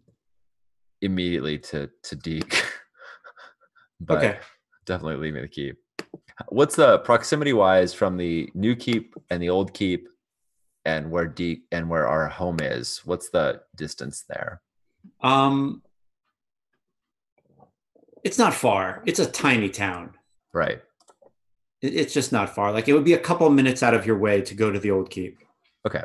immediately 1.01 1.57
to 1.57 1.89
to 2.03 2.15
Deke, 2.15 2.63
but 3.99 4.17
Okay. 4.19 4.39
definitely 4.85 5.15
leave 5.17 5.33
me 5.33 5.41
the 5.41 5.47
keep. 5.47 5.77
What's 6.49 6.75
the 6.75 6.99
proximity 6.99 7.53
wise 7.53 7.93
from 7.93 8.17
the 8.17 8.49
new 8.53 8.75
keep 8.75 9.15
and 9.29 9.41
the 9.41 9.49
old 9.49 9.73
keep, 9.73 10.07
and 10.85 11.11
where 11.11 11.27
Deke 11.27 11.63
and 11.71 11.89
where 11.89 12.07
our 12.07 12.27
home 12.27 12.59
is? 12.61 13.01
What's 13.05 13.29
the 13.29 13.61
distance 13.75 14.23
there? 14.29 14.61
Um, 15.21 15.81
it's 18.23 18.37
not 18.37 18.53
far. 18.53 19.01
It's 19.05 19.19
a 19.19 19.29
tiny 19.29 19.69
town. 19.69 20.13
Right. 20.53 20.81
It- 21.81 21.95
It's 21.95 22.13
just 22.13 22.31
not 22.31 22.53
far. 22.53 22.71
Like 22.71 22.87
it 22.87 22.93
would 22.93 23.05
be 23.05 23.13
a 23.13 23.19
couple 23.19 23.49
minutes 23.49 23.81
out 23.83 23.93
of 23.93 24.05
your 24.05 24.17
way 24.17 24.41
to 24.41 24.53
go 24.53 24.71
to 24.71 24.79
the 24.79 24.91
old 24.91 25.09
keep. 25.09 25.37
Okay. 25.87 26.03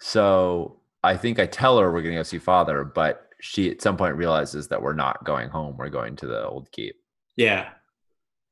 So 0.00 0.80
I 1.02 1.16
think 1.16 1.38
I 1.38 1.46
tell 1.46 1.78
her 1.78 1.86
we're 1.92 2.02
going 2.02 2.14
to 2.14 2.18
go 2.20 2.22
see 2.22 2.38
father, 2.38 2.84
but 2.84 3.26
she 3.40 3.70
at 3.70 3.82
some 3.82 3.96
point 3.96 4.16
realizes 4.16 4.68
that 4.68 4.82
we're 4.82 4.92
not 4.92 5.24
going 5.24 5.48
home. 5.48 5.76
We're 5.76 5.88
going 5.88 6.16
to 6.16 6.26
the 6.26 6.46
old 6.46 6.70
keep. 6.72 6.96
Yeah, 7.36 7.70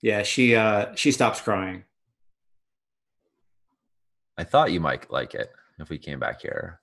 yeah. 0.01 0.23
She 0.23 0.55
uh 0.55 0.95
she 0.95 1.13
stops 1.13 1.41
crying. 1.41 1.85
I 4.37 4.45
thought 4.45 4.71
you 4.73 4.81
might 4.81 5.11
like 5.11 5.35
it 5.35 5.51
if 5.79 5.89
we 5.89 5.99
came 5.99 6.21
back 6.21 6.41
here. 6.43 6.81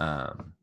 Um, 0.00 0.54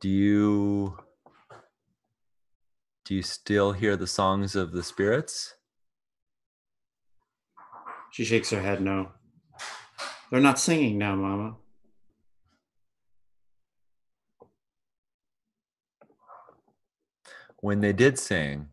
do 0.00 0.08
you 0.08 0.98
do 3.04 3.14
you 3.14 3.22
still 3.22 3.72
hear 3.72 3.96
the 3.96 4.06
songs 4.06 4.56
of 4.56 4.72
the 4.72 4.82
spirits? 4.82 5.54
She 8.10 8.24
shakes 8.24 8.50
her 8.50 8.62
head. 8.62 8.80
No, 8.80 9.12
they're 10.30 10.40
not 10.40 10.58
singing 10.58 10.96
now, 10.96 11.14
Mama. 11.14 11.56
When 17.60 17.80
they 17.80 17.92
did 17.92 18.18
sing 18.18 18.68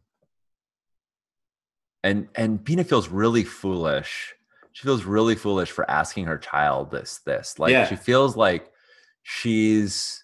and 2.03 2.27
and 2.35 2.63
Bina 2.63 2.83
feels 2.83 3.07
really 3.09 3.43
foolish. 3.43 4.33
She 4.73 4.83
feels 4.83 5.05
really 5.05 5.35
foolish 5.35 5.71
for 5.71 5.89
asking 5.89 6.25
her 6.25 6.37
child 6.37 6.91
this 6.91 7.19
this. 7.25 7.59
Like 7.59 7.71
Yeah. 7.71 7.85
she 7.87 7.95
feels 7.95 8.35
like 8.35 8.71
she's 9.23 10.23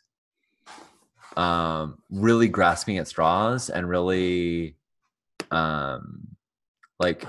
um 1.38 2.00
really 2.10 2.48
grasping 2.48 2.98
at 2.98 3.08
straws 3.08 3.70
and 3.70 3.88
really 3.88 4.76
um 5.52 6.36
like 7.00 7.26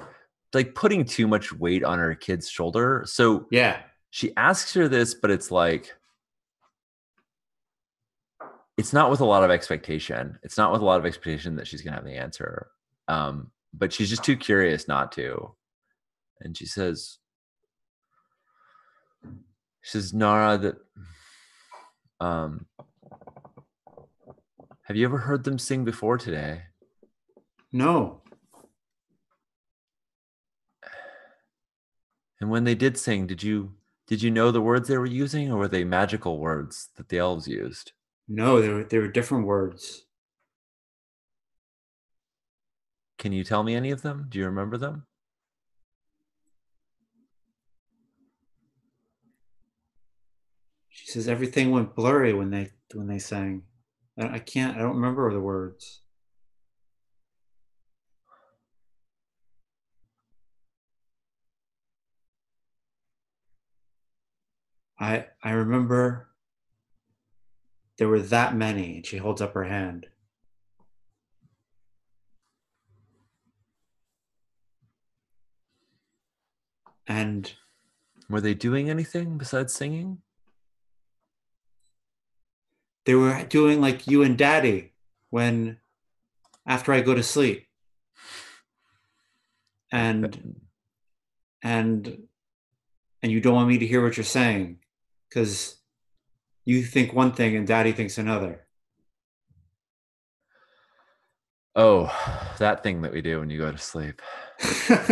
like 0.53 0.75
putting 0.75 1.05
too 1.05 1.29
much 1.29 1.53
weight 1.53 1.85
on 1.85 1.99
her 1.99 2.15
kid's 2.15 2.49
shoulder. 2.49 3.05
So 3.07 3.47
Yeah, 3.51 3.81
she 4.11 4.35
asks 4.37 4.75
her 4.75 4.89
this, 4.89 5.15
but 5.15 5.31
it's 5.31 5.51
like 5.53 5.95
it's 8.81 8.95
not 8.95 9.11
with 9.11 9.21
a 9.21 9.27
lot 9.27 9.45
of 9.45 9.51
expectation. 9.51 10.39
It's 10.43 10.57
not 10.57 10.73
with 10.73 10.81
a 10.81 10.85
lot 10.87 10.99
of 10.99 11.05
expectation 11.05 11.55
that 11.57 11.67
she's 11.67 11.83
gonna 11.83 11.97
have 11.97 12.05
the 12.07 12.17
answer. 12.17 12.71
Um, 13.09 13.51
but 13.75 13.93
she's 13.93 14.09
just 14.09 14.25
too 14.25 14.39
curious 14.39 14.89
not 14.89 15.13
to. 15.13 15.55
And 16.41 16.57
she 16.57 16.65
says, 16.65 17.19
she 19.83 19.91
says, 19.91 20.15
Nara, 20.15 20.57
that 20.57 20.77
um 22.21 22.65
have 24.85 24.97
you 24.97 25.05
ever 25.05 25.19
heard 25.19 25.45
them 25.45 25.59
sing 25.59 25.85
before 25.85 26.17
today? 26.17 26.63
no. 27.73 28.23
And 32.41 32.49
when 32.49 32.65
they 32.65 32.75
did 32.75 32.97
sing, 32.97 33.27
did 33.27 33.43
you 33.43 33.75
did 34.07 34.23
you 34.23 34.31
know 34.31 34.51
the 34.51 34.63
words 34.63 34.89
they 34.89 34.97
were 34.97 35.05
using, 35.05 35.53
or 35.53 35.59
were 35.59 35.69
they 35.69 35.85
magical 35.85 36.39
words 36.39 36.89
that 36.97 37.11
the 37.11 37.19
elves 37.19 37.47
used? 37.47 37.93
No, 38.33 38.63
there 38.63 38.75
were 38.75 38.85
there 38.85 39.01
were 39.01 39.09
different 39.09 39.45
words. 39.45 40.05
Can 43.19 43.33
you 43.33 43.43
tell 43.43 43.65
me 43.65 43.75
any 43.75 43.91
of 43.91 44.03
them? 44.03 44.27
Do 44.29 44.39
you 44.39 44.47
remember 44.47 44.79
them? 44.79 45.07
She 50.91 51.07
says 51.09 51.27
everything 51.27 51.73
went 51.73 51.97
blurry 51.97 52.33
when 52.33 52.51
they 52.51 52.71
when 52.95 53.09
they 53.09 53.19
sang. 53.19 53.65
I, 54.17 54.37
I 54.37 54.39
can't. 54.39 54.77
I 54.77 54.81
don't 54.81 54.95
remember 54.95 55.33
the 55.33 55.41
words. 55.41 56.03
I 65.01 65.27
I 65.43 65.51
remember 65.51 66.30
there 68.01 68.09
were 68.09 68.23
that 68.23 68.57
many, 68.57 68.97
and 68.97 69.07
she 69.07 69.19
holds 69.19 69.43
up 69.43 69.53
her 69.53 69.65
hand. 69.65 70.07
And 77.07 77.53
Were 78.31 78.41
they 78.41 78.55
doing 78.55 78.89
anything 78.89 79.37
besides 79.37 79.75
singing? 79.75 80.23
they 83.05 83.15
were 83.15 83.45
doing 83.45 83.81
like 83.83 84.07
you 84.07 84.23
and 84.23 84.39
daddy 84.39 84.93
when 85.31 85.79
after 86.67 86.93
I 86.93 87.01
go 87.01 87.15
to 87.15 87.23
sleep. 87.23 87.67
And 89.93 90.61
and 91.63 92.23
and 93.23 93.33
you 93.33 93.41
don't 93.43 93.55
want 93.55 93.69
me 93.69 93.79
to 93.79 93.87
hear 93.87 94.03
what 94.03 94.17
you're 94.17 94.25
saying 94.25 94.79
because 95.29 95.80
you 96.65 96.83
think 96.83 97.13
one 97.13 97.33
thing 97.33 97.57
and 97.57 97.67
daddy 97.67 97.93
thinks 97.93 98.19
another. 98.19 98.67
Oh, 101.77 102.11
that 102.59 102.83
thing 102.83 103.03
that 103.03 103.13
we 103.13 103.23
do 103.23 103.41
when 103.41 103.49
you 103.51 103.59
go 103.59 103.71
to 103.71 103.79
sleep. 103.79 104.21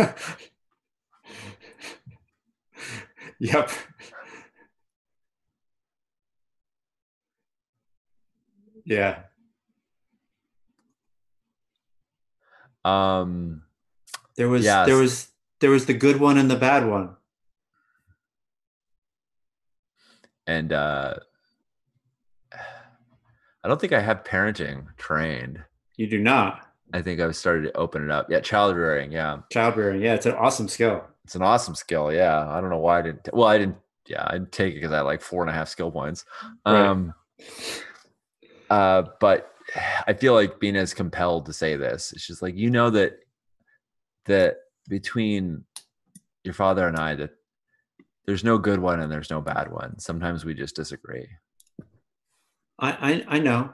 yep. 3.39 3.69
Yeah. 8.85 9.23
Um, 12.85 13.63
There 14.35 14.49
was 14.49 14.63
Yes. 14.63 14.87
there 14.87 14.97
was 14.97 15.27
there 15.59 15.69
was 15.69 15.85
the 15.85 15.93
good 15.93 16.19
one 16.19 16.37
and 16.37 16.49
the 16.49 16.55
bad 16.55 16.87
one. 16.87 17.15
and 20.47 20.73
uh, 20.73 21.13
I 23.63 23.67
don't 23.67 23.79
think 23.79 23.93
I 23.93 23.99
have 23.99 24.23
parenting 24.23 24.85
trained. 24.97 25.63
You 25.97 26.07
do 26.07 26.19
not. 26.19 26.65
I 26.93 27.01
think 27.01 27.19
I've 27.19 27.35
started 27.35 27.63
to 27.63 27.77
open 27.77 28.03
it 28.03 28.09
up. 28.11 28.27
Yeah, 28.29 28.39
child 28.39 28.75
rearing. 28.75 29.11
Yeah, 29.11 29.39
Child 29.51 29.77
rearing. 29.77 30.01
Yeah, 30.01 30.15
it's 30.15 30.25
an 30.25 30.33
awesome 30.33 30.67
skill. 30.67 31.05
it's 31.25 31.35
an 31.35 31.41
awesome 31.41 31.75
skill. 31.75 32.11
Yeah, 32.11 32.49
I 32.49 32.59
don't 32.61 32.69
know 32.69 32.79
why 32.79 32.99
I 32.99 33.01
didn't. 33.03 33.29
Well, 33.33 33.47
I 33.47 33.57
didn't. 33.57 33.77
Yeah, 34.07 34.23
I 34.27 34.33
didn't 34.33 34.51
take 34.51 34.71
it 34.73 34.75
because 34.77 34.91
I 34.91 34.97
had 34.97 35.01
like 35.03 35.21
four 35.21 35.43
and 35.43 35.49
a 35.51 35.53
half 35.53 35.67
skill 35.69 35.91
points. 35.91 36.25
Right. 36.65 36.85
Um, 36.87 37.13
uh, 38.69 39.03
but 39.19 39.51
I 40.07 40.13
feel 40.13 40.33
like 40.33 40.59
being 40.59 40.75
as 40.75 40.93
compelled 40.93 41.45
to 41.45 41.53
say 41.53 41.75
this. 41.75 42.11
It's 42.13 42.25
just 42.25 42.41
like 42.41 42.55
you 42.55 42.69
know 42.71 42.89
that 42.91 43.19
that 44.25 44.57
between 44.87 45.63
your 46.43 46.53
father 46.53 46.87
and 46.87 46.97
I 46.97 47.15
that 47.15 47.31
there's 48.25 48.43
no 48.43 48.57
good 48.57 48.79
one 48.79 48.99
and 48.99 49.11
there's 49.11 49.29
no 49.29 49.41
bad 49.41 49.71
one. 49.71 49.99
Sometimes 49.99 50.45
we 50.45 50.53
just 50.53 50.75
disagree. 50.75 51.27
I, 52.79 52.91
I 53.29 53.35
I 53.35 53.39
know, 53.39 53.73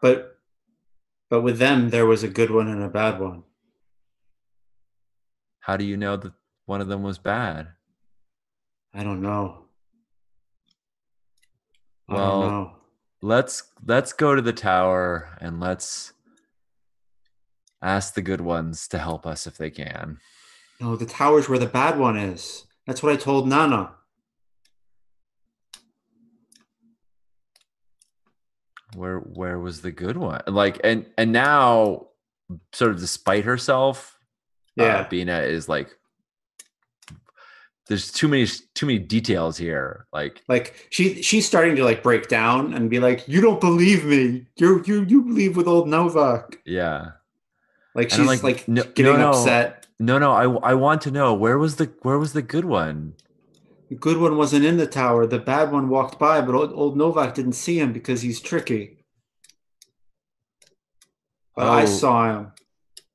but 0.00 0.38
but 1.30 1.42
with 1.42 1.58
them 1.58 1.90
there 1.90 2.06
was 2.06 2.22
a 2.22 2.28
good 2.28 2.50
one 2.50 2.68
and 2.68 2.82
a 2.82 2.88
bad 2.88 3.18
one. 3.20 3.44
How 5.60 5.76
do 5.76 5.84
you 5.84 5.96
know 5.96 6.16
that 6.16 6.32
one 6.66 6.80
of 6.80 6.88
them 6.88 7.02
was 7.02 7.18
bad? 7.18 7.68
I 8.94 9.02
don't 9.02 9.22
know. 9.22 9.64
I 12.08 12.14
Well, 12.14 12.40
don't 12.42 12.50
know. 12.50 12.76
Let's 13.22 13.62
let's 13.86 14.12
go 14.12 14.34
to 14.34 14.42
the 14.42 14.52
tower 14.52 15.36
and 15.40 15.60
let's 15.60 16.12
ask 17.80 18.14
the 18.14 18.22
good 18.22 18.40
ones 18.40 18.88
to 18.88 18.98
help 18.98 19.26
us 19.26 19.46
if 19.46 19.56
they 19.56 19.70
can. 19.70 20.18
No, 20.80 20.96
the 20.96 21.06
tower's 21.06 21.48
where 21.48 21.58
the 21.58 21.66
bad 21.66 21.98
one 21.98 22.16
is. 22.16 22.66
That's 22.86 23.02
what 23.02 23.12
I 23.12 23.16
told 23.16 23.48
Nana. 23.48 23.94
Where 28.94 29.18
where 29.18 29.58
was 29.58 29.80
the 29.82 29.92
good 29.92 30.16
one? 30.16 30.42
Like 30.46 30.80
and 30.84 31.06
and 31.16 31.32
now 31.32 32.08
sort 32.72 32.90
of 32.92 33.00
despite 33.00 33.44
herself, 33.44 34.18
Yeah. 34.76 34.98
uh, 35.00 35.08
Bina 35.08 35.40
is 35.40 35.68
like 35.68 35.88
there's 37.88 38.12
too 38.12 38.28
many 38.28 38.46
too 38.74 38.86
many 38.86 38.98
details 38.98 39.56
here. 39.56 40.06
Like 40.12 40.42
like 40.48 40.86
she 40.90 41.20
she's 41.22 41.46
starting 41.46 41.76
to 41.76 41.84
like 41.84 42.02
break 42.02 42.28
down 42.28 42.74
and 42.74 42.88
be 42.88 43.00
like, 43.00 43.26
"You 43.26 43.40
don't 43.40 43.60
believe 43.60 44.04
me. 44.04 44.46
You 44.56 44.82
you 44.86 45.04
you 45.04 45.22
believe 45.22 45.56
with 45.56 45.66
old 45.66 45.88
Novak." 45.88 46.58
yeah. 46.64 47.12
Like 47.94 48.08
she's 48.08 48.42
like, 48.42 48.66
no, 48.68 48.84
getting 48.84 49.04
no, 49.04 49.18
no, 49.18 49.28
upset. 49.30 49.86
No, 50.00 50.18
no, 50.18 50.32
I, 50.32 50.70
I 50.70 50.74
want 50.74 51.02
to 51.02 51.10
know 51.10 51.34
where 51.34 51.58
was 51.58 51.76
the 51.76 51.92
where 52.00 52.18
was 52.18 52.32
the 52.32 52.40
good 52.40 52.64
one? 52.64 53.12
The 53.92 53.98
good 53.98 54.16
one 54.16 54.38
wasn't 54.38 54.64
in 54.64 54.78
the 54.78 54.86
tower. 54.86 55.26
The 55.26 55.38
bad 55.38 55.70
one 55.70 55.90
walked 55.90 56.18
by, 56.18 56.40
but 56.40 56.54
old, 56.54 56.72
old 56.72 56.96
Novak 56.96 57.34
didn't 57.34 57.52
see 57.52 57.78
him 57.78 57.92
because 57.92 58.22
he's 58.22 58.40
tricky. 58.40 59.04
But 61.54 61.68
I 61.68 61.82
Oh. 61.82 61.84
saw 61.84 62.32
him. 62.32 62.52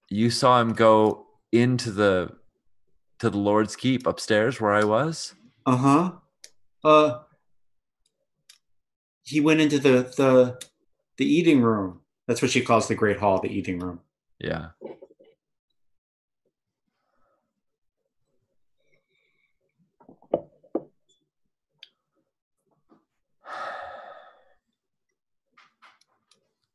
You 0.07 0.29
saw 0.29 0.61
him 0.61 0.73
go 0.73 1.25
into 1.51 1.89
the 1.89 2.35
to 3.17 3.31
the 3.31 3.39
Lord's 3.39 3.75
Keep 3.75 4.05
upstairs 4.05 4.61
where 4.61 4.71
I 4.71 4.83
was. 4.83 5.33
Uh-huh. 5.65 6.11
Uh 6.83 7.21
he 9.23 9.41
went 9.41 9.61
into 9.61 9.79
the 9.79 10.13
the 10.15 10.63
the 11.17 11.25
eating 11.25 11.61
room. 11.63 12.01
That's 12.27 12.43
what 12.43 12.51
she 12.51 12.61
calls 12.61 12.87
the 12.87 12.93
great 12.93 13.17
hall, 13.17 13.41
the 13.41 13.49
eating 13.49 13.79
room. 13.79 14.01
Yeah. 14.37 14.67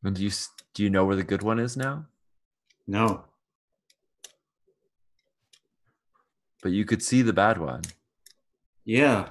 And 0.05 0.17
do 0.17 0.23
you 0.23 0.31
do 0.75 0.83
you 0.83 0.91
know 0.91 1.05
where 1.05 1.17
the 1.17 1.23
good 1.23 1.43
one 1.43 1.59
is 1.59 1.77
now? 1.77 2.07
No. 2.87 3.25
But 6.63 6.73
you 6.73 6.85
could 6.85 7.03
see 7.03 7.23
the 7.23 7.33
bad 7.33 7.59
one. 7.59 7.83
Yeah. 8.85 9.31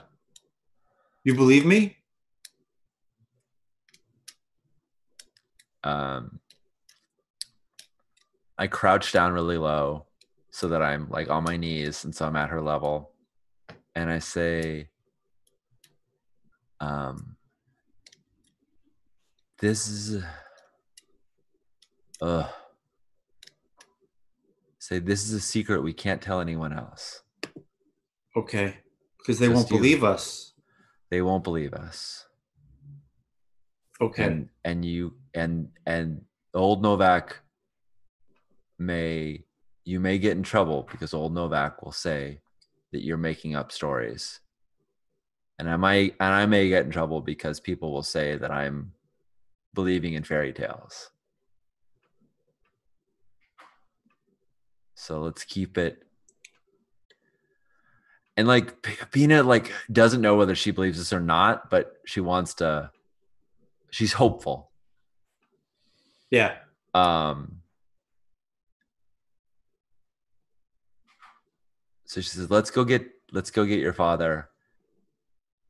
You 1.23 1.35
believe 1.35 1.65
me? 1.65 1.97
Um, 5.83 6.39
I 8.57 8.67
crouch 8.67 9.11
down 9.11 9.33
really 9.33 9.57
low 9.57 10.05
so 10.51 10.67
that 10.67 10.81
I'm 10.81 11.09
like 11.09 11.29
on 11.29 11.43
my 11.43 11.57
knees, 11.57 12.03
and 12.03 12.13
so 12.13 12.27
I'm 12.27 12.35
at 12.35 12.49
her 12.49 12.61
level, 12.61 13.11
and 13.95 14.09
I 14.09 14.19
say, 14.19 14.89
um, 16.79 17.37
"This 19.59 19.87
is, 19.87 20.23
uh, 22.21 22.47
say 24.79 24.99
this 24.99 25.23
is 25.23 25.33
a 25.33 25.39
secret 25.39 25.81
we 25.81 25.93
can't 25.93 26.21
tell 26.21 26.39
anyone 26.39 26.73
else. 26.73 27.21
Okay. 28.35 28.77
Because 29.17 29.39
they 29.39 29.47
Just 29.47 29.55
won't 29.55 29.71
you. 29.71 29.77
believe 29.77 30.03
us. 30.03 30.53
They 31.09 31.21
won't 31.21 31.43
believe 31.43 31.73
us." 31.73 32.25
Okay. 34.01 34.23
and 34.23 34.49
and 34.65 34.83
you 34.83 35.13
and 35.35 35.67
and 35.85 36.21
old 36.55 36.81
Novak 36.81 37.39
may 38.79 39.43
you 39.85 39.99
may 39.99 40.17
get 40.17 40.35
in 40.35 40.41
trouble 40.43 40.87
because 40.91 41.13
old 41.13 41.33
Novak 41.35 41.83
will 41.83 41.91
say 41.91 42.39
that 42.91 43.03
you're 43.03 43.17
making 43.17 43.55
up 43.55 43.71
stories. 43.71 44.39
And 45.59 45.69
I 45.69 45.75
might 45.77 46.15
and 46.19 46.33
I 46.33 46.47
may 46.47 46.67
get 46.69 46.85
in 46.85 46.91
trouble 46.91 47.21
because 47.21 47.59
people 47.59 47.91
will 47.93 48.01
say 48.03 48.37
that 48.37 48.49
I'm 48.49 48.93
believing 49.75 50.13
in 50.15 50.23
fairy 50.23 50.51
tales. 50.51 51.11
So 55.01 55.21
let's 55.21 55.43
keep 55.43 55.79
it 55.79 56.03
and 58.37 58.47
like 58.47 58.87
Bina 59.11 59.43
like 59.43 59.71
doesn't 59.91 60.21
know 60.21 60.35
whether 60.35 60.55
she 60.55 60.71
believes 60.71 60.97
this 60.97 61.13
or 61.13 61.19
not, 61.19 61.69
but 61.69 61.93
she 62.05 62.21
wants 62.21 62.55
to 62.55 62.91
she's 63.91 64.13
hopeful. 64.13 64.71
yeah. 66.29 66.55
Um, 66.93 67.61
so 72.05 72.21
she 72.21 72.29
says, 72.29 72.49
"Let's 72.49 72.71
go 72.71 72.83
get 72.83 73.07
let's 73.31 73.51
go 73.51 73.65
get 73.65 73.79
your 73.79 73.93
father, 73.93 74.49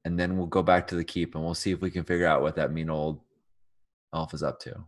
and 0.06 0.20
then 0.20 0.38
we'll 0.38 0.48
go 0.48 0.64
back 0.64 0.88
to 0.88 0.96
the 0.96 1.04
keep, 1.04 1.36
and 1.36 1.44
we'll 1.44 1.54
see 1.54 1.72
if 1.72 1.82
we 1.82 1.92
can 1.92 2.04
figure 2.04 2.28
out 2.28 2.42
what 2.42 2.56
that 2.56 2.72
mean 2.72 2.90
old 2.90 3.22
elf 4.14 4.34
is 4.34 4.44
up 4.44 4.60
to." 4.62 4.86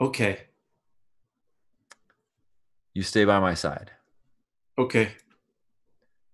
Okay. 0.00 0.49
You 2.94 3.02
stay 3.02 3.24
by 3.24 3.38
my 3.40 3.54
side. 3.54 3.90
Okay. 4.78 5.12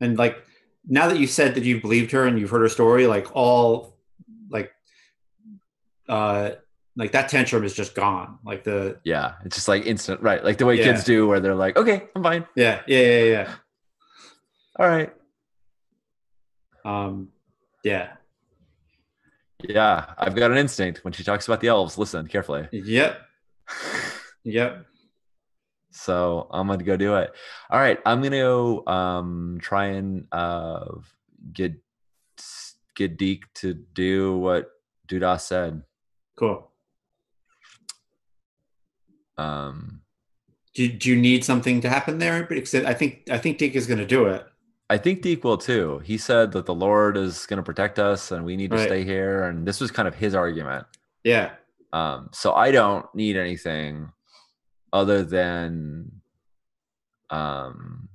And 0.01 0.17
like 0.19 0.37
now 0.87 1.09
that 1.09 1.19
you 1.19 1.27
said 1.27 1.55
that 1.55 1.65
you 1.65 1.81
believed 1.81 2.13
her 2.13 2.27
and 2.27 2.39
you've 2.39 2.51
heard 2.51 2.63
her 2.63 2.69
story, 2.69 3.07
like 3.07 3.35
all 3.35 3.97
like 4.51 4.71
uh 6.09 6.51
like 6.97 7.13
that 7.13 7.29
tantrum 7.29 7.65
is 7.65 7.75
just 7.75 7.95
gone. 7.95 8.39
Like 8.45 8.65
the 8.65 8.99
Yeah, 9.05 9.35
it's 9.45 9.57
just 9.57 9.69
like 9.69 9.85
instant, 9.87 10.21
right? 10.23 10.43
Like 10.43 10.59
the 10.59 10.67
way 10.67 10.77
Yeah. 10.79 10.85
kids 10.85 11.05
do, 11.05 11.27
where 11.27 11.41
they're 11.41 11.55
like, 11.55 11.77
"Okay, 11.77 12.09
I'm 12.15 12.23
fine. 12.23 12.47
yeah, 12.57 12.83
yeah, 12.87 13.01
yeah, 13.01 13.23
yeah. 13.25 13.55
All 14.79 14.89
right." 14.89 15.13
Um 16.85 17.29
yeah. 17.83 18.13
Yeah, 19.67 20.07
I've 20.19 20.35
got 20.37 20.51
an 20.51 20.59
instinct 20.59 21.03
when 21.05 21.13
she 21.13 21.25
talks 21.25 21.47
about 21.49 21.61
the 21.61 21.69
elves. 21.69 21.99
Listen 21.99 22.27
carefully. 22.29 22.69
Yep. 22.73 23.21
Yep. 24.49 24.87
So 25.97 26.47
I'm 26.51 26.67
gonna 26.69 26.85
go 26.85 26.97
do 26.97 27.17
it. 27.17 27.33
All 27.71 27.81
right, 27.81 27.99
I'm 28.05 28.23
gonna 28.23 28.39
go 28.41 28.87
um, 28.87 29.59
try 29.61 29.87
and 29.87 30.27
uh, 30.31 30.85
get 31.53 31.73
get 32.95 33.17
Deke 33.17 33.53
to 33.55 33.75
do 33.75 34.37
what 34.39 34.71
Dudas 35.09 35.41
said. 35.43 35.83
Cool. 36.37 36.71
Um, 39.39 40.01
Do, 40.75 40.89
do 40.89 41.11
you 41.11 41.17
need 41.17 41.45
something 41.45 41.81
to 41.83 41.89
happen 41.89 42.19
there? 42.19 42.45
Because 42.45 42.75
I 42.75 42.95
think 42.95 43.23
I 43.31 43.39
think 43.39 43.59
Deke 43.59 43.77
is 43.77 43.87
going 43.87 43.99
to 43.99 44.07
do 44.07 44.27
it. 44.27 44.47
I 44.89 44.99
think 44.99 45.23
Deke 45.23 45.43
will 45.43 45.59
too. 45.59 45.99
He 46.05 46.17
said 46.17 46.53
that 46.53 46.67
the 46.67 46.75
Lord 46.75 47.17
is 47.17 47.45
gonna 47.47 47.63
protect 47.63 47.99
us 47.99 48.31
and 48.31 48.45
we 48.45 48.57
need 48.57 48.71
to 48.71 48.77
Right. 48.77 48.87
stay 48.89 49.05
here, 49.05 49.45
and 49.45 49.67
this 49.67 49.81
was 49.81 49.91
kind 49.91 50.07
of 50.07 50.15
his 50.15 50.35
argument. 50.35 50.87
Yeah. 51.25 51.53
Um, 51.93 52.29
so 52.33 52.53
I 52.53 52.71
don't 52.71 53.07
need 53.15 53.37
anything 53.37 54.13
other 54.93 55.23
than, 55.25 56.21
um, 57.31 58.09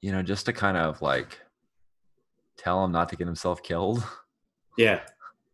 you 0.00 0.12
know, 0.12 0.22
just 0.22 0.46
to 0.46 0.52
kind 0.52 0.76
of 0.76 1.00
like 1.02 1.40
tell 2.58 2.84
him 2.84 2.92
not 2.92 3.08
to 3.10 3.16
get 3.16 3.26
himself 3.26 3.62
killed. 3.62 4.02
Yeah. 4.78 5.00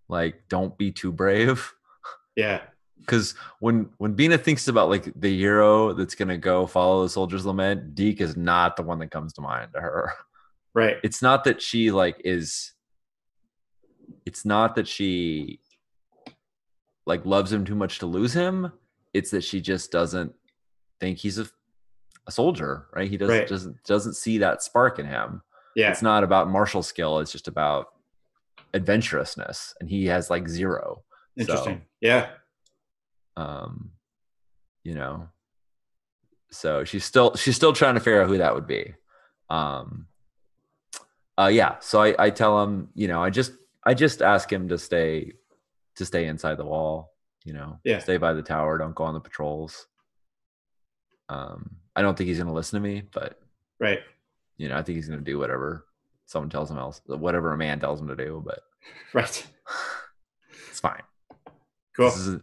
like 0.09 0.45
don't 0.49 0.79
be 0.79 0.93
too 0.93 1.11
brave 1.11 1.75
Yeah. 2.37 2.61
because 3.01 3.35
when 3.59 3.91
when 3.99 4.13
Bina 4.15 4.39
thinks 4.39 4.69
about 4.69 4.89
like 4.89 5.13
the 5.21 5.37
hero 5.37 5.93
that's 5.93 6.15
gonna 6.15 6.39
go 6.39 6.69
follow 6.69 7.03
the 7.03 7.09
soldier's 7.09 7.45
lament, 7.45 7.97
Deke 7.97 8.21
is 8.21 8.37
not 8.37 8.77
the 8.77 8.85
one 8.85 9.01
that 9.01 9.11
comes 9.11 9.33
to 9.33 9.41
mind 9.41 9.71
to 9.75 9.81
her. 9.81 10.13
Right. 10.73 10.99
It's 11.03 11.21
not 11.21 11.43
that 11.45 11.61
she 11.61 11.91
like 11.91 12.21
is. 12.25 12.73
It's 14.25 14.45
not 14.45 14.77
that 14.77 14.87
she 14.87 15.59
like 17.07 17.27
loves 17.27 17.53
him 17.53 17.65
too 17.65 17.75
much 17.75 17.99
to 17.99 18.07
lose 18.07 18.33
him. 18.35 18.71
It's 19.19 19.31
that 19.33 19.45
she 19.45 19.61
just 19.61 19.91
doesn't 19.93 20.33
think 21.01 21.19
he's 21.19 21.39
a, 21.39 21.47
a 22.27 22.33
soldier, 22.33 22.87
right? 22.95 23.11
He 23.11 23.17
doesn't 23.17 23.37
Right. 23.39 23.49
doesn't 23.49 23.77
doesn't 23.85 24.15
see 24.15 24.39
that 24.39 24.63
spark 24.63 24.99
in 24.99 25.07
him. 25.07 25.43
Yeah. 25.77 25.91
It's 25.91 26.03
not 26.03 26.25
about 26.25 26.49
martial 26.51 26.83
skill. 26.83 27.19
It's 27.21 27.31
just 27.33 27.49
about 27.49 27.89
adventurousness, 28.75 29.75
and 29.81 29.89
he 29.89 30.07
has 30.07 30.31
like 30.31 30.49
zero. 30.49 31.03
So, 31.37 31.43
Interesting. 31.43 31.83
Yeah. 32.01 32.31
um 33.37 33.91
you 34.85 34.95
know 34.95 35.29
so 36.51 36.83
she's 36.85 37.05
still 37.05 37.35
she's 37.37 37.55
still 37.57 37.73
trying 37.73 37.95
to 37.95 38.01
figure 38.01 38.23
out 38.23 38.29
who 38.29 38.39
that 38.39 38.55
would 38.55 38.67
be 38.67 38.95
um 39.51 40.07
uh 41.39 41.47
yeah 41.53 41.77
so 41.81 42.03
i 42.03 42.15
i 42.19 42.31
tell 42.31 42.63
him 42.63 42.89
you 42.95 43.07
know 43.07 43.23
i 43.23 43.31
just 43.31 43.53
i 43.85 43.93
just 43.95 44.23
ask 44.23 44.51
him 44.53 44.69
to 44.69 44.79
stay 44.79 45.33
to 45.97 46.05
stay 46.05 46.27
inside 46.27 46.57
the 46.57 46.65
wall 46.65 47.13
you 47.49 47.55
know 47.55 47.79
Yeah. 47.83 47.99
stay 47.99 48.19
by 48.19 48.35
the 48.35 48.43
tower 48.43 48.77
don't 48.77 48.95
go 48.95 49.05
on 49.05 49.15
the 49.15 49.21
patrols 49.21 49.87
um 51.31 51.77
i 51.97 52.03
don't 52.03 52.17
think 52.17 52.29
he's 52.29 52.39
gonna 52.39 52.53
listen 52.53 52.81
to 52.83 52.87
me 52.89 53.03
but 53.11 53.41
Right. 53.81 54.01
you 54.59 54.69
know 54.69 54.77
i 54.77 54.83
think 54.83 54.97
he's 54.97 55.09
gonna 55.09 55.23
do 55.23 55.39
whatever 55.39 55.87
someone 56.27 56.51
tells 56.51 56.71
him 56.71 56.77
else 56.77 57.01
whatever 57.07 57.53
a 57.53 57.57
man 57.57 57.81
tells 57.81 58.01
him 58.03 58.09
to 58.09 58.17
do 58.17 58.43
but 58.45 58.61
Right. 59.15 59.47
it's 60.69 60.81
fine 60.81 61.03
Cool. 61.97 62.11
This 62.11 62.19
is- 62.19 62.41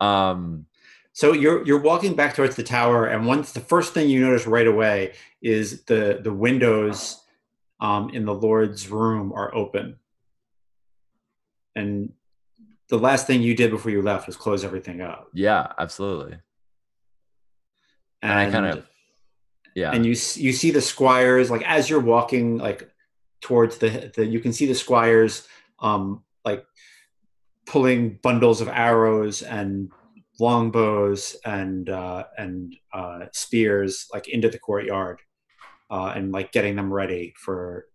um 0.00 0.66
So 1.14 1.32
you're 1.32 1.64
you're 1.66 1.80
walking 1.90 2.14
back 2.14 2.34
towards 2.36 2.56
the 2.56 2.62
tower, 2.62 3.06
and 3.06 3.26
once 3.26 3.52
the 3.52 3.60
first 3.72 3.92
thing 3.94 4.08
you 4.08 4.20
notice 4.20 4.46
right 4.46 4.66
away 4.66 5.14
is 5.42 5.84
the 5.84 6.20
the 6.22 6.32
windows 6.32 7.20
um, 7.80 8.10
in 8.16 8.24
the 8.24 8.32
Lord's 8.46 8.88
room 8.88 9.32
are 9.32 9.50
open, 9.54 9.98
and 11.76 12.12
the 12.92 12.98
last 12.98 13.26
thing 13.26 13.40
you 13.40 13.54
did 13.56 13.70
before 13.70 13.90
you 13.90 14.02
left 14.02 14.26
was 14.26 14.36
close 14.36 14.62
everything 14.68 15.00
up. 15.00 15.22
yeah 15.32 15.62
absolutely 15.78 16.34
And 18.20 18.32
I 18.32 18.50
kind 18.50 18.66
of- 18.66 18.86
yeah 19.74 19.92
and 19.94 20.04
you 20.04 20.10
you 20.46 20.52
see 20.62 20.70
the 20.78 20.82
squires 20.82 21.50
like 21.50 21.62
as 21.76 21.88
you're 21.88 22.06
walking 22.16 22.58
like 22.68 22.80
towards 23.40 23.78
the 23.82 23.90
the 24.14 24.24
you 24.34 24.38
can 24.44 24.52
see 24.52 24.66
the 24.66 24.74
squires 24.74 25.48
um 25.88 26.22
like 26.44 26.62
pulling 27.72 28.18
bundles 28.22 28.60
of 28.60 28.68
arrows 28.68 29.36
and 29.58 29.90
longbows 30.38 31.36
and 31.44 31.88
uh, 31.88 32.24
and 32.36 32.74
uh, 32.92 33.20
spears 33.32 34.06
like 34.12 34.26
into 34.28 34.48
the 34.50 34.58
courtyard 34.58 35.18
uh, 35.90 36.12
and 36.16 36.32
like 36.32 36.52
getting 36.52 36.74
them 36.76 36.92
ready 36.92 37.32
for 37.44 37.86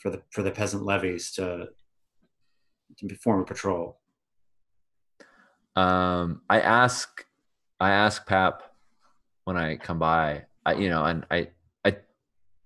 for 0.00 0.08
the 0.10 0.20
for 0.30 0.42
the 0.42 0.50
peasant 0.50 0.82
levies 0.84 1.32
to 1.32 1.66
to 2.98 3.14
form 3.16 3.40
a 3.42 3.44
patrol. 3.44 3.98
Um, 5.76 6.40
I 6.48 6.60
ask, 6.60 7.24
I 7.78 7.90
ask 7.90 8.26
Pap 8.26 8.62
when 9.44 9.56
I 9.56 9.76
come 9.76 9.98
by, 9.98 10.46
I, 10.64 10.74
you 10.74 10.88
know, 10.88 11.04
and 11.04 11.24
I, 11.30 11.48
I, 11.84 11.98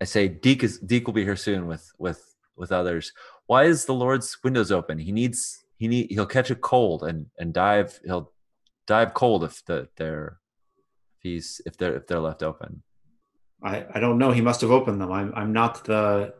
I 0.00 0.04
say, 0.04 0.28
Deke 0.28 0.64
is 0.64 0.78
Deke 0.78 1.06
will 1.06 1.14
be 1.14 1.24
here 1.24 1.36
soon 1.36 1.66
with 1.66 1.92
with 1.98 2.24
with 2.56 2.72
others. 2.72 3.12
Why 3.46 3.64
is 3.64 3.84
the 3.84 3.94
Lord's 3.94 4.38
windows 4.44 4.70
open? 4.70 4.98
He 4.98 5.12
needs 5.12 5.64
he 5.76 5.88
need 5.88 6.11
he'll 6.11 6.26
catch 6.26 6.50
a 6.50 6.54
cold 6.54 7.02
and 7.02 7.26
and 7.38 7.52
dive 7.52 7.98
he'll 8.04 8.32
dive 8.86 9.14
cold 9.14 9.44
if 9.44 9.64
the 9.64 9.88
they're 9.96 10.38
if 11.18 11.22
he's 11.22 11.61
if 11.66 11.76
they're 11.76 11.96
if 11.96 12.06
they're 12.06 12.20
left 12.20 12.42
open. 12.42 12.82
I 13.62 13.86
I 13.94 14.00
don't 14.00 14.18
know. 14.18 14.30
He 14.30 14.40
must 14.40 14.61
have 14.61 14.70
opened 14.70 15.00
them. 15.00 15.11
I'm 15.11 15.32
I'm 15.34 15.52
not 15.52 15.84
the 15.84 16.34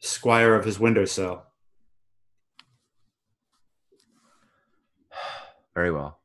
squire 0.00 0.54
of 0.54 0.64
his 0.64 0.80
windowsill. 0.80 1.44
Very 5.74 5.90
well. 5.90 6.18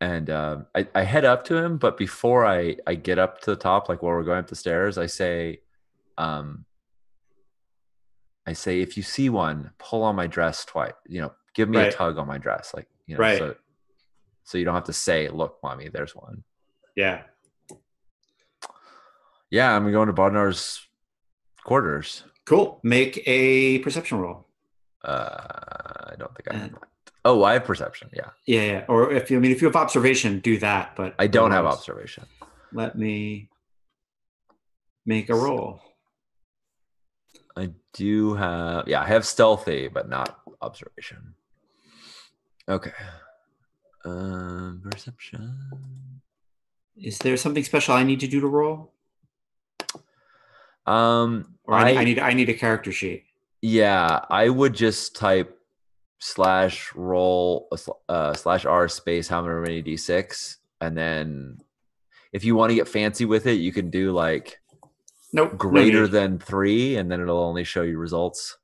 And 0.00 0.30
uh, 0.30 0.58
I, 0.74 0.86
I 0.94 1.02
head 1.02 1.24
up 1.26 1.44
to 1.44 1.56
him, 1.56 1.76
but 1.76 1.98
before 1.98 2.46
I, 2.46 2.76
I 2.86 2.94
get 2.94 3.18
up 3.18 3.40
to 3.42 3.50
the 3.50 3.56
top, 3.56 3.88
like 3.88 4.02
while 4.02 4.12
we're 4.14 4.22
going 4.22 4.38
up 4.38 4.46
the 4.48 4.56
stairs, 4.56 4.96
I 4.96 5.06
say, 5.06 5.60
um, 6.16 6.64
I 8.46 8.54
say, 8.54 8.80
if 8.80 8.96
you 8.96 9.02
see 9.02 9.28
one, 9.28 9.72
pull 9.78 10.02
on 10.02 10.16
my 10.16 10.26
dress 10.26 10.64
twice. 10.64 10.92
You 11.06 11.20
know, 11.20 11.32
give 11.54 11.68
me 11.68 11.76
Right. 11.76 11.92
a 11.92 11.96
tug 11.96 12.16
on 12.16 12.26
my 12.26 12.38
dress, 12.38 12.72
like 12.74 12.88
you 13.06 13.14
know, 13.14 13.20
Right. 13.20 13.38
so, 13.38 13.54
so 14.44 14.56
you 14.56 14.64
don't 14.64 14.74
have 14.74 14.84
to 14.84 14.92
say, 14.94 15.28
"Look, 15.28 15.58
mommy, 15.62 15.88
there's 15.88 16.16
one." 16.16 16.42
Yeah. 16.96 17.22
Yeah, 19.50 19.74
I'm 19.76 19.90
going 19.92 20.06
to 20.06 20.12
Bodnar's 20.12 20.80
quarters. 21.64 22.24
Cool. 22.46 22.80
Make 22.82 23.22
a 23.26 23.80
perception 23.80 24.18
roll. 24.18 24.46
Uh, 25.04 26.08
I 26.12 26.14
don't 26.18 26.34
think 26.34 26.50
I 26.50 26.56
have. 26.56 26.74
Oh, 27.24 27.42
I 27.44 27.52
have 27.54 27.64
perception. 27.64 28.08
Yeah, 28.14 28.30
Yeah, 28.46 28.62
yeah. 28.62 28.84
Or 28.88 29.12
if 29.12 29.30
you, 29.30 29.36
I 29.36 29.40
mean, 29.40 29.52
if 29.52 29.60
you 29.60 29.66
have 29.68 29.76
observation, 29.76 30.40
do 30.40 30.58
that. 30.58 30.96
But 30.96 31.14
I 31.18 31.26
don't 31.26 31.50
have 31.50 31.66
observation. 31.66 32.24
Let 32.72 32.96
me 32.96 33.48
make 35.04 35.28
a 35.28 35.34
roll. 35.34 35.80
I 37.56 37.70
do 37.92 38.34
have, 38.34 38.88
yeah, 38.88 39.02
I 39.02 39.06
have 39.06 39.26
stealthy, 39.26 39.88
but 39.88 40.08
not 40.08 40.40
observation. 40.62 41.34
Okay. 42.68 42.92
Um, 44.04 44.80
perception. 44.90 45.58
Is 46.96 47.18
there 47.18 47.36
something 47.36 47.64
special 47.64 47.94
I 47.94 48.02
need 48.02 48.20
to 48.20 48.26
do 48.28 48.40
to 48.40 48.46
roll, 48.46 48.92
Um, 50.86 51.56
or 51.64 51.74
I, 51.74 51.90
I, 51.92 52.00
I 52.00 52.04
need 52.04 52.18
I 52.18 52.32
need 52.32 52.48
a 52.48 52.54
character 52.54 52.92
sheet? 52.92 53.24
yeah, 53.62 54.20
I 54.30 54.48
would 54.48 54.72
just 54.74 55.16
type 55.16 55.58
slash 56.20 56.94
roll 56.94 57.66
uh, 57.72 57.76
uh, 58.12 58.34
slash 58.34 58.64
r 58.66 58.86
space 58.88 59.26
however 59.26 59.60
many 59.62 59.82
d6, 59.82 60.56
and 60.80 60.96
then 60.96 61.58
if 62.32 62.44
you 62.44 62.54
want 62.54 62.70
to 62.70 62.76
get 62.76 62.86
fancy 62.88 63.24
with 63.24 63.46
it, 63.46 63.54
you 63.58 63.72
can 63.72 63.90
do 63.90 64.12
like 64.12 64.60
Nope. 65.32 65.52
no 65.52 65.56
greater 65.58 66.02
need. 66.02 66.12
than 66.12 66.38
three, 66.38 66.96
and 66.96 67.10
then 67.10 67.20
it'll 67.20 67.38
only 67.42 67.64
show 67.64 67.82
you 67.82 67.98
results. 67.98 68.56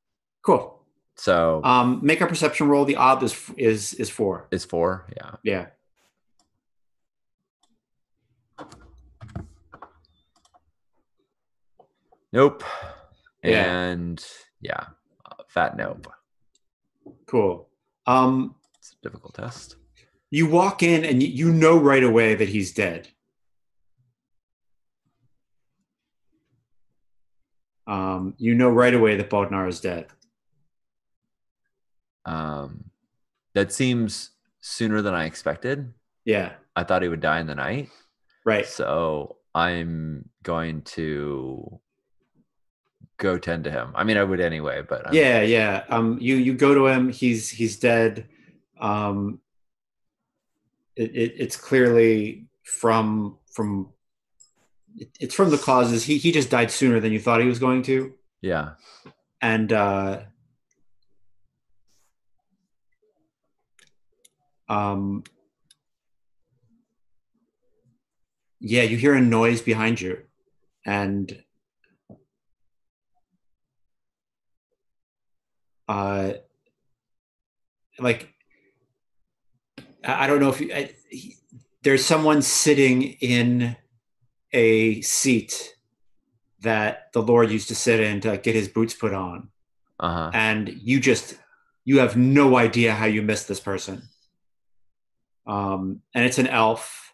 Cool. 0.43 0.83
So 1.17 1.61
Um, 1.65 2.01
make 2.03 2.21
a 2.21 2.27
perception 2.27 2.69
roll. 2.69 2.85
The 2.85 2.97
odd 2.97 3.23
is 3.23 3.35
is 3.57 3.95
is 3.95 4.11
four. 4.11 4.47
is 4.51 4.65
four. 4.65 5.07
Yeah. 5.17 5.31
Yeah. 5.43 5.67
Nope. 12.33 12.65
Yeah. 13.43 13.65
And 13.91 14.25
yeah, 14.61 14.85
uh, 15.25 15.43
fat 15.49 15.77
nope. 15.77 16.09
Cool. 17.27 17.68
Um, 18.07 18.55
It's 18.79 18.93
a 18.93 19.03
difficult 19.03 19.35
test. 19.35 19.77
you 20.31 20.49
walk 20.49 20.83
in 20.83 21.05
and 21.05 21.22
you, 21.22 21.53
know 21.53 21.79
right 21.79 22.03
away 22.05 22.35
that 22.35 22.49
he's 22.49 22.72
dead. 22.72 23.09
Um, 27.87 28.35
you 28.39 28.55
know 28.55 28.68
right 28.70 28.95
away 28.95 29.16
that 29.16 29.31
Bodnar 29.31 29.68
is 29.68 29.81
dead. 29.81 30.07
Um, 32.24 32.91
that 33.55 33.72
seems 33.72 34.31
sooner 34.61 35.03
than 35.03 35.14
I 35.14 35.24
expected. 35.27 35.95
Yeah. 36.24 36.53
I 36.74 36.83
thought 36.83 37.03
he 37.03 37.09
would 37.09 37.20
die 37.20 37.39
in 37.41 37.47
the 37.47 37.55
night. 37.55 37.89
Right. 38.45 38.66
So 38.66 39.37
I'm 39.55 40.29
going 40.43 40.83
to 40.83 41.81
go 43.19 43.39
tend 43.39 43.64
to 43.64 43.71
him. 43.71 43.93
I 43.95 44.05
mean, 44.05 44.17
I 44.17 44.25
would 44.25 44.41
anyway, 44.41 44.83
but 44.89 45.07
I'm, 45.09 45.14
yeah 45.14 45.41
yeah. 45.43 45.85
Um 45.89 46.19
you 46.21 46.37
you 46.37 46.55
go 46.55 46.75
to 46.75 46.87
him 46.87 47.09
he's 47.11 47.49
he's 47.51 47.77
dead. 47.79 48.29
Um 48.81 49.41
it, 50.97 51.11
it 51.14 51.35
it's 51.39 51.57
clearly 51.57 52.47
from 52.64 53.39
from 53.53 53.91
it, 54.97 55.11
it's 55.21 55.35
from 55.35 55.51
the 55.51 55.59
causes. 55.59 56.05
He 56.05 56.19
he 56.19 56.33
just 56.33 56.51
died 56.51 56.71
sooner 56.71 57.01
than 57.01 57.12
you 57.12 57.21
thought 57.21 57.41
he 57.41 57.47
was 57.47 57.59
going 57.59 57.83
to. 57.85 58.14
Yeah. 58.41 58.71
and 59.41 59.73
uh 59.73 60.23
um 64.69 65.23
yeah 68.61 68.83
you 68.83 68.97
hear 68.97 69.14
a 69.14 69.21
noise 69.21 69.61
behind 69.62 70.01
you. 70.01 70.19
And 70.85 71.43
uh 75.89 76.32
like 77.99 78.32
i 80.05 80.26
don't 80.26 80.41
know 80.41 80.49
if 80.51 80.61
you, 80.61 80.72
I, 80.72 80.91
he, 81.11 81.37
there's 81.82 82.05
someone 82.05 82.43
sitting 82.43 83.03
in 83.20 83.76
a 84.53 85.01
seat 85.03 85.74
that 86.61 87.12
the 87.12 87.22
lord 87.22 87.51
used 87.51 87.68
to 87.68 87.74
sit 87.74 88.01
in 88.01 88.20
to 88.22 88.37
get 88.39 88.55
his 88.55 88.68
boots 88.68 88.95
put 88.95 89.12
on 89.14 89.49
Uh 90.01 90.12
huh. 90.12 90.30
and 90.34 90.68
you 90.68 91.01
just 91.01 91.37
you 91.84 91.99
have 92.01 92.16
no 92.16 92.57
idea 92.57 92.93
how 92.95 93.07
you 93.07 93.22
missed 93.22 93.49
this 93.49 93.61
person 93.61 94.03
um 95.47 96.01
and 96.14 96.24
it's 96.24 96.39
an 96.39 96.47
elf 96.49 97.12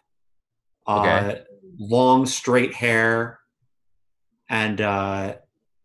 uh 0.87 0.99
Okay. 0.99 1.41
long 1.79 2.25
straight 2.25 2.73
hair 2.73 3.39
and 4.49 4.81
uh 4.81 5.35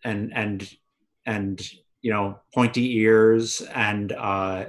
and 0.05 0.33
and 0.35 0.75
and 1.27 1.71
you 2.03 2.11
know 2.13 2.39
pointy 2.55 2.97
ears 2.99 3.61
and 3.75 4.13
uh 4.13 4.67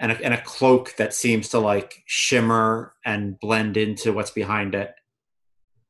and 0.00 0.12
a, 0.12 0.24
and 0.24 0.32
a 0.32 0.40
cloak 0.40 0.94
that 0.96 1.12
seems 1.12 1.48
to 1.48 1.58
like 1.58 2.02
shimmer 2.06 2.94
and 3.04 3.38
blend 3.40 3.76
into 3.76 4.12
what's 4.12 4.30
behind 4.30 4.74
it 4.74 4.94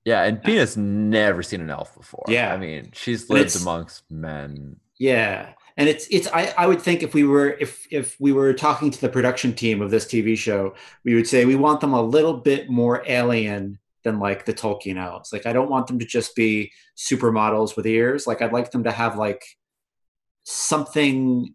Yeah. 0.04 0.22
And 0.22 0.42
Peanut's 0.42 0.76
never 0.76 1.42
seen 1.42 1.60
an 1.60 1.68
elf 1.68 1.94
before. 1.94 2.24
Yeah. 2.28 2.54
I 2.54 2.56
mean, 2.56 2.92
she's 2.94 3.28
lived 3.28 3.60
amongst 3.60 4.10
men. 4.10 4.76
Yeah. 4.98 5.50
And 5.76 5.88
it's 5.88 6.08
it's 6.10 6.26
I, 6.32 6.52
I 6.56 6.66
would 6.66 6.80
think 6.80 7.02
if 7.02 7.12
we 7.12 7.24
were 7.24 7.50
if 7.50 7.86
if 7.90 8.16
we 8.18 8.32
were 8.32 8.54
talking 8.54 8.90
to 8.90 9.00
the 9.00 9.08
production 9.10 9.52
team 9.52 9.82
of 9.82 9.90
this 9.90 10.06
TV 10.06 10.36
show, 10.36 10.74
we 11.04 11.14
would 11.14 11.26
say 11.26 11.44
we 11.44 11.56
want 11.56 11.80
them 11.80 11.92
a 11.92 12.02
little 12.02 12.38
bit 12.38 12.70
more 12.70 13.04
alien 13.06 13.78
than 14.02 14.18
like 14.18 14.46
the 14.46 14.54
Tolkien 14.54 14.96
elves. 14.96 15.30
Like 15.32 15.44
I 15.44 15.52
don't 15.52 15.70
want 15.70 15.86
them 15.86 15.98
to 15.98 16.06
just 16.06 16.34
be 16.34 16.72
supermodels 16.96 17.76
with 17.76 17.86
ears. 17.86 18.26
Like 18.26 18.40
I'd 18.40 18.52
like 18.52 18.70
them 18.70 18.84
to 18.84 18.90
have 18.90 19.16
like 19.18 19.44
something 20.50 21.54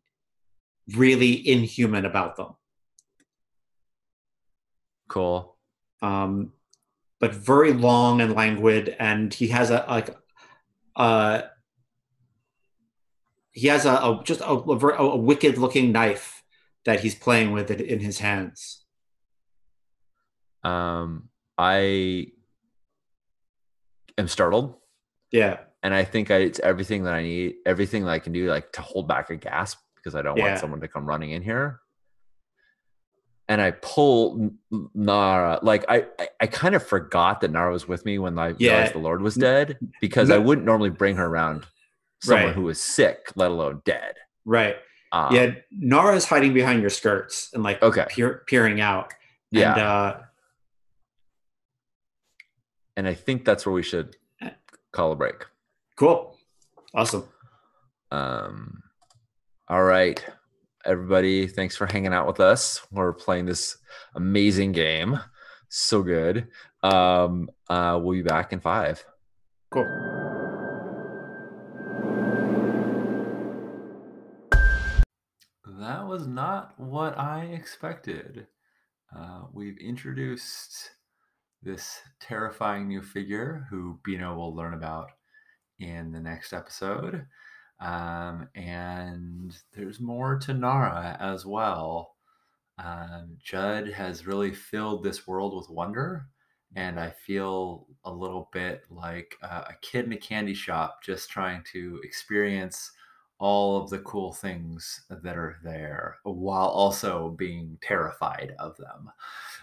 really 0.95 1.47
inhuman 1.47 2.05
about 2.05 2.35
them. 2.35 2.55
Cool. 5.07 5.57
um, 6.03 6.51
but 7.19 7.33
very 7.33 7.71
long 7.73 8.21
and 8.21 8.35
languid. 8.35 8.95
And 8.99 9.33
he 9.33 9.47
has 9.47 9.71
a 9.71 9.85
like, 9.87 10.15
uh, 10.95 11.43
he 13.53 13.67
has 13.67 13.85
a, 13.85 13.93
a 13.93 14.21
just 14.25 14.41
a, 14.41 14.49
a, 14.49 14.77
a 14.97 15.15
wicked 15.15 15.57
looking 15.57 15.91
knife 15.91 16.43
that 16.85 16.99
he's 16.99 17.15
playing 17.15 17.53
with 17.53 17.71
it 17.71 17.79
in 17.79 18.01
his 18.01 18.19
hands. 18.19 18.83
Um, 20.63 21.29
I 21.57 22.27
am 24.17 24.27
startled. 24.27 24.75
Yeah, 25.31 25.59
and 25.83 25.93
I 25.93 26.03
think 26.05 26.31
I, 26.31 26.37
it's 26.37 26.59
everything 26.59 27.03
that 27.03 27.13
I 27.13 27.21
need, 27.23 27.55
everything 27.65 28.05
that 28.05 28.11
I 28.11 28.19
can 28.19 28.33
do, 28.33 28.49
like 28.49 28.71
to 28.73 28.81
hold 28.81 29.07
back 29.07 29.29
a 29.29 29.35
gasp 29.35 29.79
because 29.95 30.15
I 30.15 30.21
don't 30.21 30.37
Yeah. 30.37 30.47
want 30.49 30.59
someone 30.59 30.81
to 30.81 30.87
come 30.87 31.05
running 31.05 31.31
in 31.31 31.41
here. 31.43 31.79
And 33.49 33.61
I 33.61 33.71
pull 33.71 34.51
Nara, 34.95 35.59
like 35.61 35.83
I, 35.89 36.05
I, 36.17 36.27
I 36.41 36.47
kind 36.47 36.75
of 36.75 36.85
forgot 36.87 37.41
that 37.41 37.51
Nara 37.51 37.71
was 37.73 37.87
with 37.87 38.05
me 38.05 38.17
when 38.17 38.39
I 38.39 38.53
Yeah. 38.57 38.71
realized 38.77 38.93
the 38.93 38.99
Lord 38.99 39.21
was 39.21 39.35
dead 39.35 39.77
because 39.99 40.29
I 40.31 40.37
wouldn't 40.37 40.65
normally 40.65 40.89
bring 40.89 41.17
her 41.17 41.25
around 41.25 41.65
someone 42.21 42.47
Right. 42.47 42.55
who 42.55 42.63
was 42.63 42.79
sick, 42.81 43.31
let 43.35 43.51
alone 43.51 43.81
dead. 43.85 44.15
right. 44.45 44.77
Um, 45.11 45.35
yeah, 45.35 45.51
Nara's 45.69 46.25
hiding 46.25 46.53
behind 46.55 46.81
your 46.81 46.89
skirts 46.89 47.51
and 47.53 47.61
like 47.61 47.83
Okay. 47.83 48.05
peer, 48.09 48.43
peering 48.47 48.81
out. 48.81 49.13
Yeah. 49.51 49.73
And, 49.73 49.81
uh, 49.81 50.17
and 52.97 53.07
I 53.07 53.13
think 53.13 53.45
that's 53.45 53.65
where 53.65 53.73
we 53.73 53.83
should 53.83 54.15
call 54.91 55.11
a 55.11 55.15
break. 55.15 55.45
Cool. 56.03 56.37
Awesome. 56.93 57.23
Um, 58.11 58.83
all 59.69 59.85
right, 59.85 60.21
everybody, 60.83 61.47
thanks 61.47 61.77
for 61.77 61.85
hanging 61.85 62.11
out 62.11 62.27
with 62.27 62.41
us. 62.41 62.85
We're 62.91 63.13
playing 63.13 63.45
this 63.45 63.77
amazing 64.13 64.73
game. 64.73 65.17
So 65.69 66.03
good. 66.03 66.49
Um, 66.83 67.47
uh, 67.69 68.01
we'll 68.03 68.17
be 68.17 68.21
back 68.21 68.51
in 68.51 68.59
five. 68.59 69.05
Cool. 69.71 69.85
That 75.79 76.05
was 76.05 76.27
not 76.27 76.77
what 76.77 77.17
I 77.17 77.45
expected. 77.45 78.47
Uh, 79.17 79.43
we've 79.53 79.77
introduced 79.77 80.89
this 81.61 82.01
terrifying 82.19 82.89
new 82.89 83.01
figure 83.01 83.67
who 83.69 84.01
Bina 84.03 84.35
will 84.35 84.53
learn 84.53 84.73
about 84.73 85.11
in 85.79 86.11
the 86.11 86.19
next 86.19 86.53
episode. 86.53 87.25
Um, 87.79 88.47
and 88.55 89.55
there's 89.73 89.99
more 89.99 90.39
to 90.39 90.53
Nara 90.53 91.17
as 91.19 91.45
well. 91.45 92.15
Um, 92.77 93.37
Judd 93.43 93.87
has 93.89 94.25
really 94.25 94.53
filled 94.53 95.03
this 95.03 95.27
world 95.27 95.55
with 95.55 95.69
wonder, 95.69 96.27
and 96.75 96.99
I 96.99 97.11
feel 97.11 97.87
a 98.03 98.11
little 98.11 98.49
bit 98.51 98.83
like 98.89 99.35
uh, 99.43 99.63
a 99.69 99.73
kid 99.81 100.05
in 100.05 100.13
a 100.13 100.17
candy 100.17 100.53
shop 100.53 100.99
just 101.03 101.29
trying 101.29 101.63
to 101.73 101.99
experience 102.03 102.91
all 103.39 103.81
of 103.81 103.89
the 103.89 103.99
cool 103.99 104.31
things 104.31 105.01
that 105.09 105.37
are 105.37 105.57
there 105.63 106.17
while 106.23 106.67
also 106.67 107.29
being 107.37 107.77
terrified 107.81 108.55
of 108.59 108.77
them. 108.77 109.11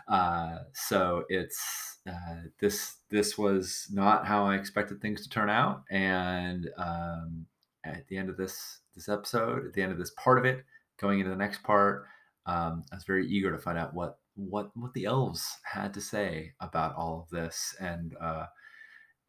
Uh, 0.08 0.58
so 0.74 1.24
it's 1.28 1.98
uh, 2.06 2.42
this 2.60 2.96
this 3.10 3.38
was 3.38 3.88
not 3.92 4.26
how 4.26 4.44
I 4.44 4.56
expected 4.56 5.00
things 5.00 5.22
to 5.22 5.28
turn 5.28 5.50
out, 5.50 5.82
and 5.90 6.68
um, 6.76 7.46
at 7.84 8.06
the 8.08 8.16
end 8.16 8.28
of 8.28 8.36
this 8.36 8.78
this 8.94 9.08
episode, 9.08 9.66
at 9.66 9.72
the 9.72 9.82
end 9.82 9.92
of 9.92 9.98
this 9.98 10.12
part 10.16 10.38
of 10.38 10.44
it, 10.44 10.64
going 10.98 11.20
into 11.20 11.30
the 11.30 11.36
next 11.36 11.62
part, 11.62 12.06
um, 12.46 12.84
I 12.90 12.96
was 12.96 13.04
very 13.04 13.26
eager 13.26 13.52
to 13.52 13.58
find 13.58 13.78
out 13.78 13.94
what 13.94 14.18
what 14.34 14.70
what 14.76 14.92
the 14.94 15.04
elves 15.04 15.58
had 15.62 15.92
to 15.94 16.00
say 16.00 16.52
about 16.60 16.96
all 16.96 17.20
of 17.20 17.30
this 17.30 17.74
and 17.80 18.16
uh, 18.20 18.46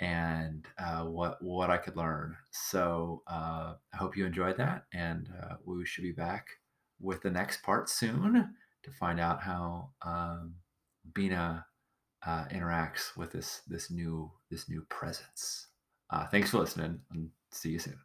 and 0.01 0.65
uh, 0.79 1.03
what 1.05 1.41
what 1.41 1.69
I 1.69 1.77
could 1.77 1.95
learn. 1.95 2.35
So 2.51 3.21
uh, 3.27 3.75
I 3.93 3.97
hope 3.97 4.17
you 4.17 4.25
enjoyed 4.25 4.57
that, 4.57 4.85
and 4.93 5.29
uh, 5.41 5.55
we 5.63 5.85
should 5.85 6.03
be 6.03 6.11
back 6.11 6.47
with 6.99 7.21
the 7.21 7.31
next 7.31 7.63
part 7.63 7.89
soon 7.89 8.53
to 8.83 8.91
find 8.91 9.19
out 9.19 9.41
how 9.41 9.91
um, 10.01 10.55
Bina 11.13 11.65
uh, 12.25 12.45
interacts 12.51 13.15
with 13.15 13.31
this 13.31 13.61
this 13.67 13.91
new 13.91 14.31
this 14.49 14.67
new 14.67 14.81
presence. 14.89 15.67
Uh, 16.09 16.25
thanks 16.25 16.49
for 16.49 16.57
listening, 16.57 16.99
and 17.11 17.29
see 17.51 17.69
you 17.69 17.79
soon. 17.79 17.99